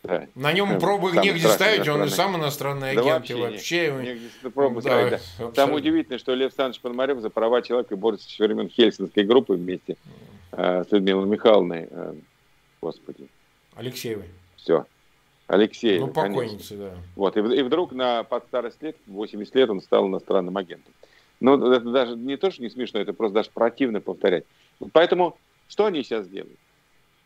да. 0.03 0.27
На 0.35 0.53
нем 0.53 0.79
пробы 0.79 1.15
Самый 1.15 1.25
негде 1.25 1.49
ставить, 1.49 1.89
он 1.89 2.05
и 2.05 2.09
сам 2.11 2.37
иностранный 2.37 2.91
агент. 2.91 3.07
Да 3.07 3.13
вообще, 3.15 3.37
вообще 3.37 3.93
негде 4.03 4.51
пробы 4.51 4.83
да, 4.83 4.91
ставить, 4.91 5.23
да. 5.39 5.51
Там 5.53 5.73
удивительно, 5.73 6.19
что 6.19 6.35
Лев 6.35 6.49
Александрович 6.49 6.81
Пономарев 6.83 7.21
за 7.21 7.31
права 7.31 7.63
человека 7.63 7.97
борется 7.97 8.29
с 8.29 8.39
времен 8.39 8.69
Хельсинской 8.69 9.25
группы 9.25 9.55
вместе 9.55 9.97
э, 10.53 10.85
с 10.87 10.93
Людмилой 10.93 11.27
Михайловной. 11.27 11.89
Э, 11.91 12.15
господи. 12.83 13.29
Алексеевой. 13.77 14.27
Все. 14.57 14.85
Алексей. 15.47 15.99
Ну, 15.99 16.09
покойницы, 16.09 16.77
да. 16.77 16.95
Вот, 17.17 17.37
и, 17.37 17.41
и 17.41 17.63
вдруг 17.63 17.93
на 17.93 18.25
под 18.25 18.45
старость 18.45 18.83
лет, 18.83 18.97
80 19.07 19.55
лет, 19.55 19.71
он 19.71 19.81
стал 19.83 20.07
иностранным 20.07 20.57
агентом. 20.57 20.93
Ну, 21.41 21.73
это 21.73 21.91
даже 21.91 22.17
не 22.17 22.37
то, 22.37 22.51
что 22.51 22.63
не 22.63 22.71
смешно, 22.71 23.01
это 23.01 23.13
просто 23.13 23.35
даже 23.35 23.51
противно 23.53 24.01
повторять. 24.01 24.45
Поэтому 24.93 25.37
что 25.69 25.87
они 25.87 26.03
сейчас 26.03 26.29
делают? 26.29 26.59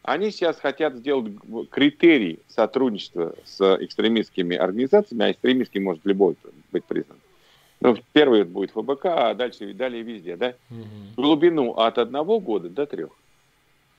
Они 0.02 0.30
сейчас 0.30 0.58
хотят 0.58 0.94
сделать 0.94 1.32
критерий 1.70 2.40
сотрудничества 2.48 3.34
с 3.44 3.76
экстремистскими 3.80 4.56
организациями, 4.56 5.26
а 5.26 5.32
экстремистский 5.32 5.80
может 5.80 6.04
любой 6.04 6.36
быть 6.72 6.84
признан. 6.84 7.18
Ну, 7.80 7.96
первый 8.12 8.44
будет 8.44 8.70
ФБК, 8.72 9.04
а 9.06 9.34
дальше 9.34 9.72
далее 9.74 10.02
везде, 10.02 10.36
да? 10.36 10.54
Угу. 10.70 11.22
Глубину 11.22 11.72
от 11.72 11.98
одного 11.98 12.40
года 12.40 12.68
до 12.68 12.86
трех. 12.86 13.10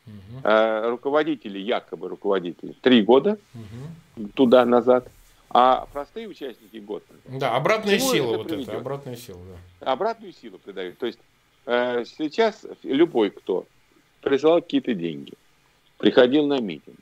Угу. 0.10 0.90
Руководители, 0.90 1.60
якобы 1.60 2.08
руководители, 2.10 2.74
три 2.82 3.02
года 3.02 3.38
угу. 3.54 4.30
туда-назад, 4.36 5.10
а 5.50 5.88
простые 5.92 6.28
участники 6.28 6.78
год. 6.78 7.04
Да, 7.26 7.56
обратная 7.56 7.98
сила 8.00 8.36
это 8.36 8.38
вот 8.38 8.52
это, 8.52 8.78
обратная 8.78 9.16
сила, 9.16 9.40
да. 9.80 9.92
Обратную 9.92 10.34
силу 10.34 10.60
придают. 10.60 10.98
То 11.00 11.08
есть 11.08 11.20
э, 11.66 12.04
сейчас 12.06 12.66
любой, 12.84 13.32
кто 13.32 13.66
присылал 14.22 14.62
какие-то 14.62 14.94
деньги, 14.94 15.34
приходил 15.98 16.46
на 16.46 16.60
митинги, 16.60 16.98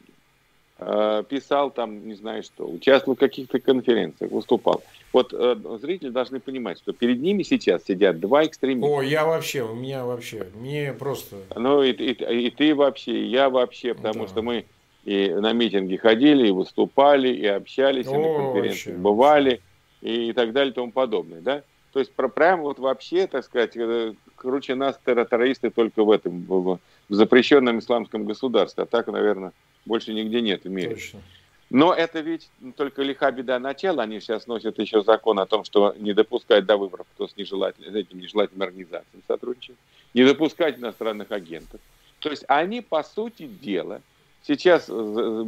э, 0.79 1.23
писал 1.27 1.71
там, 1.71 2.07
не 2.07 2.15
знаю 2.15 2.43
что, 2.43 2.65
участвовал 2.69 3.15
в 3.15 3.19
каких-то 3.19 3.59
конференциях, 3.59 4.31
выступал. 4.31 4.81
Вот 5.17 5.33
э, 5.33 5.55
зрители 5.81 6.09
должны 6.09 6.39
понимать, 6.39 6.77
что 6.77 6.93
перед 6.93 7.19
ними 7.19 7.41
сейчас 7.41 7.83
сидят 7.85 8.19
два 8.19 8.45
экстремиста. 8.45 8.87
О, 8.87 9.01
я 9.01 9.25
вообще, 9.25 9.63
у 9.63 9.73
меня 9.73 10.05
вообще, 10.05 10.45
мне 10.53 10.93
просто... 10.93 11.37
Ну 11.55 11.81
и, 11.81 11.91
и, 11.91 12.11
и 12.11 12.51
ты 12.51 12.75
вообще, 12.75 13.13
и 13.13 13.25
я 13.25 13.49
вообще, 13.49 13.95
потому 13.95 14.25
да. 14.25 14.27
что 14.27 14.43
мы 14.43 14.65
и 15.05 15.29
на 15.29 15.53
митинги 15.53 15.95
ходили, 15.95 16.49
и 16.49 16.51
выступали, 16.51 17.29
и 17.29 17.47
общались, 17.47 18.05
О, 18.05 18.13
и 18.13 18.17
на 18.17 18.35
конференциях 18.35 18.85
вообще. 18.85 19.01
бывали, 19.01 19.61
и, 20.03 20.29
и 20.29 20.33
так 20.33 20.53
далее, 20.53 20.71
и 20.71 20.75
тому 20.75 20.91
подобное, 20.91 21.41
да? 21.41 21.63
То 21.93 21.99
есть 21.99 22.13
про, 22.13 22.27
прям 22.27 22.61
вот 22.61 22.77
вообще, 22.77 23.25
так 23.25 23.43
сказать, 23.43 23.75
э, 23.75 24.13
круче 24.35 24.75
нас 24.75 24.99
террористы 25.03 25.71
только 25.71 26.03
в 26.03 26.11
этом, 26.11 26.43
в, 26.43 26.79
в 27.09 27.13
запрещенном 27.15 27.79
исламском 27.79 28.25
государстве. 28.25 28.83
А 28.83 28.85
так, 28.85 29.07
наверное, 29.07 29.51
больше 29.83 30.13
нигде 30.13 30.41
нет 30.41 30.65
в 30.65 30.69
мире. 30.69 30.93
Точно. 30.93 31.21
Но 31.69 31.93
это 31.93 32.21
ведь 32.21 32.49
только 32.77 33.01
лиха 33.01 33.29
беда 33.31 33.59
начала. 33.59 34.03
Они 34.03 34.21
сейчас 34.21 34.47
носят 34.47 34.79
еще 34.79 35.03
закон 35.03 35.37
о 35.39 35.45
том, 35.45 35.65
что 35.65 35.93
не 35.97 36.13
допускать 36.13 36.65
до 36.65 36.77
выборов, 36.77 37.07
кто 37.15 37.27
с 37.27 37.35
нежелательными, 37.35 37.99
этим 37.99 38.19
нежелательными 38.19 38.65
организациями 38.65 39.23
сотрудничает, 39.27 39.77
не 40.13 40.23
допускать 40.23 40.77
иностранных 40.79 41.31
агентов. 41.31 41.81
То 42.19 42.29
есть 42.29 42.45
они, 42.47 42.81
по 42.81 43.03
сути 43.03 43.47
дела, 43.47 44.01
сейчас 44.43 44.87
э, 44.89 45.45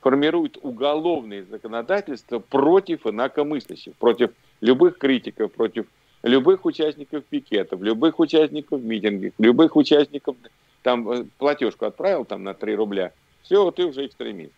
формируют 0.00 0.58
уголовное 0.62 1.44
законодательство 1.44 2.38
против 2.38 3.06
инакомыслящих, 3.06 3.94
против 3.96 4.30
любых 4.62 4.96
критиков, 4.96 5.52
против 5.52 5.86
любых 6.22 6.64
участников 6.64 7.24
пикетов, 7.24 7.82
любых 7.82 8.18
участников 8.18 8.80
митингов, 8.82 9.34
любых 9.38 9.76
участников, 9.76 10.36
там 10.82 11.10
э, 11.10 11.24
платежку 11.36 11.84
отправил 11.84 12.24
там 12.24 12.44
на 12.44 12.54
3 12.54 12.74
рубля, 12.76 13.12
все, 13.46 13.70
ты 13.70 13.86
уже 13.86 14.06
экстремист. 14.06 14.52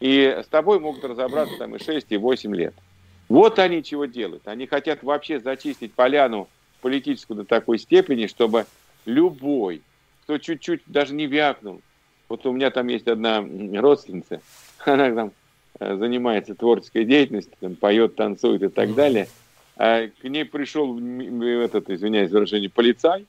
И 0.00 0.42
с 0.44 0.46
тобой 0.48 0.78
могут 0.80 1.04
разобраться 1.04 1.56
там 1.56 1.74
и 1.76 1.82
6, 1.82 2.06
и 2.10 2.16
8 2.16 2.54
лет. 2.54 2.74
Вот 3.28 3.58
они 3.58 3.82
чего 3.82 4.04
делают. 4.04 4.46
Они 4.46 4.66
хотят 4.66 5.02
вообще 5.02 5.40
зачистить 5.40 5.94
поляну 5.94 6.48
политическую 6.82 7.38
до 7.38 7.44
такой 7.44 7.78
степени, 7.78 8.26
чтобы 8.26 8.66
любой, 9.06 9.80
кто 10.24 10.36
чуть-чуть 10.36 10.82
даже 10.86 11.14
не 11.14 11.26
вякнул, 11.26 11.80
вот 12.28 12.44
у 12.44 12.52
меня 12.52 12.70
там 12.70 12.88
есть 12.88 13.08
одна 13.08 13.42
родственница, 13.74 14.42
она 14.84 15.14
там 15.14 15.32
э, 15.80 15.96
занимается 15.96 16.54
творческой 16.54 17.04
деятельностью, 17.04 17.56
там, 17.60 17.76
поет, 17.76 18.16
танцует 18.16 18.62
и 18.62 18.68
так 18.68 18.94
далее– 18.94 19.28
а 19.76 20.06
к 20.06 20.24
ней 20.24 20.44
пришел 20.44 20.98
этот, 21.42 21.90
извиняюсь 21.90 22.30
за 22.30 22.36
выражение, 22.36 22.70
полицай 22.70 23.26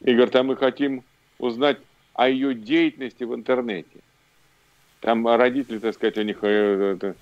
и 0.00 0.14
говорит, 0.14 0.34
а 0.34 0.42
мы 0.42 0.56
хотим 0.56 1.04
узнать 1.38 1.78
о 2.14 2.28
ее 2.28 2.54
деятельности 2.54 3.24
в 3.24 3.34
интернете. 3.34 4.00
Там 5.00 5.26
родители, 5.26 5.78
так 5.78 5.94
сказать, 5.94 6.18
у 6.18 6.22
них 6.22 6.38
э, 6.42 6.96
это, 6.96 7.14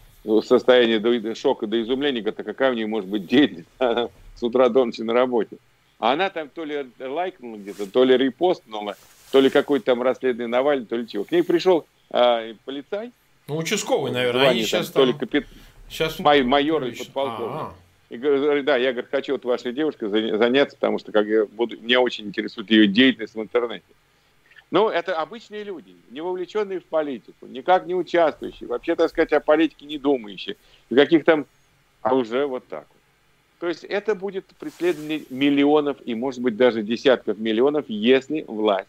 состояние 0.43 0.99
до, 0.99 1.35
шока 1.35 1.67
до 1.67 1.81
изумления, 1.81 2.21
говорят, 2.21 2.41
а 2.41 2.45
какая 2.45 2.73
у 2.73 2.75
нее 2.75 2.87
может 2.87 3.09
быть 3.09 3.27
деятельность 3.27 3.69
с 3.79 4.43
утра 4.43 4.69
до 4.69 4.85
ночи 4.85 5.01
на 5.03 5.13
работе. 5.13 5.57
А 5.99 6.13
она 6.13 6.31
там 6.31 6.49
то 6.49 6.65
ли 6.65 6.87
лайкнула 7.01 7.57
где-то, 7.57 7.91
то 7.91 8.05
ли 8.05 8.17
репостнула, 8.17 8.97
то 9.33 9.41
ли 9.41 9.51
какой-то 9.51 9.87
там 9.87 10.03
расследование 10.03 10.49
Навальный, 10.49 10.87
то 10.87 10.97
ли 10.97 11.09
чего. 11.09 11.25
К 11.25 11.33
ней 11.33 11.43
пришел 11.43 11.87
а, 12.11 12.53
полицай. 12.65 13.13
Ну, 13.49 13.57
участковый, 13.57 14.13
наверное. 14.13 14.49
Они 14.49 14.63
сейчас 14.63 14.91
там, 14.91 15.03
то 15.03 15.07
ли 15.07 15.13
капит... 15.19 15.47
сейчас... 15.89 16.19
майор 16.19 16.85
или 16.85 16.95
подполковник. 16.95 17.57
А-а-а. 17.57 17.75
И 18.11 18.17
говорю, 18.17 18.63
да, 18.63 18.77
я 18.77 18.93
говорю, 18.93 19.09
хочу 19.11 19.33
вот 19.33 19.45
вашей 19.45 19.73
девушкой 19.73 20.09
заняться, 20.09 20.77
потому 20.77 20.99
что 20.99 21.13
как 21.13 21.27
я 21.27 21.45
буду, 21.45 21.79
меня 21.79 22.01
очень 22.01 22.27
интересует 22.27 22.71
ее 22.71 22.87
деятельность 22.87 23.35
в 23.35 23.43
интернете. 23.43 23.85
Ну, 24.71 24.89
это 24.89 25.17
обычные 25.17 25.65
люди, 25.65 25.97
не 26.11 26.21
вовлеченные 26.21 26.81
в 26.81 26.85
политику, 26.85 27.47
никак 27.47 27.87
не 27.87 27.95
участвующие, 27.95 28.69
вообще, 28.69 28.97
так 28.97 29.09
сказать, 29.09 29.33
о 29.33 29.41
политике 29.41 29.87
не 29.87 29.97
думающие, 29.97 30.57
каких 30.95 31.25
там, 31.25 31.47
а 32.03 32.15
уже 32.15 32.45
вот 32.47 32.67
так 32.69 32.87
вот. 32.89 32.99
То 33.61 33.69
есть 33.69 33.85
это 33.85 34.15
будет 34.15 34.45
преследование 34.59 35.23
миллионов 35.31 35.97
и, 36.05 36.15
может 36.15 36.41
быть, 36.41 36.57
даже 36.57 36.83
десятков 36.83 37.39
миллионов, 37.39 37.87
если 37.89 38.45
власть, 38.47 38.89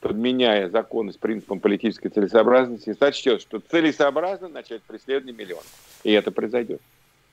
подменяя 0.00 0.68
законы 0.68 1.12
с 1.12 1.16
принципом 1.16 1.58
политической 1.60 2.08
целесообразности, 2.08 2.94
сочтет, 2.98 3.42
что 3.42 3.58
целесообразно 3.58 4.48
начать 4.48 4.82
преследование 4.82 5.36
миллионов. 5.36 5.66
И 6.04 6.12
это 6.12 6.30
произойдет. 6.30 6.80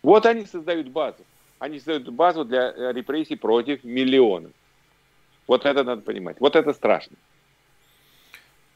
Вот 0.01 0.25
они 0.25 0.45
создают 0.45 0.87
базу. 0.87 1.23
Они 1.59 1.77
создают 1.77 2.09
базу 2.09 2.43
для 2.43 2.73
э, 2.75 2.91
репрессий 2.91 3.35
против 3.35 3.83
миллионов. 3.83 4.51
Вот 5.47 5.65
это 5.65 5.83
надо 5.83 6.01
понимать. 6.01 6.37
Вот 6.39 6.55
это 6.55 6.73
страшно. 6.73 7.15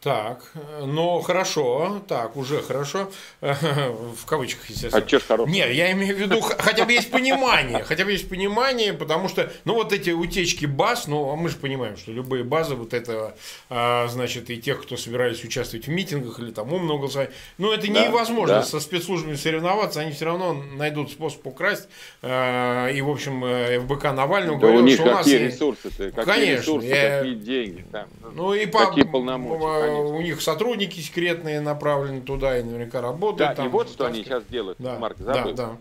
Так, 0.02 0.54
ну 0.82 1.20
хорошо, 1.20 2.02
так, 2.08 2.38
уже 2.38 2.62
хорошо, 2.62 3.12
в 3.42 4.26
кавычках, 4.26 4.70
естественно. 4.70 5.04
А 5.04 5.08
что 5.08 5.20
ж 5.20 5.24
хорошо? 5.24 5.52
Нет, 5.52 5.74
я 5.74 5.92
имею 5.92 6.16
в 6.16 6.20
виду, 6.20 6.40
хотя 6.40 6.86
бы 6.86 6.94
есть 6.94 7.12
понимание, 7.12 7.84
хотя 7.84 8.06
бы 8.06 8.14
есть 8.14 8.30
понимание, 8.30 8.94
потому 8.94 9.28
что, 9.28 9.52
ну 9.66 9.74
вот 9.74 9.92
эти 9.92 10.12
утечки 10.12 10.66
баз, 10.66 11.08
ну 11.08 11.30
а 11.34 11.36
мы 11.36 11.50
же 11.50 11.58
понимаем, 11.58 11.98
что 11.98 12.14
любые 12.14 12.46
базы 12.46 12.76
вот 12.76 12.94
этого, 12.94 13.36
а, 13.70 14.08
значит, 14.08 14.50
и 14.50 14.62
тех, 14.62 14.82
кто 14.82 14.96
собирались 14.96 15.44
участвовать 15.44 15.88
в 15.88 15.90
митингах 15.90 16.40
или 16.40 16.52
там 16.52 16.72
умного 16.72 17.00
голосования, 17.00 17.34
ну 17.58 17.74
это 17.74 17.92
да, 17.92 18.06
невозможно 18.06 18.56
да. 18.56 18.64
со 18.64 18.80
спецслужбами 18.80 19.36
соревноваться, 19.36 20.00
они 20.00 20.14
все 20.14 20.24
равно 20.24 20.54
найдут 20.54 21.12
способ 21.12 21.46
украсть, 21.46 21.90
а, 22.22 22.88
и 22.88 23.02
в 23.02 23.10
общем 23.10 23.42
ФБК 23.82 24.14
Навального 24.14 24.58
да 24.58 24.62
говорил, 24.62 24.82
у 24.82 24.86
них 24.86 24.96
что 24.96 25.14
какие 25.14 25.40
у 25.40 25.44
нас... 25.44 25.54
ресурсы, 25.54 25.90
какие 25.90 26.24
Конечно, 26.24 26.62
ресурсы, 26.62 26.88
я... 26.88 27.18
какие 27.20 27.36
деньги, 27.36 27.86
там, 27.92 28.08
ну 28.34 28.54
и 28.54 28.66
какие 28.66 29.04
по... 29.04 29.12
полномочия 29.12 29.89
конечно. 29.90 30.16
у 30.16 30.22
них 30.22 30.42
сотрудники 30.42 31.00
секретные 31.00 31.62
направлены 31.62 32.22
туда 32.22 32.58
и 32.58 32.64
наверняка 32.64 33.02
работают. 33.02 33.50
Да, 33.50 33.56
там, 33.56 33.68
и 33.68 33.70
вот 33.70 33.90
что 33.90 34.06
они 34.06 34.24
сейчас 34.24 34.44
делают, 34.46 34.78
да, 34.80 34.98
Марк, 34.98 35.18
забыл. 35.18 35.54
Да, 35.54 35.68
да. 35.68 35.78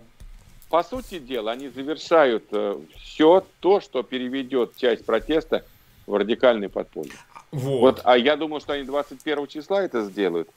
По 0.70 0.82
сути 0.82 1.18
дела, 1.18 1.52
они 1.52 1.68
завершают 1.68 2.44
э, 2.52 2.78
все 2.96 3.44
то, 3.60 3.80
что 3.80 4.02
переведет 4.02 4.76
часть 4.76 5.06
протеста 5.06 5.64
в 6.06 6.14
радикальный 6.14 6.68
подполье. 6.68 7.14
Вот. 7.52 7.80
вот. 7.80 8.00
А 8.04 8.18
я 8.18 8.36
думаю, 8.36 8.60
что 8.60 8.74
они 8.74 8.84
21 8.84 9.46
числа 9.46 9.82
это 9.82 10.04
сделают 10.04 10.48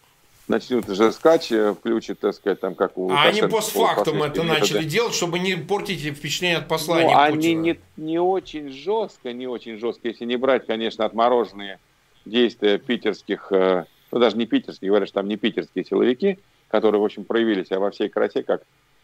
начнут 0.52 0.88
же 0.88 1.12
скач, 1.12 1.52
э, 1.52 1.74
включат, 1.74 2.20
так 2.20 2.36
сказать, 2.36 2.60
там 2.60 2.76
как 2.76 2.98
у 2.98 3.10
А 3.12 3.24
они 3.24 3.42
постфактум 3.42 4.22
это 4.22 4.44
методы. 4.44 4.60
начали 4.60 4.84
делать, 4.84 5.16
чтобы 5.16 5.40
не 5.40 5.56
портить 5.56 6.02
впечатление 6.02 6.60
от 6.60 6.68
послания 6.68 7.14
ну, 7.14 7.20
Они 7.20 7.54
не, 7.54 7.80
не 7.98 8.20
очень 8.20 8.70
жестко, 8.70 9.34
не 9.34 9.48
очень 9.48 9.80
жестко, 9.80 10.10
если 10.10 10.26
не 10.26 10.36
брать, 10.36 10.68
конечно, 10.68 11.06
отмороженные 11.06 11.80
действия 12.26 12.78
питерских, 12.78 13.52
ну 13.52 14.20
даже 14.20 14.38
не 14.38 14.46
питерских, 14.46 14.88
говорят, 14.88 15.10
что 15.10 15.20
там 15.20 15.28
не 15.28 15.38
питерские 15.38 15.86
силовики, 15.86 16.40
которые, 16.68 17.02
в 17.02 17.06
общем, 17.06 17.24
проявили 17.26 17.64
себя 17.64 17.80
во 17.80 17.92
всей 17.92 18.10
красе, 18.10 18.44
как 18.44 18.64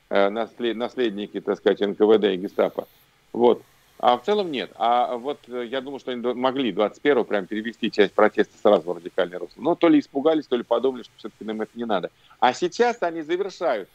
наследники, 0.10 1.42
так 1.42 1.58
сказать, 1.58 1.82
НКВД 1.82 2.26
и 2.26 2.38
гестапо. 2.38 2.88
Вот. 3.34 3.62
А 4.00 4.16
в 4.18 4.24
целом 4.24 4.52
нет. 4.52 4.72
А 4.76 5.18
вот 5.18 5.40
я 5.48 5.82
думаю, 5.82 6.00
что 6.00 6.12
они 6.12 6.22
могли 6.22 6.72
21-го 6.72 7.24
прям 7.24 7.48
перевести 7.48 7.90
часть 7.92 8.14
протеста 8.14 8.56
сразу 8.62 8.94
в 8.94 8.96
радикальный 8.96 9.38
русло. 9.38 9.60
Но 9.60 9.74
то 9.74 9.90
ли 9.90 10.00
испугались, 10.00 10.46
то 10.46 10.56
ли 10.56 10.64
подумали, 10.64 11.02
что 11.02 11.12
все-таки 11.18 11.44
нам 11.44 11.62
это 11.62 11.72
не 11.74 11.86
надо. 11.86 12.12
А 12.40 12.54
сейчас 12.54 13.02
они 13.02 13.24
завершают, 13.24 13.90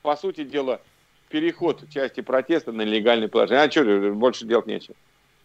по 0.00 0.16
сути 0.16 0.44
дела, 0.44 0.80
переход 1.28 1.86
части 1.90 2.22
протеста 2.22 2.72
на 2.72 2.80
легальный 2.80 3.28
положение. 3.28 3.64
А 3.64 3.70
что, 3.70 4.12
больше 4.14 4.46
делать 4.46 4.66
нечего. 4.66 4.96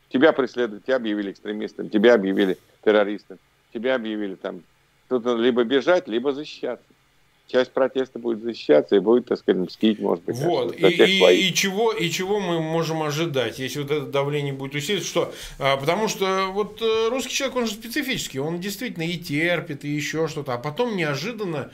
Тебя 0.09 0.31
преследуют, 0.31 0.85
тебя 0.85 0.97
объявили 0.97 1.31
экстремистом, 1.31 1.89
тебя 1.89 2.13
объявили 2.13 2.57
террористом, 2.83 3.39
тебя 3.73 3.95
объявили 3.95 4.35
там. 4.35 4.63
Тут 5.09 5.25
либо 5.25 5.63
бежать, 5.63 6.07
либо 6.07 6.31
защищаться 6.31 6.85
часть 7.47 7.71
протеста 7.71 8.19
будет 8.19 8.41
защищаться 8.43 8.95
и 8.95 8.99
будет, 8.99 9.25
так 9.27 9.39
сказать, 9.39 9.61
мстить, 9.61 9.99
может 9.99 10.23
быть. 10.25 10.35
Вот. 10.37 10.75
И, 10.75 10.85
и, 10.85 11.47
и, 11.47 11.53
чего, 11.53 11.91
и 11.91 12.09
чего 12.09 12.39
мы 12.39 12.61
можем 12.61 13.01
ожидать, 13.03 13.57
если 13.59 13.81
вот 13.81 13.91
это 13.91 14.05
давление 14.05 14.53
будет 14.53 14.75
усиливаться? 14.75 15.09
Что? 15.09 15.33
А, 15.59 15.77
потому 15.77 16.07
что 16.07 16.47
вот 16.51 16.81
э, 16.81 17.09
русский 17.09 17.33
человек, 17.33 17.57
он 17.57 17.67
же 17.67 17.73
специфический, 17.73 18.39
он 18.39 18.59
действительно 18.59 19.03
и 19.03 19.17
терпит, 19.17 19.85
и 19.85 19.89
еще 19.89 20.27
что-то, 20.27 20.53
а 20.53 20.57
потом 20.57 20.97
неожиданно 20.97 21.71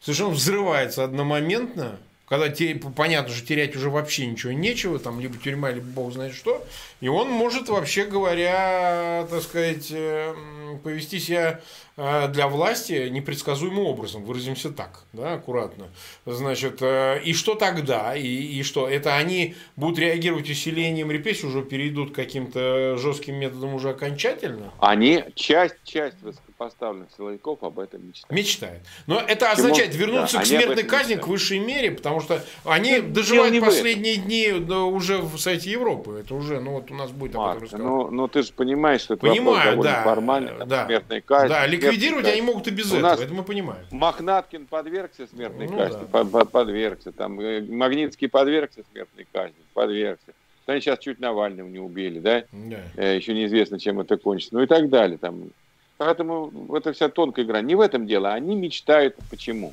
совершенно 0.00 0.30
взрывается 0.30 1.04
одномоментно, 1.04 1.98
когда 2.26 2.48
те, 2.48 2.74
понятно, 2.74 3.32
что 3.32 3.46
терять 3.46 3.76
уже 3.76 3.88
вообще 3.88 4.26
ничего 4.26 4.52
нечего, 4.52 4.98
там 4.98 5.20
либо 5.20 5.36
тюрьма, 5.38 5.70
либо 5.70 5.86
бог 5.86 6.12
знает 6.12 6.34
что, 6.34 6.64
и 7.00 7.08
он 7.08 7.30
может, 7.30 7.68
вообще 7.68 8.04
говоря, 8.04 9.26
так 9.30 9.42
сказать, 9.42 9.88
э, 9.90 10.34
повести 10.82 11.20
себя 11.20 11.60
э, 11.96 12.28
для 12.28 12.48
власти 12.48 13.08
непредсказуемым 13.08 13.86
образом, 13.86 14.24
выразимся 14.24 14.70
так, 14.70 15.04
да, 15.12 15.34
аккуратно. 15.34 15.86
Значит, 16.24 16.78
э, 16.80 17.20
и 17.22 17.32
что 17.32 17.54
тогда? 17.54 18.16
И, 18.16 18.26
и 18.26 18.62
что? 18.64 18.88
Это 18.88 19.16
они 19.16 19.54
будут 19.76 20.00
реагировать 20.00 20.50
усилением 20.50 21.12
репрессий, 21.12 21.46
уже 21.46 21.62
перейдут 21.62 22.12
к 22.12 22.16
каким-то 22.16 22.96
жестким 22.98 23.36
методам 23.36 23.74
уже 23.74 23.90
окончательно? 23.90 24.72
Они, 24.80 25.24
часть, 25.36 25.76
часть 25.84 26.16
высокопоставленных 26.56 27.08
силовиков 27.16 27.62
об 27.62 27.78
этом 27.78 28.06
мечтает. 28.06 28.30
Мечтает. 28.30 28.80
Но 29.06 29.20
это 29.20 29.50
означает 29.52 29.92
Чему? 29.92 30.06
вернуться 30.06 30.36
да, 30.38 30.42
к 30.42 30.46
смертной 30.46 30.82
казни 30.82 31.14
мечтают. 31.14 31.24
к 31.24 31.28
высшей 31.28 31.58
мере, 31.58 31.90
потому 31.92 32.20
что 32.20 32.42
они 32.64 32.98
ну, 32.98 33.12
доживают 33.12 33.60
последние 33.60 34.16
дни 34.16 34.52
уже 34.52 35.18
в 35.18 35.38
Совете 35.38 35.70
Европы. 35.70 36.20
Это 36.24 36.34
уже, 36.34 36.60
ну 36.60 36.72
вот 36.72 36.90
у 36.90 36.94
нас 36.94 37.10
будет 37.10 37.34
Марк, 37.34 37.58
об 37.58 37.64
этом 37.64 37.82
ну, 37.82 38.10
ну 38.10 38.28
ты 38.28 38.42
же 38.42 38.52
понимаешь, 38.52 39.02
что 39.02 39.14
это 39.14 39.26
Понимаю, 39.26 39.82
да, 39.82 40.02
формальный, 40.02 40.52
там, 40.58 40.68
да, 40.68 40.86
смертная 40.86 41.20
казнь. 41.20 41.48
Да, 41.48 41.66
ликвидировать 41.66 42.24
казнь. 42.24 42.38
они 42.38 42.46
могут 42.46 42.66
и 42.68 42.70
без 42.70 42.92
у 42.92 42.96
этого, 42.96 43.12
это 43.12 43.34
мы 43.34 43.42
понимаем. 43.42 43.84
Мохнаткин 43.90 44.66
подвергся 44.66 45.26
смертной 45.26 45.68
ну, 45.68 45.76
казни, 45.76 46.06
да. 46.10 46.24
под, 46.24 46.50
подвергся. 46.50 47.12
Там, 47.12 47.40
э, 47.40 47.60
Магнитский 47.62 48.28
подвергся 48.28 48.82
смертной 48.92 49.26
казни, 49.32 49.56
подвергся. 49.74 50.32
Они 50.66 50.80
сейчас 50.80 50.98
чуть 50.98 51.20
Навального 51.20 51.68
не 51.68 51.78
убили, 51.78 52.18
да? 52.18 52.44
да. 52.50 52.80
Э, 52.96 53.16
еще 53.16 53.34
неизвестно, 53.34 53.78
чем 53.78 54.00
это 54.00 54.16
кончится. 54.16 54.54
Ну 54.54 54.62
и 54.62 54.66
так 54.66 54.88
далее. 54.88 55.16
Там. 55.16 55.50
Поэтому 55.98 56.52
это 56.74 56.92
вся 56.92 57.08
тонкая 57.08 57.44
игра. 57.44 57.62
Не 57.62 57.74
в 57.74 57.80
этом 57.80 58.06
дело. 58.06 58.32
Они 58.32 58.54
мечтают. 58.54 59.16
Почему? 59.30 59.72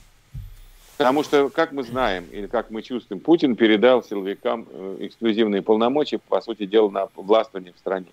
Потому 0.97 1.24
что, 1.24 1.49
как 1.49 1.71
мы 1.71 1.84
знаем, 1.84 2.26
или 2.32 2.47
как 2.47 2.69
мы 2.69 2.82
чувствуем, 2.82 3.19
Путин 3.19 3.55
передал 3.55 4.03
силовикам 4.03 4.67
э, 4.71 4.97
эксклюзивные 5.01 5.61
полномочия, 5.61 6.19
по 6.19 6.39
сути 6.39 6.65
дела, 6.65 6.89
на 6.89 7.07
властвование 7.15 7.74
в 7.74 7.80
стране. 7.80 8.07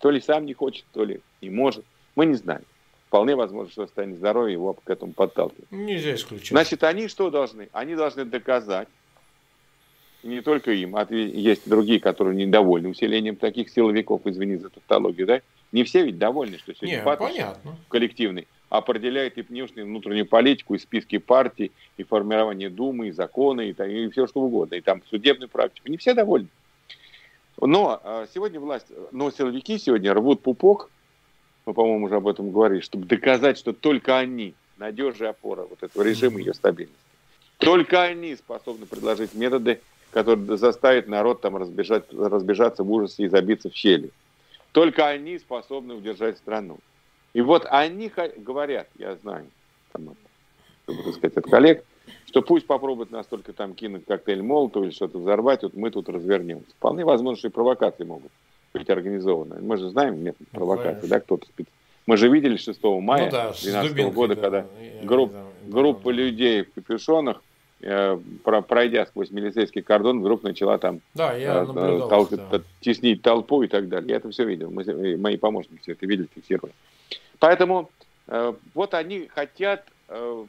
То 0.00 0.10
ли 0.10 0.20
сам 0.20 0.44
не 0.44 0.52
хочет, 0.52 0.84
то 0.92 1.04
ли 1.04 1.20
не 1.40 1.50
может. 1.50 1.84
Мы 2.14 2.26
не 2.26 2.34
знаем. 2.34 2.62
Вполне 3.08 3.34
возможно, 3.34 3.72
что 3.72 3.86
состояние 3.86 4.18
здоровья 4.18 4.52
его 4.52 4.74
к 4.74 4.88
этому 4.88 5.12
подталкивает. 5.12 5.66
Нельзя 5.72 6.14
исключать. 6.14 6.50
Значит, 6.50 6.84
они 6.84 7.08
что 7.08 7.30
должны? 7.30 7.68
Они 7.72 7.96
должны 7.96 8.24
доказать, 8.24 8.88
и 10.22 10.28
не 10.28 10.42
только 10.42 10.72
им, 10.72 10.96
а 10.96 11.06
есть 11.10 11.68
другие, 11.68 11.98
которые 11.98 12.36
недовольны 12.36 12.90
усилением 12.90 13.36
таких 13.36 13.70
силовиков, 13.70 14.20
извини 14.26 14.56
за 14.56 14.68
тавтологию, 14.68 15.26
да? 15.26 15.40
Не 15.72 15.84
все 15.84 16.04
ведь 16.04 16.18
довольны, 16.18 16.58
что 16.58 16.74
сегодня 16.74 16.98
не, 16.98 17.16
понятно. 17.16 17.76
коллективный 17.88 18.48
определяет 18.70 19.36
и 19.38 19.42
внешнюю, 19.42 19.86
внутреннюю 19.86 20.26
политику, 20.26 20.74
и 20.74 20.78
списки 20.78 21.18
партий, 21.18 21.72
и 21.96 22.04
формирование 22.04 22.70
Думы, 22.70 23.08
и 23.08 23.10
законы, 23.10 23.70
и, 23.70 23.72
и 23.72 24.08
все 24.10 24.26
что 24.26 24.40
угодно, 24.40 24.76
и 24.76 24.80
там 24.80 25.02
судебную 25.10 25.48
практику. 25.48 25.88
Не 25.88 25.96
все 25.96 26.14
довольны. 26.14 26.48
Но 27.60 28.00
а, 28.02 28.26
сегодня 28.32 28.58
власть, 28.58 28.86
но 29.12 29.30
силовики 29.30 29.78
сегодня 29.78 30.14
рвут 30.14 30.42
пупок, 30.42 30.90
мы, 31.66 31.74
по-моему, 31.74 32.06
уже 32.06 32.16
об 32.16 32.26
этом 32.26 32.52
говорили, 32.52 32.80
чтобы 32.80 33.06
доказать, 33.06 33.58
что 33.58 33.72
только 33.72 34.18
они 34.18 34.54
надежная 34.78 35.30
опора 35.30 35.66
вот 35.68 35.82
этого 35.82 36.02
режима 36.02 36.40
и 36.40 36.44
ее 36.44 36.54
стабильности. 36.54 36.98
Только 37.58 38.02
они 38.02 38.34
способны 38.36 38.86
предложить 38.86 39.34
методы, 39.34 39.80
которые 40.10 40.56
заставят 40.56 41.06
народ 41.06 41.42
там 41.42 41.56
разбежать, 41.56 42.04
разбежаться 42.12 42.82
в 42.82 42.90
ужасе 42.90 43.24
и 43.24 43.28
забиться 43.28 43.68
в 43.68 43.74
щели. 43.74 44.10
Только 44.72 45.08
они 45.08 45.38
способны 45.38 45.94
удержать 45.94 46.38
страну. 46.38 46.78
И 47.32 47.40
вот 47.40 47.66
они 47.68 48.10
говорят, 48.36 48.88
я 48.98 49.16
знаю, 49.16 49.46
там, 49.92 50.14
чтобы 50.84 51.02
так 51.02 51.14
сказать, 51.14 51.36
от 51.36 51.44
коллег, 51.44 51.84
что 52.26 52.42
пусть 52.42 52.66
попробуют 52.66 53.10
нас 53.10 53.26
только 53.26 53.52
там 53.52 53.74
кинуть 53.74 54.04
коктейль 54.06 54.42
Молотова 54.42 54.84
или 54.84 54.90
что-то 54.90 55.18
взорвать, 55.18 55.62
вот 55.62 55.74
мы 55.74 55.90
тут 55.90 56.08
развернемся. 56.08 56.70
Вполне 56.72 57.04
возможно, 57.04 57.38
что 57.38 57.48
и 57.48 57.50
провокации 57.50 58.04
могут 58.04 58.32
быть 58.72 58.88
организованы. 58.88 59.60
Мы 59.60 59.76
же 59.76 59.90
знаем 59.90 60.22
метод 60.22 60.46
ну, 60.52 60.58
провокации, 60.58 61.06
да, 61.06 61.20
кто-то 61.20 61.46
спит. 61.46 61.68
Мы 62.06 62.16
же 62.16 62.28
видели 62.28 62.56
6 62.56 62.82
мая 62.82 63.30
2012 63.30 63.96
ну, 63.96 64.04
да, 64.04 64.10
года, 64.10 64.34
да, 64.34 64.40
когда 64.40 64.60
да, 64.62 65.06
групп, 65.06 65.32
да, 65.32 65.44
группа 65.66 66.10
да, 66.10 66.10
людей 66.12 66.62
в 66.62 66.72
капюшонах, 66.72 67.42
пройдя 68.42 69.06
сквозь 69.06 69.30
милицейский 69.30 69.82
кордон, 69.82 70.20
вдруг 70.20 70.42
начала 70.42 70.78
там 70.78 71.00
да, 71.14 71.34
я 71.34 71.62
э, 71.62 71.66
тол- 71.66 72.28
да. 72.30 72.60
теснить 72.80 73.22
толпу 73.22 73.62
и 73.62 73.68
так 73.68 73.88
далее. 73.88 74.10
Я 74.10 74.16
это 74.16 74.30
все 74.30 74.44
видел. 74.44 74.70
Мы, 74.70 75.16
мои 75.16 75.36
помощники 75.36 75.80
все 75.82 75.92
это 75.92 76.06
видели, 76.06 76.28
фиксировали. 76.34 76.74
Поэтому 77.38 77.90
э, 78.28 78.52
вот 78.74 78.94
они 78.94 79.28
хотят 79.28 79.86
э, 80.08 80.44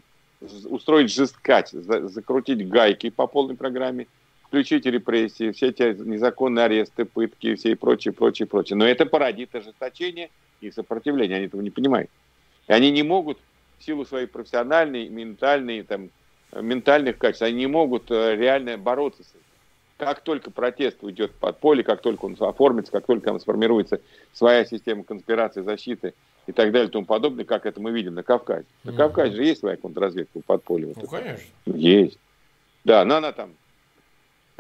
устроить 0.70 1.14
жесткать, 1.14 1.70
за, 1.70 2.08
закрутить 2.08 2.68
гайки 2.68 3.10
по 3.10 3.28
полной 3.28 3.56
программе, 3.56 4.08
включить 4.44 4.86
репрессии, 4.86 5.52
все 5.52 5.70
эти 5.70 5.84
незаконные 5.84 6.66
аресты, 6.66 7.06
пытки, 7.06 7.56
все 7.56 7.72
и 7.72 7.76
прочее, 7.76 8.14
прочее, 8.14 8.48
прочее. 8.48 8.76
Но 8.76 8.86
это 8.86 9.06
породит 9.06 9.56
ожесточение 9.56 10.30
и 10.60 10.70
сопротивление. 10.72 11.38
Они 11.38 11.46
этого 11.46 11.62
не 11.62 11.70
понимают. 11.70 12.10
И 12.68 12.74
они 12.74 12.92
не 12.92 13.04
могут 13.04 13.38
в 13.80 13.84
силу 13.86 14.06
своей 14.06 14.28
профессиональной, 14.28 15.08
ментальной, 15.08 15.84
там, 15.84 16.10
ментальных 16.60 17.18
качеств, 17.18 17.44
они 17.44 17.60
не 17.60 17.68
могут 17.68 18.12
э, 18.12 18.36
реально 18.36 18.78
бороться 18.78 19.24
с 19.24 19.30
этим. 19.30 19.40
Как 19.98 20.22
только 20.22 20.50
протест 20.50 21.04
уйдет 21.04 21.32
под 21.34 21.60
поле, 21.60 21.84
как 21.84 22.02
только 22.02 22.26
он 22.26 22.36
оформится, 22.40 22.92
как 22.92 23.06
только 23.06 23.26
там 23.26 23.40
сформируется 23.40 24.02
своя 24.34 24.66
система 24.66 25.04
конспирации, 25.04 25.62
защиты 25.62 26.16
и 26.48 26.52
так 26.52 26.72
далее 26.72 26.90
и 26.90 26.92
тому 26.92 27.06
подобное, 27.06 27.46
как 27.46 27.68
это 27.68 27.80
мы 27.80 27.92
видим 27.92 28.16
на 28.16 28.24
Кавказе. 28.24 28.66
На. 28.84 28.94
Кавказе 28.94 29.36
же 29.36 29.44
есть 29.44 29.60
своя 29.60 29.78
контрразведка 29.78 30.40
в 30.40 30.46
подполье. 30.46 30.88
Вот 30.88 30.98
ну, 30.98 31.04
это. 31.04 31.12
конечно. 31.12 31.48
Есть. 31.66 32.18
Да, 32.84 33.06
но 33.06 33.18
она 33.18 33.32
там 33.32 33.54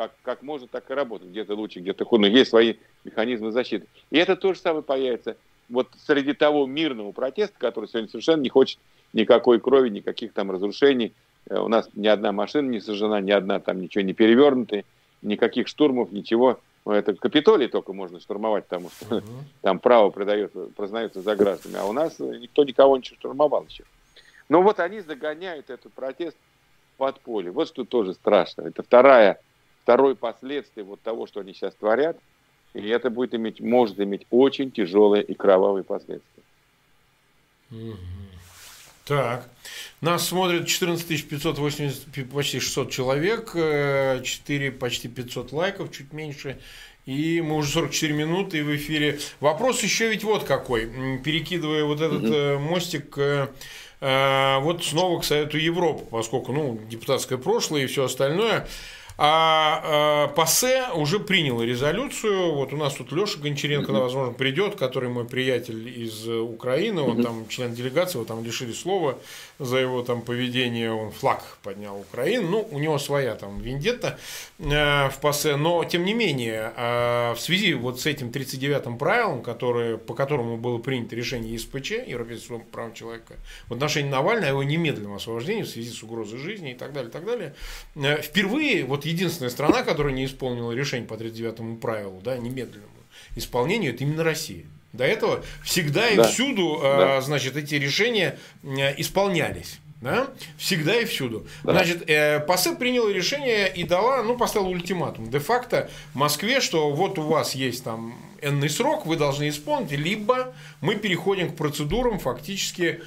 как, 0.01 0.13
как 0.23 0.41
может, 0.41 0.71
так 0.71 0.89
и 0.89 0.93
работает. 0.93 1.31
Где-то 1.31 1.55
лучше, 1.55 1.79
где-то 1.79 2.05
хуже. 2.05 2.21
Но 2.21 2.27
есть 2.27 2.49
свои 2.49 2.75
механизмы 3.03 3.51
защиты. 3.51 3.87
И 4.09 4.17
это 4.17 4.35
то 4.35 4.53
же 4.53 4.59
самое 4.59 4.83
появится 4.83 5.37
вот 5.69 5.89
среди 6.05 6.33
того 6.33 6.65
мирного 6.65 7.11
протеста, 7.11 7.55
который 7.57 7.87
сегодня 7.87 8.09
совершенно 8.09 8.41
не 8.41 8.49
хочет 8.49 8.79
никакой 9.13 9.59
крови, 9.59 9.89
никаких 9.89 10.33
там 10.33 10.51
разрушений. 10.51 11.13
Э, 11.49 11.59
у 11.59 11.67
нас 11.67 11.89
ни 11.93 12.07
одна 12.07 12.31
машина 12.31 12.69
не 12.69 12.79
сожжена, 12.79 13.21
ни 13.21 13.31
одна 13.31 13.59
там 13.59 13.81
ничего 13.81 14.03
не 14.03 14.13
перевернута, 14.13 14.83
никаких 15.21 15.67
штурмов, 15.67 16.11
ничего. 16.11 16.59
Ну, 16.85 16.93
это 16.93 17.13
Капитолий 17.13 17.67
только 17.67 17.93
можно 17.93 18.19
штурмовать, 18.19 18.65
потому 18.65 18.89
что 18.89 19.17
uh-huh. 19.17 19.23
там 19.61 19.79
право 19.79 20.09
продается, 20.09 20.67
признается 20.75 21.21
за 21.21 21.35
гражданами, 21.35 21.81
а 21.81 21.85
у 21.85 21.93
нас 21.93 22.19
никто 22.19 22.63
никого 22.63 22.97
не 22.97 23.03
штурмовал 23.03 23.65
еще. 23.69 23.83
Но 24.49 24.61
вот 24.61 24.79
они 24.79 24.99
загоняют 25.01 25.69
этот 25.69 25.93
протест 25.93 26.35
под 26.97 27.19
поле. 27.21 27.51
Вот 27.51 27.67
что 27.67 27.85
тоже 27.85 28.13
страшно. 28.13 28.63
Это 28.63 28.83
вторая, 28.83 29.39
второе 29.83 30.15
последствие 30.15 30.83
вот 30.83 30.99
того, 31.01 31.27
что 31.27 31.39
они 31.39 31.53
сейчас 31.53 31.73
творят. 31.75 32.17
И 32.73 32.87
это 32.87 33.09
будет 33.09 33.35
иметь, 33.35 33.59
может 33.59 33.99
иметь 33.99 34.25
очень 34.29 34.71
тяжелые 34.71 35.23
и 35.23 35.33
кровавые 35.33 35.83
последствия. 35.83 36.43
Uh-huh. 37.71 37.95
Так. 39.05 39.49
Нас 39.99 40.27
смотрит 40.27 40.67
14 40.67 41.27
580, 41.27 42.29
почти 42.31 42.59
600 42.59 42.91
человек, 42.91 43.51
4, 43.53 44.67
э, 44.67 44.71
почти 44.71 45.07
500 45.07 45.51
лайков, 45.51 45.91
чуть 45.91 46.13
меньше. 46.13 46.59
И 47.05 47.41
мы 47.41 47.55
уже 47.57 47.71
44 47.71 48.13
минуты 48.13 48.63
в 48.63 48.75
эфире. 48.75 49.19
Вопрос 49.39 49.81
еще 49.81 50.09
ведь 50.09 50.23
вот 50.23 50.43
какой. 50.43 50.85
Перекидывая 51.23 51.83
вот 51.83 51.99
этот 51.99 52.23
mm 52.23 52.59
мостик 52.59 53.17
э, 53.17 53.47
вот 54.59 54.83
снова 54.83 55.19
к 55.19 55.25
Совету 55.25 55.57
Европы, 55.57 56.05
поскольку 56.09 56.51
ну, 56.53 56.79
депутатское 56.89 57.37
прошлое 57.37 57.83
и 57.83 57.87
все 57.87 58.05
остальное. 58.05 58.67
А, 59.23 59.81
а 59.83 60.27
ПАСЕ 60.29 60.93
уже 60.95 61.19
приняла 61.19 61.63
резолюцию. 61.63 62.53
Вот 62.53 62.73
у 62.73 62.75
нас 62.75 62.95
тут 62.95 63.11
Леша 63.11 63.37
Гончаренко, 63.39 63.91
mm-hmm. 63.91 64.01
возможно, 64.01 64.33
придет, 64.33 64.77
который 64.77 65.09
мой 65.09 65.25
приятель 65.25 65.87
из 65.89 66.27
Украины. 66.27 67.03
Он 67.03 67.19
mm-hmm. 67.19 67.23
там 67.23 67.47
член 67.47 67.71
делегации, 67.75 68.17
его 68.17 68.25
там 68.25 68.43
лишили 68.43 68.71
слова 68.71 69.19
за 69.61 69.77
его 69.77 70.01
там 70.01 70.21
поведение. 70.21 70.91
Он 70.91 71.11
флаг 71.11 71.57
поднял 71.63 71.99
Украины. 71.99 72.47
Ну, 72.47 72.67
у 72.71 72.79
него 72.79 72.97
своя 72.97 73.35
там 73.35 73.59
вендетта 73.59 74.19
э, 74.59 75.09
в 75.09 75.19
ПАСЕ. 75.21 75.55
Но, 75.55 75.83
тем 75.83 76.03
не 76.03 76.13
менее, 76.13 76.73
э, 76.75 77.33
в 77.33 77.39
связи 77.39 77.73
вот 77.73 78.01
с 78.01 78.05
этим 78.05 78.29
39-м 78.29 78.97
правилом, 78.97 79.41
которое, 79.41 79.97
по 79.97 80.13
которому 80.13 80.57
было 80.57 80.79
принято 80.79 81.15
решение 81.15 81.53
ЕСПЧ, 81.53 81.91
Европейского 82.07 82.59
суда 82.59 82.91
человека, 82.93 83.35
в 83.67 83.73
отношении 83.73 84.09
Навального, 84.09 84.49
его 84.49 84.63
немедленном 84.63 85.15
освобождении 85.15 85.63
в 85.63 85.69
связи 85.69 85.91
с 85.91 86.01
угрозой 86.03 86.39
жизни 86.39 86.71
и 86.71 86.75
так 86.75 86.93
далее, 86.93 87.09
и 87.09 87.13
так 87.13 87.25
далее, 87.25 87.55
э, 87.95 88.21
впервые 88.21 88.83
вот 88.83 89.05
единственная 89.05 89.51
страна, 89.51 89.83
которая 89.83 90.13
не 90.13 90.25
исполнила 90.25 90.71
решение 90.71 91.07
по 91.07 91.13
39-му 91.13 91.77
правилу, 91.77 92.19
да, 92.23 92.37
немедленному 92.37 92.91
исполнению, 93.35 93.93
это 93.93 94.03
именно 94.03 94.23
Россия. 94.23 94.65
До 94.93 95.05
этого 95.05 95.43
всегда 95.63 96.09
и 96.09 96.17
да. 96.17 96.23
всюду, 96.23 96.79
да. 96.81 97.17
А, 97.17 97.21
значит, 97.21 97.55
эти 97.55 97.75
решения 97.75 98.37
исполнялись. 98.97 99.79
Да? 100.01 100.29
Всегда 100.57 100.95
и 100.95 101.05
всюду. 101.05 101.45
Да. 101.63 101.73
Значит, 101.73 102.09
э, 102.09 102.39
ПАСЭ 102.39 102.75
приняла 102.75 103.11
решение 103.11 103.71
и 103.71 103.83
дала, 103.83 104.23
ну, 104.23 104.35
поставила 104.35 104.69
ультиматум 104.69 105.29
де-факто 105.29 105.91
Москве, 106.15 106.59
что 106.59 106.89
вот 106.89 107.19
у 107.19 107.21
вас 107.21 107.53
есть 107.53 107.83
там 107.83 108.15
энный 108.41 108.69
срок, 108.69 109.05
вы 109.05 109.15
должны 109.15 109.49
исполнить, 109.49 109.91
либо 109.91 110.53
мы 110.81 110.95
переходим 110.95 111.51
к 111.51 111.55
процедурам 111.55 112.19
фактически 112.19 113.01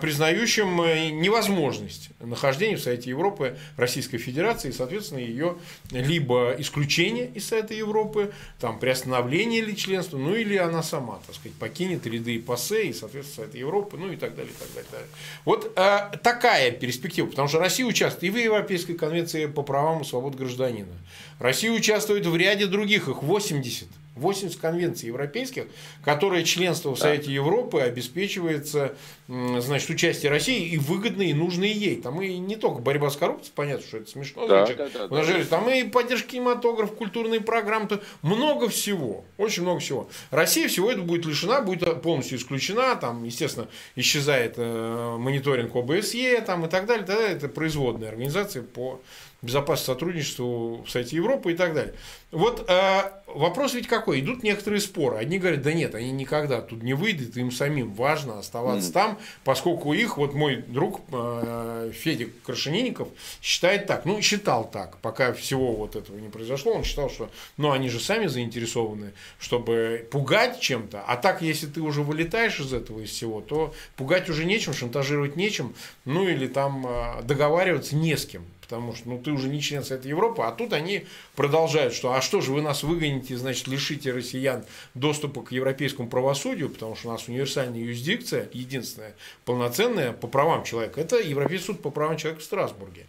признающим 0.00 0.80
э, 0.82 1.10
невозможность 1.10 2.10
нахождения 2.18 2.76
в 2.76 2.80
Совете 2.80 3.10
Европы 3.10 3.56
Российской 3.76 4.18
Федерации 4.18 4.70
и, 4.70 4.72
соответственно, 4.72 5.20
ее 5.20 5.56
либо 5.92 6.56
исключение 6.58 7.28
из 7.28 7.46
Совета 7.46 7.74
Европы, 7.74 8.32
там, 8.58 8.80
приостановление 8.80 9.60
или 9.60 9.72
членства, 9.74 10.18
ну 10.18 10.34
или 10.34 10.56
она 10.56 10.82
сама, 10.82 11.20
так 11.24 11.36
сказать, 11.36 11.56
покинет 11.56 12.04
ряды 12.06 12.40
ПАСЕ 12.40 12.88
и, 12.88 12.92
соответственно, 12.92 13.46
Совета 13.46 13.58
Европы, 13.58 13.96
ну 13.96 14.10
и 14.10 14.16
так 14.16 14.34
далее, 14.34 14.52
и 14.52 14.58
так 14.58 14.68
далее. 14.68 14.76
Так 14.76 14.90
далее. 14.90 15.08
Вот 15.44 15.72
а, 15.76 16.10
такая 16.22 16.72
перспектива, 16.72 17.26
потому 17.26 17.48
что 17.48 17.58
Россия 17.58 17.86
участвует 17.86 18.24
и 18.24 18.36
в 18.36 18.42
Европейской 18.42 18.94
конвенции 18.94 19.46
по 19.46 19.62
правам 19.62 20.02
и 20.02 20.04
свобод 20.04 20.34
гражданина. 20.34 20.92
Россия 21.38 21.70
участвует 21.70 22.26
в 22.26 22.36
ряде 22.36 22.66
других, 22.66 23.08
их 23.08 23.22
80 23.22 23.88
80 24.16 24.58
конвенций 24.60 25.08
европейских, 25.08 25.66
которые 26.04 26.44
членство 26.44 26.94
в 26.94 26.98
Совете 26.98 27.26
да. 27.26 27.32
Европы 27.32 27.80
обеспечивается 27.80 28.94
значит, 29.28 29.90
участие 29.90 30.30
России 30.30 30.68
и 30.70 30.78
выгодные, 30.78 31.30
и 31.30 31.34
нужные 31.34 31.72
ей. 31.72 31.96
Там 32.00 32.20
и 32.22 32.36
не 32.38 32.56
только 32.56 32.80
борьба 32.80 33.10
с 33.10 33.16
коррупцией, 33.16 33.52
понятно, 33.54 33.86
что 33.86 33.98
это 33.98 34.10
смешно. 34.10 34.46
Да, 34.46 34.66
да, 34.66 34.74
да, 34.74 35.08
да, 35.08 35.24
да. 35.24 35.44
Там 35.44 35.68
и 35.68 35.84
поддержка 35.84 36.28
кинематограф, 36.28 36.94
культурные 36.94 37.40
программы, 37.40 37.88
то 37.88 38.02
много 38.22 38.68
всего, 38.68 39.24
очень 39.36 39.62
много 39.62 39.80
всего. 39.80 40.08
Россия 40.30 40.68
всего 40.68 40.90
этого 40.90 41.04
будет 41.04 41.26
лишена, 41.26 41.60
будет 41.60 42.02
полностью 42.02 42.38
исключена, 42.38 42.96
там, 42.96 43.24
естественно, 43.24 43.68
исчезает 43.96 44.54
э, 44.56 45.16
мониторинг 45.18 45.74
ОБСЕ 45.74 46.40
там, 46.42 46.66
и 46.66 46.68
так 46.68 46.86
далее, 46.86 47.06
тогда 47.06 47.28
это 47.28 47.48
производная 47.48 48.08
организация 48.08 48.62
по 48.62 49.00
безопасности 49.42 49.86
сотрудничеству 49.86 50.82
в 50.82 50.90
Совете 50.90 51.16
Европы 51.16 51.52
и 51.52 51.56
так 51.56 51.74
далее. 51.74 51.94
Вот 52.32 52.64
э, 52.68 53.02
вопрос 53.26 53.74
ведь 53.74 53.86
какой? 53.86 54.20
Идут 54.20 54.42
некоторые 54.42 54.80
споры. 54.80 55.16
Одни 55.16 55.38
говорят, 55.38 55.62
да 55.62 55.72
нет, 55.72 55.94
они 55.94 56.10
никогда 56.10 56.60
тут 56.60 56.82
не 56.82 56.94
выйдут, 56.94 57.36
им 57.36 57.52
самим 57.52 57.92
важно 57.94 58.38
оставаться 58.38 58.90
mm. 58.90 58.92
там, 58.92 59.18
поскольку 59.44 59.92
их, 59.92 60.16
вот 60.16 60.34
мой 60.34 60.56
друг 60.56 61.00
э, 61.12 61.92
Федя 61.94 62.28
Крашенинников 62.44 63.08
считает 63.40 63.86
так, 63.86 64.04
ну, 64.04 64.20
считал 64.20 64.68
так, 64.68 64.98
пока 64.98 65.32
всего 65.32 65.72
вот 65.72 65.96
этого 65.96 66.18
не 66.18 66.28
произошло, 66.28 66.72
он 66.72 66.84
считал, 66.84 67.10
что, 67.10 67.30
ну, 67.56 67.70
они 67.70 67.88
же 67.88 68.00
сами 68.00 68.26
заинтересованы, 68.26 69.12
чтобы 69.38 70.06
пугать 70.10 70.60
чем-то, 70.60 71.04
а 71.06 71.16
так, 71.16 71.42
если 71.42 71.66
ты 71.66 71.80
уже 71.80 72.02
вылетаешь 72.02 72.58
из 72.58 72.72
этого, 72.72 73.00
из 73.00 73.10
всего, 73.10 73.40
то 73.40 73.72
пугать 73.96 74.28
уже 74.28 74.44
нечем, 74.44 74.74
шантажировать 74.74 75.36
нечем, 75.36 75.74
ну, 76.04 76.28
или 76.28 76.48
там 76.48 76.86
э, 76.86 77.22
договариваться 77.22 77.94
не 77.94 78.16
с 78.16 78.26
кем 78.26 78.44
потому 78.68 78.94
что 78.94 79.08
ну, 79.08 79.18
ты 79.18 79.30
уже 79.30 79.48
не 79.48 79.60
член 79.60 79.84
Совета 79.84 80.08
Европы, 80.08 80.42
а 80.42 80.50
тут 80.50 80.72
они 80.72 81.06
продолжают, 81.36 81.94
что 81.94 82.12
а 82.12 82.20
что 82.20 82.40
же 82.40 82.52
вы 82.52 82.62
нас 82.62 82.82
выгоните, 82.82 83.36
значит, 83.36 83.68
лишите 83.68 84.12
россиян 84.12 84.64
доступа 84.94 85.42
к 85.42 85.52
европейскому 85.52 86.08
правосудию, 86.08 86.68
потому 86.68 86.96
что 86.96 87.08
у 87.08 87.12
нас 87.12 87.28
универсальная 87.28 87.78
юрисдикция, 87.78 88.48
единственная 88.52 89.14
полноценная 89.44 90.12
по 90.12 90.26
правам 90.26 90.64
человека, 90.64 91.00
это 91.00 91.16
Европейский 91.16 91.66
суд 91.66 91.82
по 91.82 91.90
правам 91.90 92.16
человека 92.16 92.42
в 92.42 92.44
Страсбурге. 92.44 93.06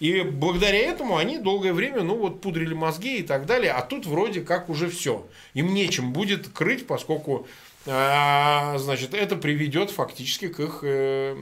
И 0.00 0.20
благодаря 0.20 0.78
этому 0.78 1.16
они 1.16 1.38
долгое 1.38 1.72
время, 1.72 2.02
ну 2.02 2.16
вот, 2.16 2.40
пудрили 2.40 2.74
мозги 2.74 3.18
и 3.18 3.22
так 3.22 3.46
далее, 3.46 3.72
а 3.72 3.82
тут 3.82 4.06
вроде 4.06 4.42
как 4.42 4.68
уже 4.68 4.88
все. 4.88 5.26
Им 5.54 5.74
нечем 5.74 6.12
будет 6.12 6.48
крыть, 6.48 6.86
поскольку 6.86 7.48
а, 7.86 8.76
значит, 8.78 9.14
это 9.14 9.36
приведет 9.36 9.90
фактически 9.90 10.48
к 10.48 10.60
их, 10.60 10.80
э, 10.82 11.36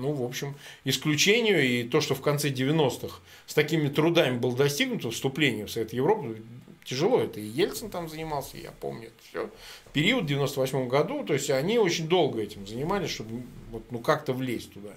ну, 0.00 0.12
в 0.12 0.22
общем, 0.22 0.54
исключению. 0.84 1.64
И 1.64 1.84
то, 1.84 2.00
что 2.00 2.14
в 2.14 2.20
конце 2.20 2.50
90-х 2.50 3.20
с 3.46 3.54
такими 3.54 3.88
трудами 3.88 4.38
было 4.38 4.56
достигнуто, 4.56 5.10
вступление 5.10 5.66
в 5.66 5.70
Совет 5.70 5.92
Европы, 5.92 6.42
тяжело. 6.86 7.20
Это 7.20 7.40
и 7.40 7.44
Ельцин 7.44 7.90
там 7.90 8.08
занимался, 8.08 8.56
я 8.56 8.70
помню 8.80 9.08
это 9.08 9.28
все. 9.28 9.50
Период 9.92 10.24
в 10.24 10.26
98 10.26 10.88
году, 10.88 11.24
то 11.24 11.34
есть 11.34 11.50
они 11.50 11.78
очень 11.78 12.08
долго 12.08 12.40
этим 12.40 12.66
занимались, 12.66 13.10
чтобы 13.10 13.42
вот, 13.70 13.82
ну, 13.90 13.98
как-то 13.98 14.32
влезть 14.32 14.72
туда. 14.72 14.90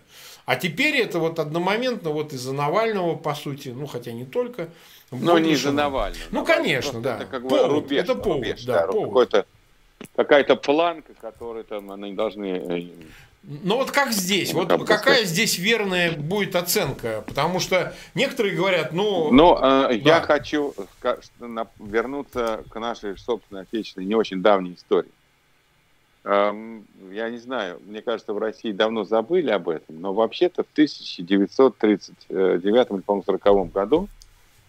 А 0.46 0.56
теперь 0.56 0.98
это 0.98 1.20
вот 1.20 1.40
одномоментно 1.40 2.12
вот 2.12 2.34
из-за 2.34 2.54
Навального, 2.54 3.16
по 3.16 3.34
сути, 3.36 3.70
ну, 3.70 3.88
хотя 3.88 4.12
не 4.12 4.26
только. 4.26 4.70
Но 5.12 5.40
не 5.40 5.54
из-за 5.54 5.72
Навального. 5.72 6.24
Ну, 6.32 6.46
конечно, 6.46 7.02
да. 7.02 7.18
Это 7.18 7.26
как 7.26 7.44
бы 7.44 7.50
повод, 7.50 7.72
рубеж, 7.72 8.04
это 8.04 8.16
повод, 8.16 8.38
рубеж, 8.38 8.64
да, 8.64 8.86
да, 8.86 8.92
повод. 8.92 9.08
Какой-то 9.08 9.46
какая-то 10.16 10.56
планка, 10.56 11.14
которую 11.14 11.66
там 11.66 11.92
они 11.92 12.14
должны... 12.14 12.92
Э, 13.44 13.48
ну 13.64 13.78
вот 13.78 13.92
как 13.92 14.12
здесь? 14.12 14.54
Вот 14.54 14.70
как 14.70 14.82
какая 14.82 15.16
сказать? 15.16 15.28
здесь 15.28 15.58
верная 15.58 16.12
будет 16.12 16.56
оценка? 16.56 17.24
Потому 17.28 17.60
что 17.60 17.94
некоторые 18.16 18.56
говорят, 18.56 18.94
ну... 18.94 19.32
Ну, 19.32 19.56
э, 19.58 19.60
да. 19.60 19.94
я 19.94 20.22
хочу 20.22 20.74
вернуться 21.80 22.64
к 22.70 22.80
нашей 22.80 23.18
собственной 23.18 23.62
отечественной, 23.64 24.06
не 24.06 24.16
очень 24.16 24.42
давней 24.42 24.76
истории. 24.76 25.12
Эм, 26.26 26.86
я 27.12 27.30
не 27.30 27.38
знаю, 27.38 27.80
мне 27.86 28.02
кажется, 28.02 28.34
в 28.34 28.38
России 28.38 28.74
давно 28.74 29.06
забыли 29.06 29.52
об 29.52 29.70
этом, 29.70 30.02
но 30.02 30.14
вообще-то 30.14 30.64
в 30.64 30.68
1939 30.74 32.66
или, 32.66 33.02
по-моему, 33.02 33.24
40 33.26 33.72
году 33.72 34.10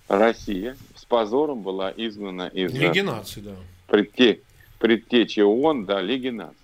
Россия 0.09 0.77
с 0.95 1.05
позором 1.05 1.62
была 1.62 1.93
изгнана 1.97 2.49
из... 2.49 2.73
Лиги 2.73 3.01
наций, 3.01 3.43
да. 3.43 3.57
Предте, 3.89 4.41
предтечи 4.79 5.41
ООН, 5.41 5.87
да, 5.87 6.01
Лиги 6.01 6.29
наций. 6.29 6.57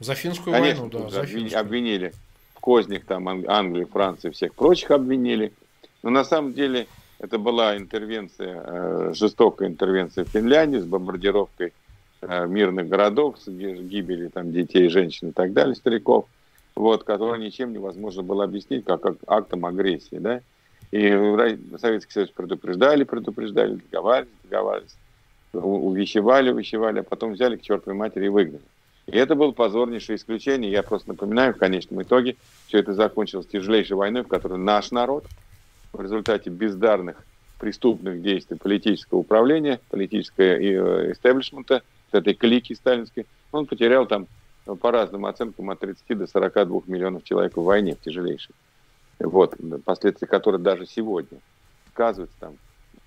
За 0.00 0.14
финскую 0.14 0.54
Конечно, 0.54 0.84
войну, 0.84 0.98
да. 1.04 1.10
За 1.10 1.26
финскую. 1.26 1.60
Обвинили 1.60 2.12
в 2.54 2.60
кознях 2.60 3.04
там 3.04 3.28
Англию, 3.28 3.86
Францию, 3.86 4.32
всех 4.32 4.54
прочих 4.54 4.90
обвинили. 4.90 5.52
Но 6.02 6.10
на 6.10 6.24
самом 6.24 6.52
деле 6.52 6.86
это 7.18 7.38
была 7.38 7.76
интервенция, 7.76 8.62
э, 8.64 9.12
жестокая 9.14 9.68
интервенция 9.68 10.24
в 10.24 10.28
Финляндии 10.28 10.78
с 10.78 10.84
бомбардировкой 10.84 11.72
э, 12.22 12.46
мирных 12.46 12.88
городов, 12.88 13.36
с 13.38 13.48
гибелью 13.48 14.30
там 14.30 14.52
детей, 14.52 14.88
женщин 14.88 15.28
и 15.28 15.32
так 15.32 15.52
далее, 15.52 15.74
стариков, 15.74 16.26
вот, 16.74 17.04
которые 17.04 17.44
ничем 17.44 17.72
невозможно 17.72 18.22
было 18.22 18.44
объяснить 18.44 18.84
как 18.84 19.04
актом 19.26 19.66
агрессии, 19.66 20.18
да. 20.18 20.40
И 20.90 21.08
Советский 21.78 22.12
Союз 22.12 22.30
предупреждали, 22.30 23.04
предупреждали, 23.04 23.74
договаривались, 23.74 24.32
договаривались 24.42 24.96
увещевали, 25.52 26.50
увещевали, 26.50 27.00
а 27.00 27.02
потом 27.02 27.32
взяли 27.32 27.56
к 27.56 27.62
чертовой 27.62 27.98
матери 27.98 28.26
и 28.26 28.28
выгнали. 28.28 28.62
И 29.10 29.16
это 29.16 29.34
было 29.34 29.52
позорнейшее 29.52 30.16
исключение. 30.16 30.70
Я 30.70 30.82
просто 30.82 31.08
напоминаю, 31.08 31.54
в 31.54 31.58
конечном 31.58 32.02
итоге 32.02 32.36
все 32.66 32.78
это 32.78 32.94
закончилось 32.94 33.46
тяжелейшей 33.46 33.96
войной, 33.96 34.22
в 34.22 34.28
которой 34.28 34.58
наш 34.58 34.90
народ 34.90 35.26
в 35.92 36.00
результате 36.00 36.50
бездарных 36.50 37.16
преступных 37.58 38.22
действий 38.22 38.56
политического 38.56 39.18
управления, 39.18 39.80
политического 39.90 40.44
э, 40.44 41.12
истеблишмента, 41.12 41.82
этой 42.12 42.34
клики 42.34 42.72
сталинской, 42.72 43.26
он 43.52 43.66
потерял 43.66 44.06
там 44.06 44.26
ну, 44.66 44.76
по 44.76 44.90
разным 44.90 45.26
оценкам 45.26 45.70
от 45.70 45.80
30 45.80 46.18
до 46.18 46.26
42 46.26 46.82
миллионов 46.86 47.24
человек 47.24 47.56
в 47.56 47.62
войне 47.62 47.94
в 47.94 48.00
тяжелейшей. 48.00 48.54
Вот, 49.18 49.54
последствия 49.84 50.26
которой 50.26 50.60
даже 50.60 50.86
сегодня 50.86 51.38
сказываются 51.92 52.36
там 52.40 52.56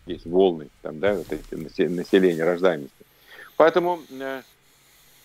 есть 0.05 0.25
волны 0.25 0.67
там, 0.81 0.99
да, 0.99 1.15
вот 1.15 1.27
эти 1.31 1.55
населения, 1.85 2.43
рождаемости. 2.43 3.05
Поэтому 3.55 3.99
э, 4.11 4.41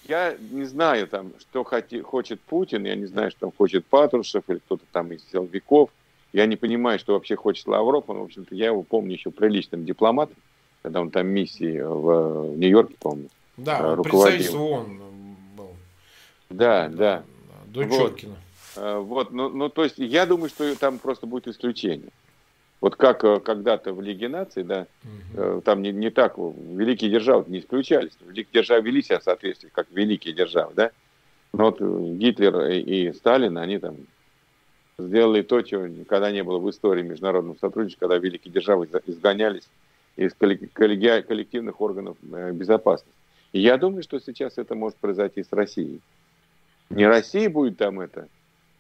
я 0.09 0.37
не 0.51 0.65
знаю, 0.65 1.07
там, 1.07 1.33
что 1.39 1.65
хоти, 1.65 2.01
хочет 2.01 2.41
Путин, 2.41 2.85
я 2.87 2.97
не 2.97 3.07
знаю, 3.07 3.31
что 3.31 3.41
там 3.41 3.53
хочет 3.57 3.85
Патрушев 3.87 4.43
или 4.49 4.59
кто-то 4.59 4.85
там 4.91 5.13
из 5.13 5.23
силовиков. 5.31 5.91
Я 6.33 6.47
не 6.47 6.57
понимаю, 6.57 6.99
что 6.99 7.15
вообще 7.15 7.37
хочет 7.37 7.67
Лавров. 7.67 8.05
Он, 8.09 8.19
в 8.19 8.23
общем-то, 8.25 8.55
я 8.55 8.67
его 8.67 8.83
помню 8.83 9.13
еще 9.13 9.31
приличным 9.31 9.85
дипломатом, 9.85 10.37
когда 10.83 11.01
он 11.01 11.11
там 11.11 11.27
миссии 11.27 11.81
в, 11.81 12.57
Нью-Йорке, 12.57 12.97
помню, 12.99 13.29
да, 13.57 13.81
э, 13.81 13.95
руководил. 13.95 14.63
он 14.63 15.01
был. 15.57 15.71
Да, 16.51 16.89
да. 16.89 17.25
До 17.67 17.83
вот. 17.85 18.11
Четкина. 18.11 18.37
Э, 18.77 18.99
вот, 18.99 19.31
ну, 19.31 19.49
ну, 19.49 19.69
то 19.69 19.85
есть, 19.85 19.99
я 19.99 20.27
думаю, 20.27 20.49
что 20.49 20.75
там 20.77 20.99
просто 20.99 21.27
будет 21.27 21.49
исключение. 21.49 22.11
Вот 22.81 22.97
как 22.97 23.25
э, 23.25 23.41
когда-то 23.41 23.93
в 23.93 24.01
Лиге 24.01 24.29
наций, 24.29 24.63
да, 24.63 24.87
угу. 25.35 25.61
там 25.63 25.83
не, 25.83 25.91
не 25.91 26.11
так, 26.11 26.39
великие 26.39 27.11
державы 27.11 27.45
не 27.49 27.59
исключались. 27.59 28.13
Великие 28.21 28.63
державы 28.63 28.87
вели 28.87 29.03
себя 29.03 29.19
в 29.19 29.25
соответствии, 29.25 29.71
как 29.73 29.89
великие 29.91 30.35
державы, 30.35 30.73
да. 30.75 30.91
Но 31.53 31.65
вот 31.71 31.81
Гитлер 31.81 32.71
и, 32.71 33.09
и 33.09 33.13
Сталин, 33.13 33.59
они 33.59 33.79
там 33.79 33.97
сделали 34.99 35.43
то, 35.43 35.63
чего 35.63 35.87
никогда 35.87 36.31
не 36.31 36.43
было 36.43 36.59
в 36.59 36.69
истории 36.71 37.03
международного 37.03 37.57
сотрудничества, 37.59 38.07
когда 38.07 38.19
великие 38.19 38.53
державы 38.53 38.89
изгонялись 39.07 39.69
из 40.17 40.35
коллеги, 40.35 41.21
коллективных 41.23 41.81
органов 41.81 42.17
э, 42.33 42.53
безопасности. 42.53 43.15
И 43.53 43.61
я 43.61 43.77
думаю, 43.77 44.03
что 44.03 44.19
сейчас 44.19 44.59
это 44.59 44.75
может 44.75 44.99
произойти 44.99 45.43
с 45.43 45.53
Россией. 45.53 46.01
Не 46.91 47.07
Россия 47.07 47.49
будет 47.49 47.79
там 47.79 48.01
это 48.01 48.23
э, 48.23 48.27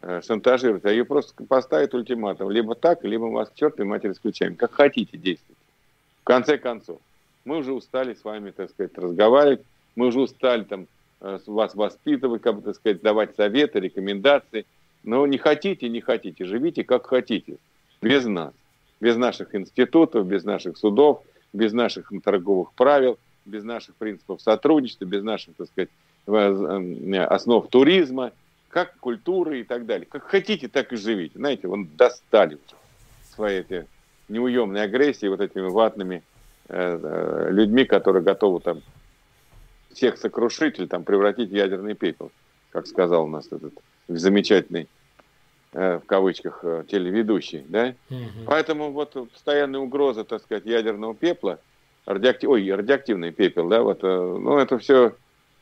шантажировать, 0.01 0.84
а 0.84 0.90
ее 0.90 1.05
просто 1.05 1.44
поставит 1.44 1.94
ультиматум. 1.94 2.51
Либо 2.51 2.74
так, 2.74 3.05
либо 3.05 3.24
вас 3.24 3.51
к 3.51 3.55
чертовой 3.55 3.88
матери 3.88 4.12
исключаем. 4.12 4.55
Как 4.55 4.72
хотите 4.72 5.18
действовать. 5.18 5.59
В 6.22 6.24
конце 6.24 6.59
концов, 6.59 7.01
мы 7.44 7.59
уже 7.59 7.72
устали 7.72 8.14
с 8.14 8.22
вами, 8.22 8.51
так 8.51 8.70
сказать, 8.70 8.96
разговаривать. 8.96 9.62
Мы 9.96 10.07
уже 10.07 10.20
устали 10.20 10.64
там 10.64 10.86
э, 11.20 11.38
вас 11.46 11.74
воспитывать, 11.74 12.42
как 12.42 12.57
бы, 12.57 12.62
так 12.62 12.76
сказать, 12.76 13.03
давать 13.03 13.34
советы, 13.36 13.80
рекомендации. 13.80 14.66
Но 15.03 15.26
не 15.26 15.38
хотите, 15.38 15.88
не 15.88 16.01
хотите, 16.01 16.44
живите 16.44 16.84
как 16.84 17.07
хотите, 17.07 17.57
без 18.03 18.26
нас, 18.26 18.53
без 19.01 19.16
наших 19.16 19.55
институтов, 19.55 20.26
без 20.26 20.44
наших 20.44 20.76
судов, 20.76 21.22
без 21.53 21.72
наших 21.72 22.12
торговых 22.22 22.72
правил, 22.72 23.18
без 23.46 23.64
наших 23.64 23.94
принципов 23.94 24.42
сотрудничества, 24.42 25.07
без 25.07 25.22
наших, 25.22 25.55
так 25.57 25.68
сказать, 25.68 25.88
э, 26.26 27.24
основ 27.24 27.66
туризма, 27.68 28.32
как 28.68 28.96
культуры 28.98 29.60
и 29.60 29.64
так 29.64 29.86
далее. 29.86 30.06
Как 30.10 30.24
хотите, 30.24 30.68
так 30.68 30.92
и 30.92 30.96
живите. 30.96 31.38
Знаете, 31.38 31.68
вон 31.68 31.88
достали 31.96 32.58
свои 33.34 33.60
эти 33.60 33.86
неуемные 34.28 34.84
агрессии 34.84 35.26
вот 35.26 35.40
этими 35.40 35.68
ватными 35.68 36.22
э, 36.68 37.00
э, 37.02 37.48
людьми, 37.50 37.84
которые 37.84 38.22
готовы 38.22 38.60
там 38.60 38.82
всех 39.92 40.18
сокрушить 40.18 40.78
или 40.78 40.86
там 40.86 41.04
превратить 41.04 41.50
в 41.50 41.54
ядерный 41.54 41.94
пепел, 41.94 42.30
как 42.70 42.86
сказал 42.86 43.24
у 43.24 43.28
нас 43.28 43.46
этот 43.46 43.72
замечательный 44.06 44.86
э, 45.72 45.98
в 45.98 46.06
кавычках 46.06 46.60
э, 46.62 46.84
телеведущий, 46.88 47.64
да? 47.68 47.94
Угу. 48.10 48.44
Поэтому 48.46 48.92
вот 48.92 49.14
постоянная 49.32 49.80
угроза, 49.80 50.24
так 50.24 50.42
сказать, 50.42 50.66
ядерного 50.66 51.14
пепла, 51.14 51.58
радиоактив... 52.04 52.50
ой, 52.50 52.70
радиоактивный 52.70 53.32
пепел, 53.32 53.68
да, 53.68 53.82
вот, 53.82 54.02
ну 54.02 54.58
это 54.58 54.78
все 54.78 55.14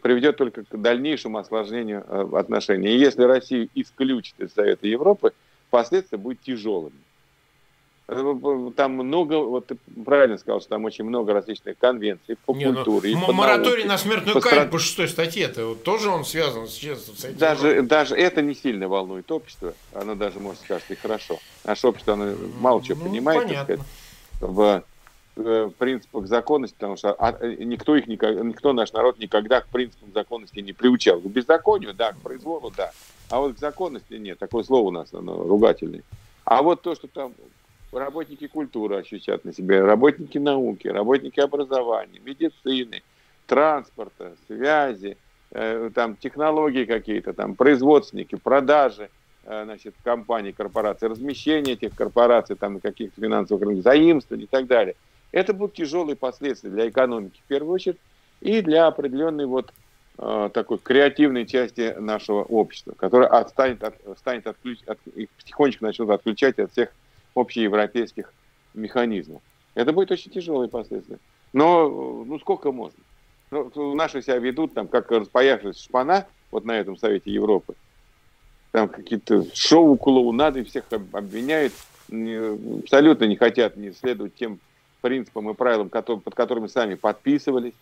приведет 0.07 0.37
только 0.37 0.63
к 0.63 0.81
дальнейшему 0.81 1.39
осложнению 1.39 2.37
отношений. 2.37 2.91
И 2.91 2.99
если 2.99 3.25
Россию 3.25 3.69
исключит 3.75 4.39
из 4.39 4.53
Совета 4.53 4.87
Европы, 4.87 5.33
последствия 5.69 6.17
будут 6.17 6.41
тяжелыми. 6.43 6.95
Э, 8.07 8.71
там 8.77 8.93
много, 8.93 9.35
вот 9.41 9.67
ты 9.67 9.77
правильно 10.05 10.39
сказал, 10.39 10.61
что 10.61 10.71
там 10.71 10.85
очень 10.85 11.05
много 11.05 11.33
различных 11.33 11.77
конвенций 11.77 12.37
по 12.47 12.55
Не, 12.55 12.67
ну, 12.67 12.75
культуре. 12.75 13.17
Ну, 13.17 13.33
мораторий 13.33 13.83
науке, 13.83 13.89
на 13.89 13.99
смертную 13.99 14.35
по 14.35 14.41
казнь 14.41 14.71
по 14.71 14.79
шестой 14.79 15.09
статье, 15.09 15.47
это 15.47 15.67
вот 15.67 15.83
тоже 15.83 16.09
он 16.09 16.25
связан 16.25 16.69
с, 16.69 16.79
с 16.79 17.25
этим? 17.25 17.37
Даже, 17.37 17.83
даже 17.83 18.15
это 18.15 18.43
не 18.43 18.55
сильно 18.55 18.87
волнует 18.87 19.33
общество, 19.33 19.75
оно 19.93 20.15
даже, 20.15 20.39
может, 20.39 20.61
скажет, 20.61 20.89
и 20.91 20.95
хорошо. 20.95 21.41
Наше 21.65 21.89
общество, 21.89 22.15
оно 22.15 22.37
мало 22.61 22.81
чего 22.81 23.01
ну, 23.03 23.11
понимает, 23.11 23.43
понятно. 23.43 23.77
так 23.77 23.85
сказать, 23.85 24.55
в, 24.55 24.85
в 25.37 25.71
принципах 25.79 26.27
законности, 26.27 26.75
потому 26.75 26.97
что 26.97 27.13
а, 27.13 27.39
никто, 27.47 27.95
их 27.95 28.07
никто, 28.07 28.73
наш 28.73 28.93
народ, 28.93 29.19
никогда 29.19 29.61
к 29.61 29.69
принципам 29.69 30.11
законности 30.15 30.61
не 30.61 30.73
приучал. 30.73 31.21
К 31.21 31.27
беззаконию, 31.27 31.93
да, 31.93 32.13
к 32.13 32.17
произволу, 32.19 32.73
да. 32.75 32.91
А 33.29 33.41
вот 33.41 33.57
к 33.57 33.59
законности 33.59 34.15
нет, 34.15 34.39
такое 34.39 34.65
слово 34.65 34.89
у 34.89 34.91
нас, 34.91 35.13
оно 35.13 35.37
ругательное. 35.43 36.03
А 36.45 36.63
вот 36.63 36.81
то, 36.81 36.95
что 36.95 37.07
там 37.07 37.35
работники 37.93 38.47
культуры 38.47 38.97
ощущают 38.97 39.45
на 39.45 39.53
себе, 39.53 39.83
работники 39.83 40.39
науки, 40.39 40.89
работники 40.89 41.39
образования, 41.41 42.21
медицины, 42.25 43.03
транспорта, 43.47 44.33
связи, 44.47 45.19
э, 45.51 45.91
там 45.95 46.17
технологии 46.17 46.87
какие-то, 46.87 47.35
там 47.35 47.57
производственники, 47.57 48.37
продажи, 48.37 49.11
э, 49.45 49.65
значит, 49.65 49.95
компаний, 50.03 50.53
корпораций, 50.53 51.09
размещение 51.09 51.75
этих 51.75 51.95
корпораций, 51.95 52.57
там 52.57 52.81
каких-то 52.81 53.21
финансовых 53.21 53.63
рынков, 53.65 53.85
заимствований 53.85 54.45
и 54.45 54.49
так 54.49 54.67
далее. 54.67 54.95
Это 55.33 55.53
будут 55.53 55.75
тяжелые 55.75 56.17
последствия 56.17 56.71
для 56.71 56.89
экономики 56.89 57.41
в 57.45 57.49
первую 57.49 57.75
очередь 57.75 57.99
и 58.41 58.61
для 58.61 58.87
определенной 58.87 59.47
вот 59.47 59.73
э, 60.19 60.51
такой 60.53 60.79
креативной 60.79 61.47
части 61.47 61.95
нашего 61.99 62.43
общества, 62.43 62.95
которая 62.97 63.29
отстанет, 63.29 63.83
от, 63.83 63.97
станет 64.19 64.47
отключ, 64.47 64.79
от, 64.87 64.99
и 65.15 65.29
потихонечку 65.39 65.85
начнет 65.85 66.11
отключать 66.11 66.59
от 66.59 66.73
всех 66.73 66.91
общеевропейских 67.35 68.33
механизмов. 68.75 69.43
Это 69.75 69.93
будет 69.93 70.11
очень 70.11 70.31
тяжелые 70.31 70.69
последствия. 70.69 71.19
Но 71.53 72.25
ну 72.27 72.39
сколько 72.39 72.73
можно? 72.73 72.99
Ну, 73.51 73.95
наши 73.95 74.23
себя 74.23 74.39
ведут 74.39 74.75
там, 74.75 74.89
как 74.89 75.11
распаявшись 75.11 75.83
шпана, 75.83 76.27
вот 76.51 76.65
на 76.65 76.73
этом 76.73 76.97
Совете 76.97 77.31
Европы. 77.31 77.75
Там 78.73 78.89
какие-то 78.89 79.45
шоу 79.55 79.97
клоунады, 79.97 80.65
всех 80.65 80.85
обвиняют, 81.13 81.73
абсолютно 82.09 83.25
не 83.25 83.37
хотят 83.37 83.77
не 83.77 83.93
следовать 83.93 84.35
тем 84.35 84.59
принципам 85.07 85.49
и 85.51 85.55
правилам, 85.55 85.89
которые, 85.89 86.21
под 86.21 86.35
которыми 86.35 86.67
сами 86.67 86.97
подписывались. 86.97 87.75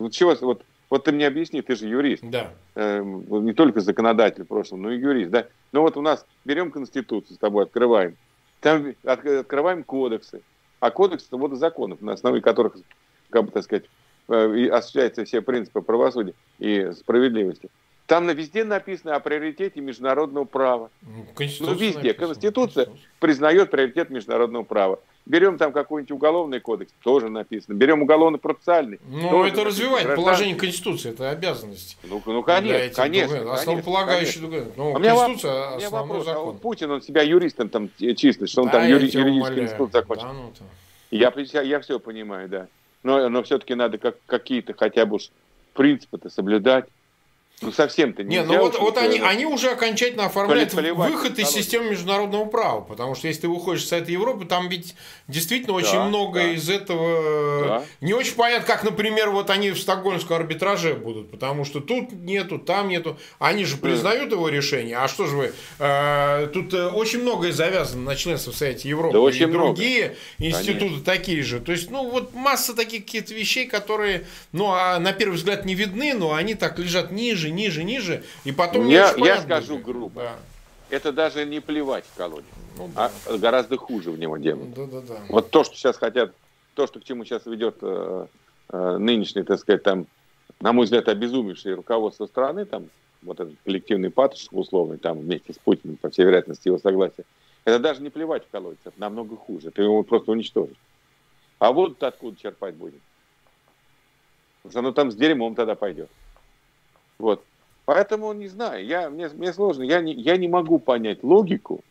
Вот 0.00 0.12
чего, 0.12 0.34
вот 0.40 0.64
вот 0.90 1.04
ты 1.04 1.12
мне 1.12 1.26
объясни, 1.26 1.62
ты 1.62 1.76
же 1.76 1.86
юрист. 1.86 2.24
Да. 2.24 2.52
Э, 2.74 3.02
не 3.02 3.52
только 3.52 3.80
законодатель 3.80 4.44
в 4.44 4.48
прошлом, 4.48 4.82
но 4.82 4.90
и 4.90 4.98
юрист. 4.98 5.30
Да? 5.30 5.46
Ну 5.72 5.82
вот 5.82 5.96
у 5.96 6.00
нас 6.00 6.26
берем 6.44 6.70
Конституцию 6.70 7.36
с 7.36 7.38
тобой, 7.38 7.64
открываем. 7.64 8.16
Там 8.60 8.94
от, 9.04 9.24
открываем 9.24 9.84
кодексы. 9.84 10.42
А 10.80 10.90
кодекс 10.90 11.26
это 11.26 11.36
вот 11.36 11.56
законов, 11.56 12.00
на 12.00 12.12
основе 12.12 12.40
которых, 12.40 12.76
как 13.30 13.44
бы 13.44 13.50
так 13.52 13.62
сказать, 13.62 13.84
э, 14.28 14.68
осуществляются 14.68 15.24
все 15.24 15.40
принципы 15.40 15.82
правосудия 15.82 16.34
и 16.58 16.90
справедливости. 16.92 17.68
Там 18.06 18.26
на 18.26 18.30
везде 18.30 18.64
написано 18.64 19.16
о 19.16 19.20
приоритете 19.20 19.80
международного 19.80 20.44
права. 20.44 20.90
Ну, 21.02 21.26
ну 21.60 21.74
везде. 21.74 22.08
Написано. 22.08 22.14
Конституция 22.14 22.88
признает 23.18 23.70
приоритет 23.70 24.10
международного 24.10 24.62
права. 24.62 25.00
Берем 25.26 25.58
там 25.58 25.72
какой-нибудь 25.72 26.12
уголовный 26.12 26.60
кодекс, 26.60 26.92
тоже 27.02 27.28
написано. 27.28 27.74
Берем 27.74 28.02
уголовно-процессуальный. 28.02 29.00
Ну, 29.08 29.44
это 29.44 29.64
развивает 29.64 30.14
положение 30.14 30.54
Конституции, 30.54 31.10
это 31.10 31.30
обязанность. 31.30 31.98
Ну, 32.04 32.22
ну 32.24 32.44
конечно, 32.44 32.94
конечно. 32.94 33.52
Основополагающий 33.52 34.40
документ. 34.40 34.76
Ну, 34.76 34.94
а 34.94 35.00
Конституция 35.00 35.50
меня, 35.50 35.76
основной 35.76 35.90
вопрос, 35.90 36.22
а 36.22 36.30
закон. 36.30 36.54
А 36.54 36.58
Путин, 36.58 36.90
он 36.92 37.02
себя 37.02 37.22
юристом 37.22 37.68
там 37.68 37.90
числит, 37.98 38.48
что 38.48 38.62
он 38.62 38.68
да, 38.68 38.74
там 38.74 38.88
юри, 38.88 39.10
юридический 39.10 39.62
институт 39.64 39.90
закончил. 39.90 40.28
Да, 40.28 40.32
ну, 40.32 40.52
я, 41.10 41.32
я, 41.34 41.62
я 41.62 41.80
все 41.80 41.98
понимаю, 41.98 42.48
да. 42.48 42.68
Но, 43.02 43.28
но 43.28 43.42
все-таки 43.42 43.74
надо 43.74 43.98
как, 43.98 44.16
какие-то 44.26 44.74
хотя 44.74 45.06
бы 45.06 45.18
принципы-то 45.74 46.30
соблюдать. 46.30 46.86
Ну, 47.62 47.72
совсем-то 47.72 48.22
не. 48.22 48.36
Не, 48.36 48.42
ну 48.42 48.58
вот, 48.58 48.78
вот 48.78 48.98
они, 48.98 49.18
они 49.18 49.46
уже 49.46 49.70
окончательно 49.70 50.26
оформляют 50.26 50.74
выход 50.74 51.38
из 51.38 51.48
системы 51.48 51.90
международного 51.90 52.44
права. 52.44 52.82
Потому 52.82 53.14
что 53.14 53.28
если 53.28 53.42
ты 53.42 53.48
выходишь 53.48 53.86
с 53.86 53.92
этой 53.92 54.12
Европы, 54.12 54.44
там 54.44 54.68
ведь 54.68 54.94
действительно 55.26 55.72
очень 55.72 55.92
да, 55.92 56.04
много 56.04 56.40
да. 56.40 56.52
из 56.52 56.68
этого 56.68 57.66
да. 57.66 57.84
не 58.02 58.12
очень 58.12 58.34
понятно, 58.34 58.66
как, 58.66 58.84
например, 58.84 59.30
вот 59.30 59.48
они 59.48 59.70
в 59.70 59.78
стокгольмском 59.78 60.36
арбитраже 60.36 60.92
будут. 60.92 61.30
Потому 61.30 61.64
что 61.64 61.80
тут 61.80 62.12
нету, 62.12 62.58
там 62.58 62.88
нету. 62.88 63.18
Они 63.38 63.64
же 63.64 63.78
признают 63.78 64.32
его 64.32 64.50
решение. 64.50 64.98
А 64.98 65.08
что 65.08 65.24
же 65.24 65.36
вы? 65.36 65.52
Э, 65.78 66.48
тут 66.52 66.74
э, 66.74 66.88
очень 66.88 67.22
многое 67.22 67.52
завязано 67.52 68.02
на 68.02 68.16
членство 68.16 68.52
в 68.52 68.56
Совете 68.56 68.90
Европы. 68.90 69.14
Да, 69.14 69.20
очень 69.20 69.48
и 69.48 69.52
другие 69.52 70.16
много. 70.38 70.56
институты 70.58 70.80
Конечно. 70.80 71.04
такие 71.04 71.42
же. 71.42 71.60
То 71.60 71.72
есть, 71.72 71.90
ну, 71.90 72.10
вот 72.10 72.34
масса 72.34 72.76
таких 72.76 73.06
каких-то 73.06 73.32
вещей, 73.32 73.66
которые, 73.66 74.26
ну, 74.52 74.72
а 74.72 74.98
на 74.98 75.14
первый 75.14 75.36
взгляд 75.36 75.64
не 75.64 75.74
видны, 75.74 76.12
но 76.12 76.34
они 76.34 76.54
так 76.54 76.78
лежат 76.78 77.10
ниже 77.10 77.45
ниже, 77.50 77.84
ниже, 77.84 78.14
ниже, 78.14 78.24
и 78.44 78.52
потом 78.52 78.88
я, 78.88 79.14
я 79.16 79.40
скажу 79.40 79.78
грубо. 79.78 80.22
Да. 80.22 80.36
Это 80.88 81.12
даже 81.12 81.44
не 81.44 81.60
плевать 81.60 82.04
в 82.04 82.16
колонию, 82.16 82.44
ну, 82.76 82.88
да. 82.94 83.10
а 83.26 83.38
гораздо 83.38 83.76
хуже 83.76 84.12
в 84.12 84.18
него 84.18 84.36
делать. 84.36 84.72
Да, 84.72 84.86
да, 84.86 85.00
да. 85.00 85.16
Вот 85.28 85.50
то, 85.50 85.64
что 85.64 85.74
сейчас 85.76 85.96
хотят, 85.96 86.32
то, 86.74 86.86
что 86.86 87.00
к 87.00 87.04
чему 87.04 87.24
сейчас 87.24 87.44
ведет 87.46 87.78
э, 87.82 88.26
э, 88.68 88.96
нынешний, 88.98 89.42
так 89.42 89.58
сказать, 89.58 89.82
там, 89.82 90.06
на 90.60 90.72
мой 90.72 90.84
взгляд, 90.84 91.08
обезумевшее 91.08 91.74
руководство 91.74 92.26
страны, 92.26 92.66
там, 92.66 92.86
вот 93.22 93.40
этот 93.40 93.56
коллективный 93.64 94.10
патош 94.10 94.46
условный, 94.52 94.98
там, 94.98 95.18
вместе 95.18 95.52
с 95.52 95.58
Путиным, 95.58 95.96
по 95.96 96.08
всей 96.10 96.24
вероятности, 96.24 96.68
его 96.68 96.78
согласия, 96.78 97.24
это 97.64 97.80
даже 97.80 98.00
не 98.00 98.10
плевать 98.10 98.44
в 98.44 98.50
колодец, 98.50 98.78
это 98.84 98.98
намного 99.00 99.36
хуже, 99.36 99.68
это 99.68 99.82
его 99.82 100.04
просто 100.04 100.30
уничтожить. 100.30 100.78
А 101.58 101.72
вот 101.72 102.00
откуда 102.02 102.36
черпать 102.40 102.76
будем? 102.76 103.00
Оно 104.72 104.92
там 104.92 105.10
с 105.10 105.16
дерьмом 105.16 105.54
тогда 105.54 105.74
пойдет. 105.74 106.10
Вот. 107.18 107.42
Поэтому 107.84 108.32
не 108.32 108.48
знаю, 108.48 108.84
я, 108.84 109.08
мне, 109.08 109.28
мне 109.28 109.52
сложно, 109.52 109.82
я 109.84 110.00
не, 110.00 110.12
я 110.12 110.36
не 110.36 110.48
могу 110.48 110.78
понять 110.78 111.22
логику, 111.22 111.82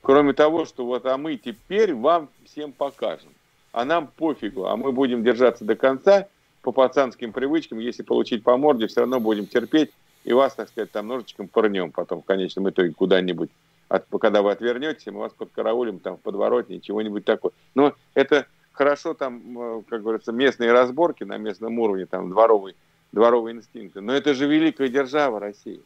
кроме 0.00 0.32
того, 0.32 0.64
что 0.64 0.86
вот, 0.86 1.04
а 1.04 1.18
мы 1.18 1.36
теперь 1.36 1.94
вам 1.94 2.30
всем 2.46 2.72
покажем, 2.72 3.30
а 3.72 3.84
нам 3.84 4.06
пофигу, 4.06 4.66
а 4.66 4.76
мы 4.76 4.90
будем 4.92 5.22
держаться 5.22 5.64
до 5.64 5.76
конца 5.76 6.28
по 6.62 6.72
пацанским 6.72 7.32
привычкам, 7.32 7.78
если 7.78 8.02
получить 8.02 8.42
по 8.42 8.56
морде, 8.56 8.86
все 8.86 9.00
равно 9.00 9.20
будем 9.20 9.46
терпеть, 9.46 9.90
и 10.24 10.32
вас, 10.32 10.54
так 10.54 10.68
сказать, 10.68 10.90
там 10.90 11.06
ножичком 11.06 11.48
порнем 11.48 11.92
потом 11.92 12.22
в 12.22 12.24
конечном 12.24 12.70
итоге 12.70 12.92
куда-нибудь 12.92 13.50
от, 13.88 14.06
когда 14.20 14.42
вы 14.42 14.50
отвернетесь, 14.50 15.06
мы 15.06 15.20
вас 15.20 15.32
подкараулим 15.32 15.98
там 15.98 16.16
в 16.16 16.20
подворотне, 16.20 16.80
чего-нибудь 16.80 17.24
такое. 17.24 17.52
Но 17.74 17.94
это 18.14 18.46
хорошо 18.72 19.14
там, 19.14 19.58
э, 19.58 19.82
как 19.88 20.02
говорится, 20.02 20.32
местные 20.32 20.72
разборки 20.72 21.24
на 21.24 21.36
местном 21.36 21.78
уровне, 21.78 22.06
там 22.06 22.30
дворовый, 22.30 22.76
дворовые 23.12 23.56
инстинкты. 23.56 24.00
Но 24.00 24.12
это 24.12 24.34
же 24.34 24.46
великая 24.46 24.88
держава 24.88 25.40
России. 25.40 25.80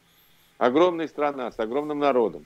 Огромная 0.57 1.07
страна 1.07 1.51
с 1.51 1.59
огромным 1.59 1.99
народом, 1.99 2.45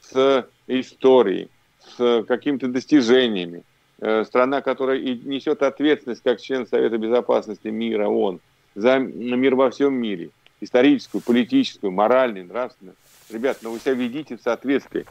с 0.00 0.46
историей, 0.66 1.48
с 1.96 2.24
какими-то 2.26 2.68
достижениями. 2.68 3.64
Э, 4.02 4.24
страна, 4.24 4.62
которая 4.62 4.98
и 4.98 5.14
несет 5.14 5.62
ответственность 5.62 6.22
как 6.22 6.40
член 6.40 6.66
Совета 6.66 6.96
Безопасности 6.96 7.68
мира, 7.68 8.08
ООН, 8.08 8.40
за 8.74 8.98
мир 8.98 9.54
во 9.56 9.70
всем 9.70 9.94
мире. 9.94 10.30
Историческую, 10.62 11.20
политическую, 11.22 11.90
моральную, 11.90 12.46
нравственную. 12.46 12.96
Ребят, 13.28 13.58
ну 13.62 13.72
вы 13.72 13.78
себя 13.78 13.92
ведите 13.92 14.36
в 14.36 14.42
соответствии. 14.42 15.04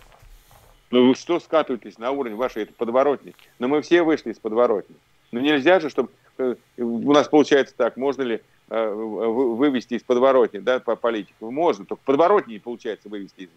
Ну 0.89 1.09
вы 1.09 1.15
что 1.15 1.39
скатываетесь 1.39 1.99
на 1.99 2.11
уровень 2.11 2.35
вашей 2.35 2.63
это 2.63 2.73
подворотни? 2.73 3.35
Но 3.59 3.67
ну, 3.67 3.75
мы 3.75 3.81
все 3.83 4.01
вышли 4.01 4.31
из 4.31 4.39
подворотни. 4.39 4.95
Ну 5.31 5.39
нельзя 5.39 5.79
же, 5.79 5.89
чтобы... 5.89 6.09
Э, 6.39 6.55
у 6.77 7.13
нас 7.13 7.27
получается 7.27 7.75
так, 7.77 7.95
можно 7.95 8.23
ли 8.23 8.41
вывести 8.69 9.95
из 9.95 10.03
подворотни, 10.03 10.59
да, 10.59 10.79
по 10.79 10.95
политику? 10.95 11.51
Можно, 11.51 11.85
только 11.85 12.03
подворотни 12.03 12.53
не 12.53 12.59
получается 12.59 13.09
вывести 13.09 13.41
из. 13.41 13.49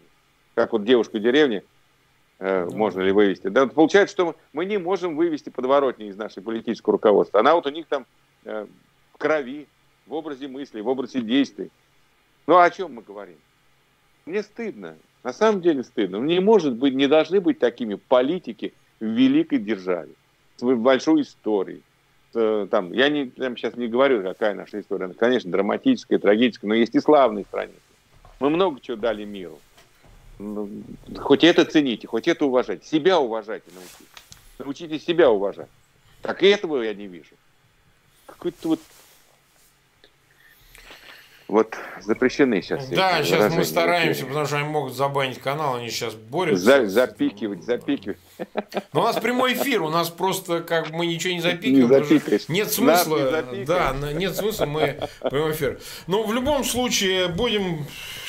Как 0.55 0.73
вот 0.73 0.83
девушка 0.83 1.17
в 1.17 1.21
деревне, 1.21 1.63
э, 2.39 2.67
да. 2.69 2.75
можно 2.75 3.01
ли 3.01 3.11
вывести. 3.11 3.47
Да, 3.47 3.67
получается, 3.67 4.13
что 4.13 4.35
мы 4.53 4.65
не 4.65 4.77
можем 4.77 5.15
вывести 5.15 5.49
подворотни 5.49 6.07
из 6.07 6.17
нашей 6.17 6.43
политического 6.43 6.93
руководства. 6.93 7.39
Она 7.39 7.55
вот 7.55 7.65
у 7.65 7.69
них 7.69 7.87
там 7.87 8.05
в 8.43 8.67
крови, 9.17 9.67
в 10.05 10.13
образе 10.13 10.47
мыслей, 10.47 10.81
в 10.81 10.87
образе 10.87 11.21
действий. 11.21 11.71
Ну, 12.47 12.55
а 12.55 12.65
о 12.65 12.69
чем 12.69 12.93
мы 12.93 13.01
говорим? 13.01 13.37
Мне 14.25 14.43
стыдно. 14.43 14.97
На 15.23 15.31
самом 15.31 15.61
деле 15.61 15.83
стыдно. 15.83 16.17
Не 16.17 16.39
может 16.39 16.75
быть, 16.75 16.93
не 16.93 17.07
должны 17.07 17.39
быть 17.39 17.59
такими 17.59 17.95
политики 17.95 18.73
в 18.99 19.05
великой 19.05 19.59
державе, 19.59 20.11
с 20.57 20.63
большой 20.63 21.21
историей. 21.21 21.81
Там, 22.33 22.91
я 22.93 23.09
не, 23.09 23.27
там 23.27 23.55
сейчас 23.55 23.75
не 23.75 23.87
говорю, 23.87 24.23
какая 24.23 24.55
наша 24.55 24.81
история. 24.81 25.05
Она, 25.05 25.13
конечно, 25.13 25.51
драматическая, 25.51 26.17
трагическая, 26.19 26.67
но 26.67 26.73
есть 26.73 26.95
и 26.95 26.99
славные 26.99 27.45
страницы. 27.45 27.79
Мы 28.39 28.49
много 28.49 28.79
чего 28.81 28.97
дали 28.97 29.23
миру. 29.23 29.59
Ну, 30.39 30.69
хоть 31.17 31.43
это 31.43 31.63
цените, 31.63 32.07
хоть 32.07 32.27
это 32.27 32.45
уважайте. 32.45 32.87
Себя 32.87 33.19
уважайте 33.19 33.65
научитесь. 33.73 34.07
Научитесь 34.57 35.05
себя 35.05 35.29
уважать. 35.29 35.69
Так 36.21 36.41
и 36.41 36.47
этого 36.47 36.81
я 36.81 36.93
не 36.93 37.07
вижу. 37.07 37.35
Какой-то 38.25 38.69
вот 38.69 38.79
вот 41.47 41.75
запрещены 42.01 42.61
сейчас. 42.61 42.87
Да, 42.87 43.23
сейчас 43.23 43.53
мы 43.53 43.63
стараемся, 43.63 44.25
потому 44.25 44.45
что 44.45 44.57
они 44.57 44.67
могут 44.67 44.95
забанить 44.95 45.39
канал, 45.39 45.75
они 45.75 45.89
сейчас 45.89 46.13
борются. 46.13 46.63
За, 46.63 46.87
запикивать, 46.87 47.63
запикивать. 47.63 48.17
Но 48.93 49.01
у 49.01 49.03
нас 49.03 49.17
прямой 49.17 49.53
эфир, 49.53 49.81
у 49.81 49.89
нас 49.89 50.09
просто 50.09 50.61
как 50.61 50.89
мы 50.91 51.05
ничего 51.05 51.33
не 51.33 51.41
запикиваем. 51.41 52.05
Не 52.47 52.53
нет 52.53 52.71
смысла. 52.71 53.43
Не 53.51 53.65
да, 53.65 53.95
нет 54.13 54.35
смысла, 54.35 54.65
мы 54.65 54.99
прямой 55.21 55.51
эфир. 55.51 55.79
Но 56.07 56.23
в 56.23 56.33
любом 56.33 56.63
случае 56.63 57.27
будем 57.27 57.85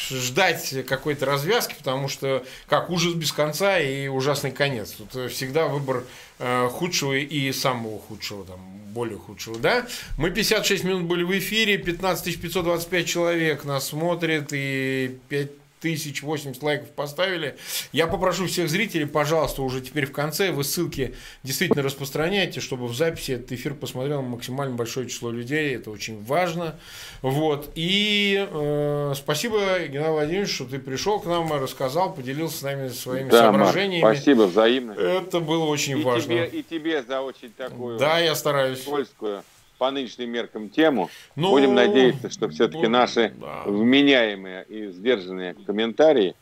ждать 0.09 0.87
какой-то 0.87 1.27
развязки, 1.27 1.75
потому 1.77 2.09
что 2.09 2.45
как 2.69 2.91
ужас 2.91 3.15
без 3.15 3.33
конца 3.33 3.79
и 3.79 4.09
ужасный 4.09 4.51
конец. 4.51 4.93
Тут 4.93 5.33
всегда 5.33 5.67
выбор 5.67 6.05
э, 6.39 6.69
худшего 6.71 7.15
и 7.15 7.53
самого 7.53 7.99
худшего, 7.99 8.45
там, 8.45 8.61
более 8.89 9.19
худшего, 9.19 9.59
да? 9.59 9.87
Мы 10.17 10.31
56 10.31 10.85
минут 10.85 11.03
были 11.05 11.23
в 11.23 11.37
эфире, 11.39 11.79
15 11.79 12.41
525 12.41 13.07
человек 13.07 13.65
нас 13.65 13.89
смотрит 13.89 14.49
и 14.53 15.19
5 15.29 15.64
тысяч 15.85 16.23
80 16.23 16.63
лайков 16.63 16.89
поставили. 16.93 17.59
Я 17.93 18.07
попрошу 18.07 18.47
всех 18.47 18.71
зрителей, 18.71 19.05
пожалуйста, 19.05 19.61
уже 19.61 19.83
теперь 19.83 20.07
в 20.07 20.13
конце 20.13 20.51
вы 20.51 20.65
ссылки 20.65 21.15
действительно 21.43 21.83
распространяйте, 21.83 22.61
чтобы 22.61 22.87
в 22.87 22.97
записи 22.97 23.33
этот 23.33 23.53
эфир 23.53 23.75
посмотрел 23.75 24.23
максимально 24.23 24.77
большое 24.77 25.11
число 25.11 25.31
людей. 25.31 25.77
Это 25.77 25.91
очень 25.91 26.25
важно. 26.25 26.81
Вот. 27.21 27.71
И 27.75 28.49
э, 28.51 29.13
спасибо, 29.15 29.59
Геннадий 29.87 30.13
Владимирович, 30.13 30.55
что 30.55 30.65
ты 30.65 30.79
пришел 30.79 31.21
к 31.21 31.27
нам, 31.27 31.53
рассказал, 31.53 32.15
поделился 32.15 32.57
с 32.57 32.63
нами 32.63 32.89
своими 32.89 33.29
да, 33.29 33.41
соображениями. 33.41 34.03
Марк, 34.03 34.17
спасибо, 34.17 34.43
взаимно. 34.45 34.93
Это 34.93 35.41
было 35.41 35.65
очень 35.67 35.99
и 35.99 36.03
важно. 36.03 36.47
Тебе, 36.47 36.47
и 36.47 36.63
тебе 36.63 37.03
за 37.03 37.21
очень 37.21 37.53
такую 37.53 37.99
да, 37.99 38.21
я 38.21 38.35
стараюсь. 38.35 38.79
польскую 38.81 39.43
по 39.85 39.91
нынешним 39.91 40.31
меркам 40.31 40.71
тему. 40.71 41.11
Ну, 41.37 41.51
Будем 41.51 41.75
надеяться, 41.75 42.31
что 42.31 42.49
все-таки 42.49 42.85
ну, 42.85 42.89
наши 42.89 43.35
да. 43.39 43.65
вменяемые 43.67 44.65
и 44.65 44.87
сдержанные 44.89 45.53
комментарии, 45.53 46.35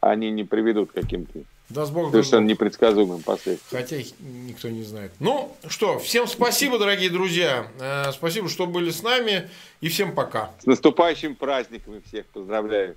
они 0.00 0.30
не 0.30 0.44
приведут 0.44 0.92
к 0.92 0.94
каким-то 0.94 1.40
Даст 1.68 1.92
Бог, 1.92 2.10
совершенно 2.10 2.46
непредсказуемым 2.46 3.22
последствиям. 3.22 3.82
Хотя 3.82 3.98
никто 4.46 4.70
не 4.70 4.82
знает. 4.82 5.12
Ну 5.20 5.54
что, 5.68 5.98
всем 5.98 6.26
спасибо, 6.26 6.78
дорогие 6.78 7.10
друзья. 7.10 7.66
Э, 7.78 8.12
спасибо, 8.12 8.48
что 8.48 8.66
были 8.66 8.88
с 8.88 9.02
нами. 9.02 9.50
И 9.82 9.90
всем 9.90 10.14
пока. 10.14 10.52
С 10.62 10.64
наступающим 10.64 11.34
праздником 11.34 12.00
всех 12.06 12.24
поздравляю. 12.26 12.96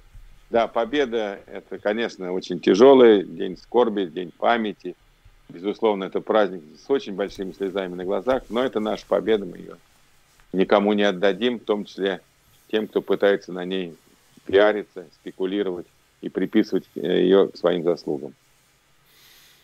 Да, 0.49 0.67
победа– 0.67 1.41
это, 1.45 1.77
конечно, 1.77 2.31
очень 2.31 2.61
тяжелый 2.61 3.25
день 3.25 3.57
скорби, 3.57 4.05
день 4.05 4.31
памяти. 4.31 4.95
Безусловно, 5.49 6.05
это 6.05 6.21
праздник 6.21 6.61
с 6.85 6.89
очень 6.89 7.15
большими 7.15 7.51
слезами 7.51 7.95
на 7.95 8.05
глазах, 8.05 8.43
но 8.49 8.63
это 8.63 8.79
наша 8.79 9.03
победа, 9.05 9.45
мы 9.45 9.57
ее 9.57 9.75
никому 10.53 10.93
не 10.93 11.03
отдадим, 11.03 11.59
в 11.59 11.63
том 11.63 11.85
числе 11.85 12.21
тем, 12.71 12.87
кто 12.87 13.01
пытается 13.01 13.51
на 13.51 13.65
ней 13.65 13.95
пиариться, 14.45 15.05
спекулировать 15.15 15.87
и 16.21 16.29
приписывать 16.29 16.85
э, 16.95 17.21
ее 17.21 17.49
к 17.49 17.57
своим 17.57 17.83
заслугам. 17.83 18.33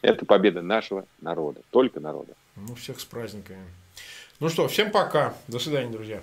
Это 0.01 0.25
победа 0.25 0.61
нашего 0.61 1.05
народа, 1.21 1.61
только 1.71 1.99
народа. 1.99 2.33
Ну, 2.55 2.75
всех 2.75 2.99
с 2.99 3.05
праздниками. 3.05 3.65
Ну 4.39 4.49
что, 4.49 4.67
всем 4.67 4.91
пока. 4.91 5.35
До 5.47 5.59
свидания, 5.59 5.91
друзья. 5.91 6.21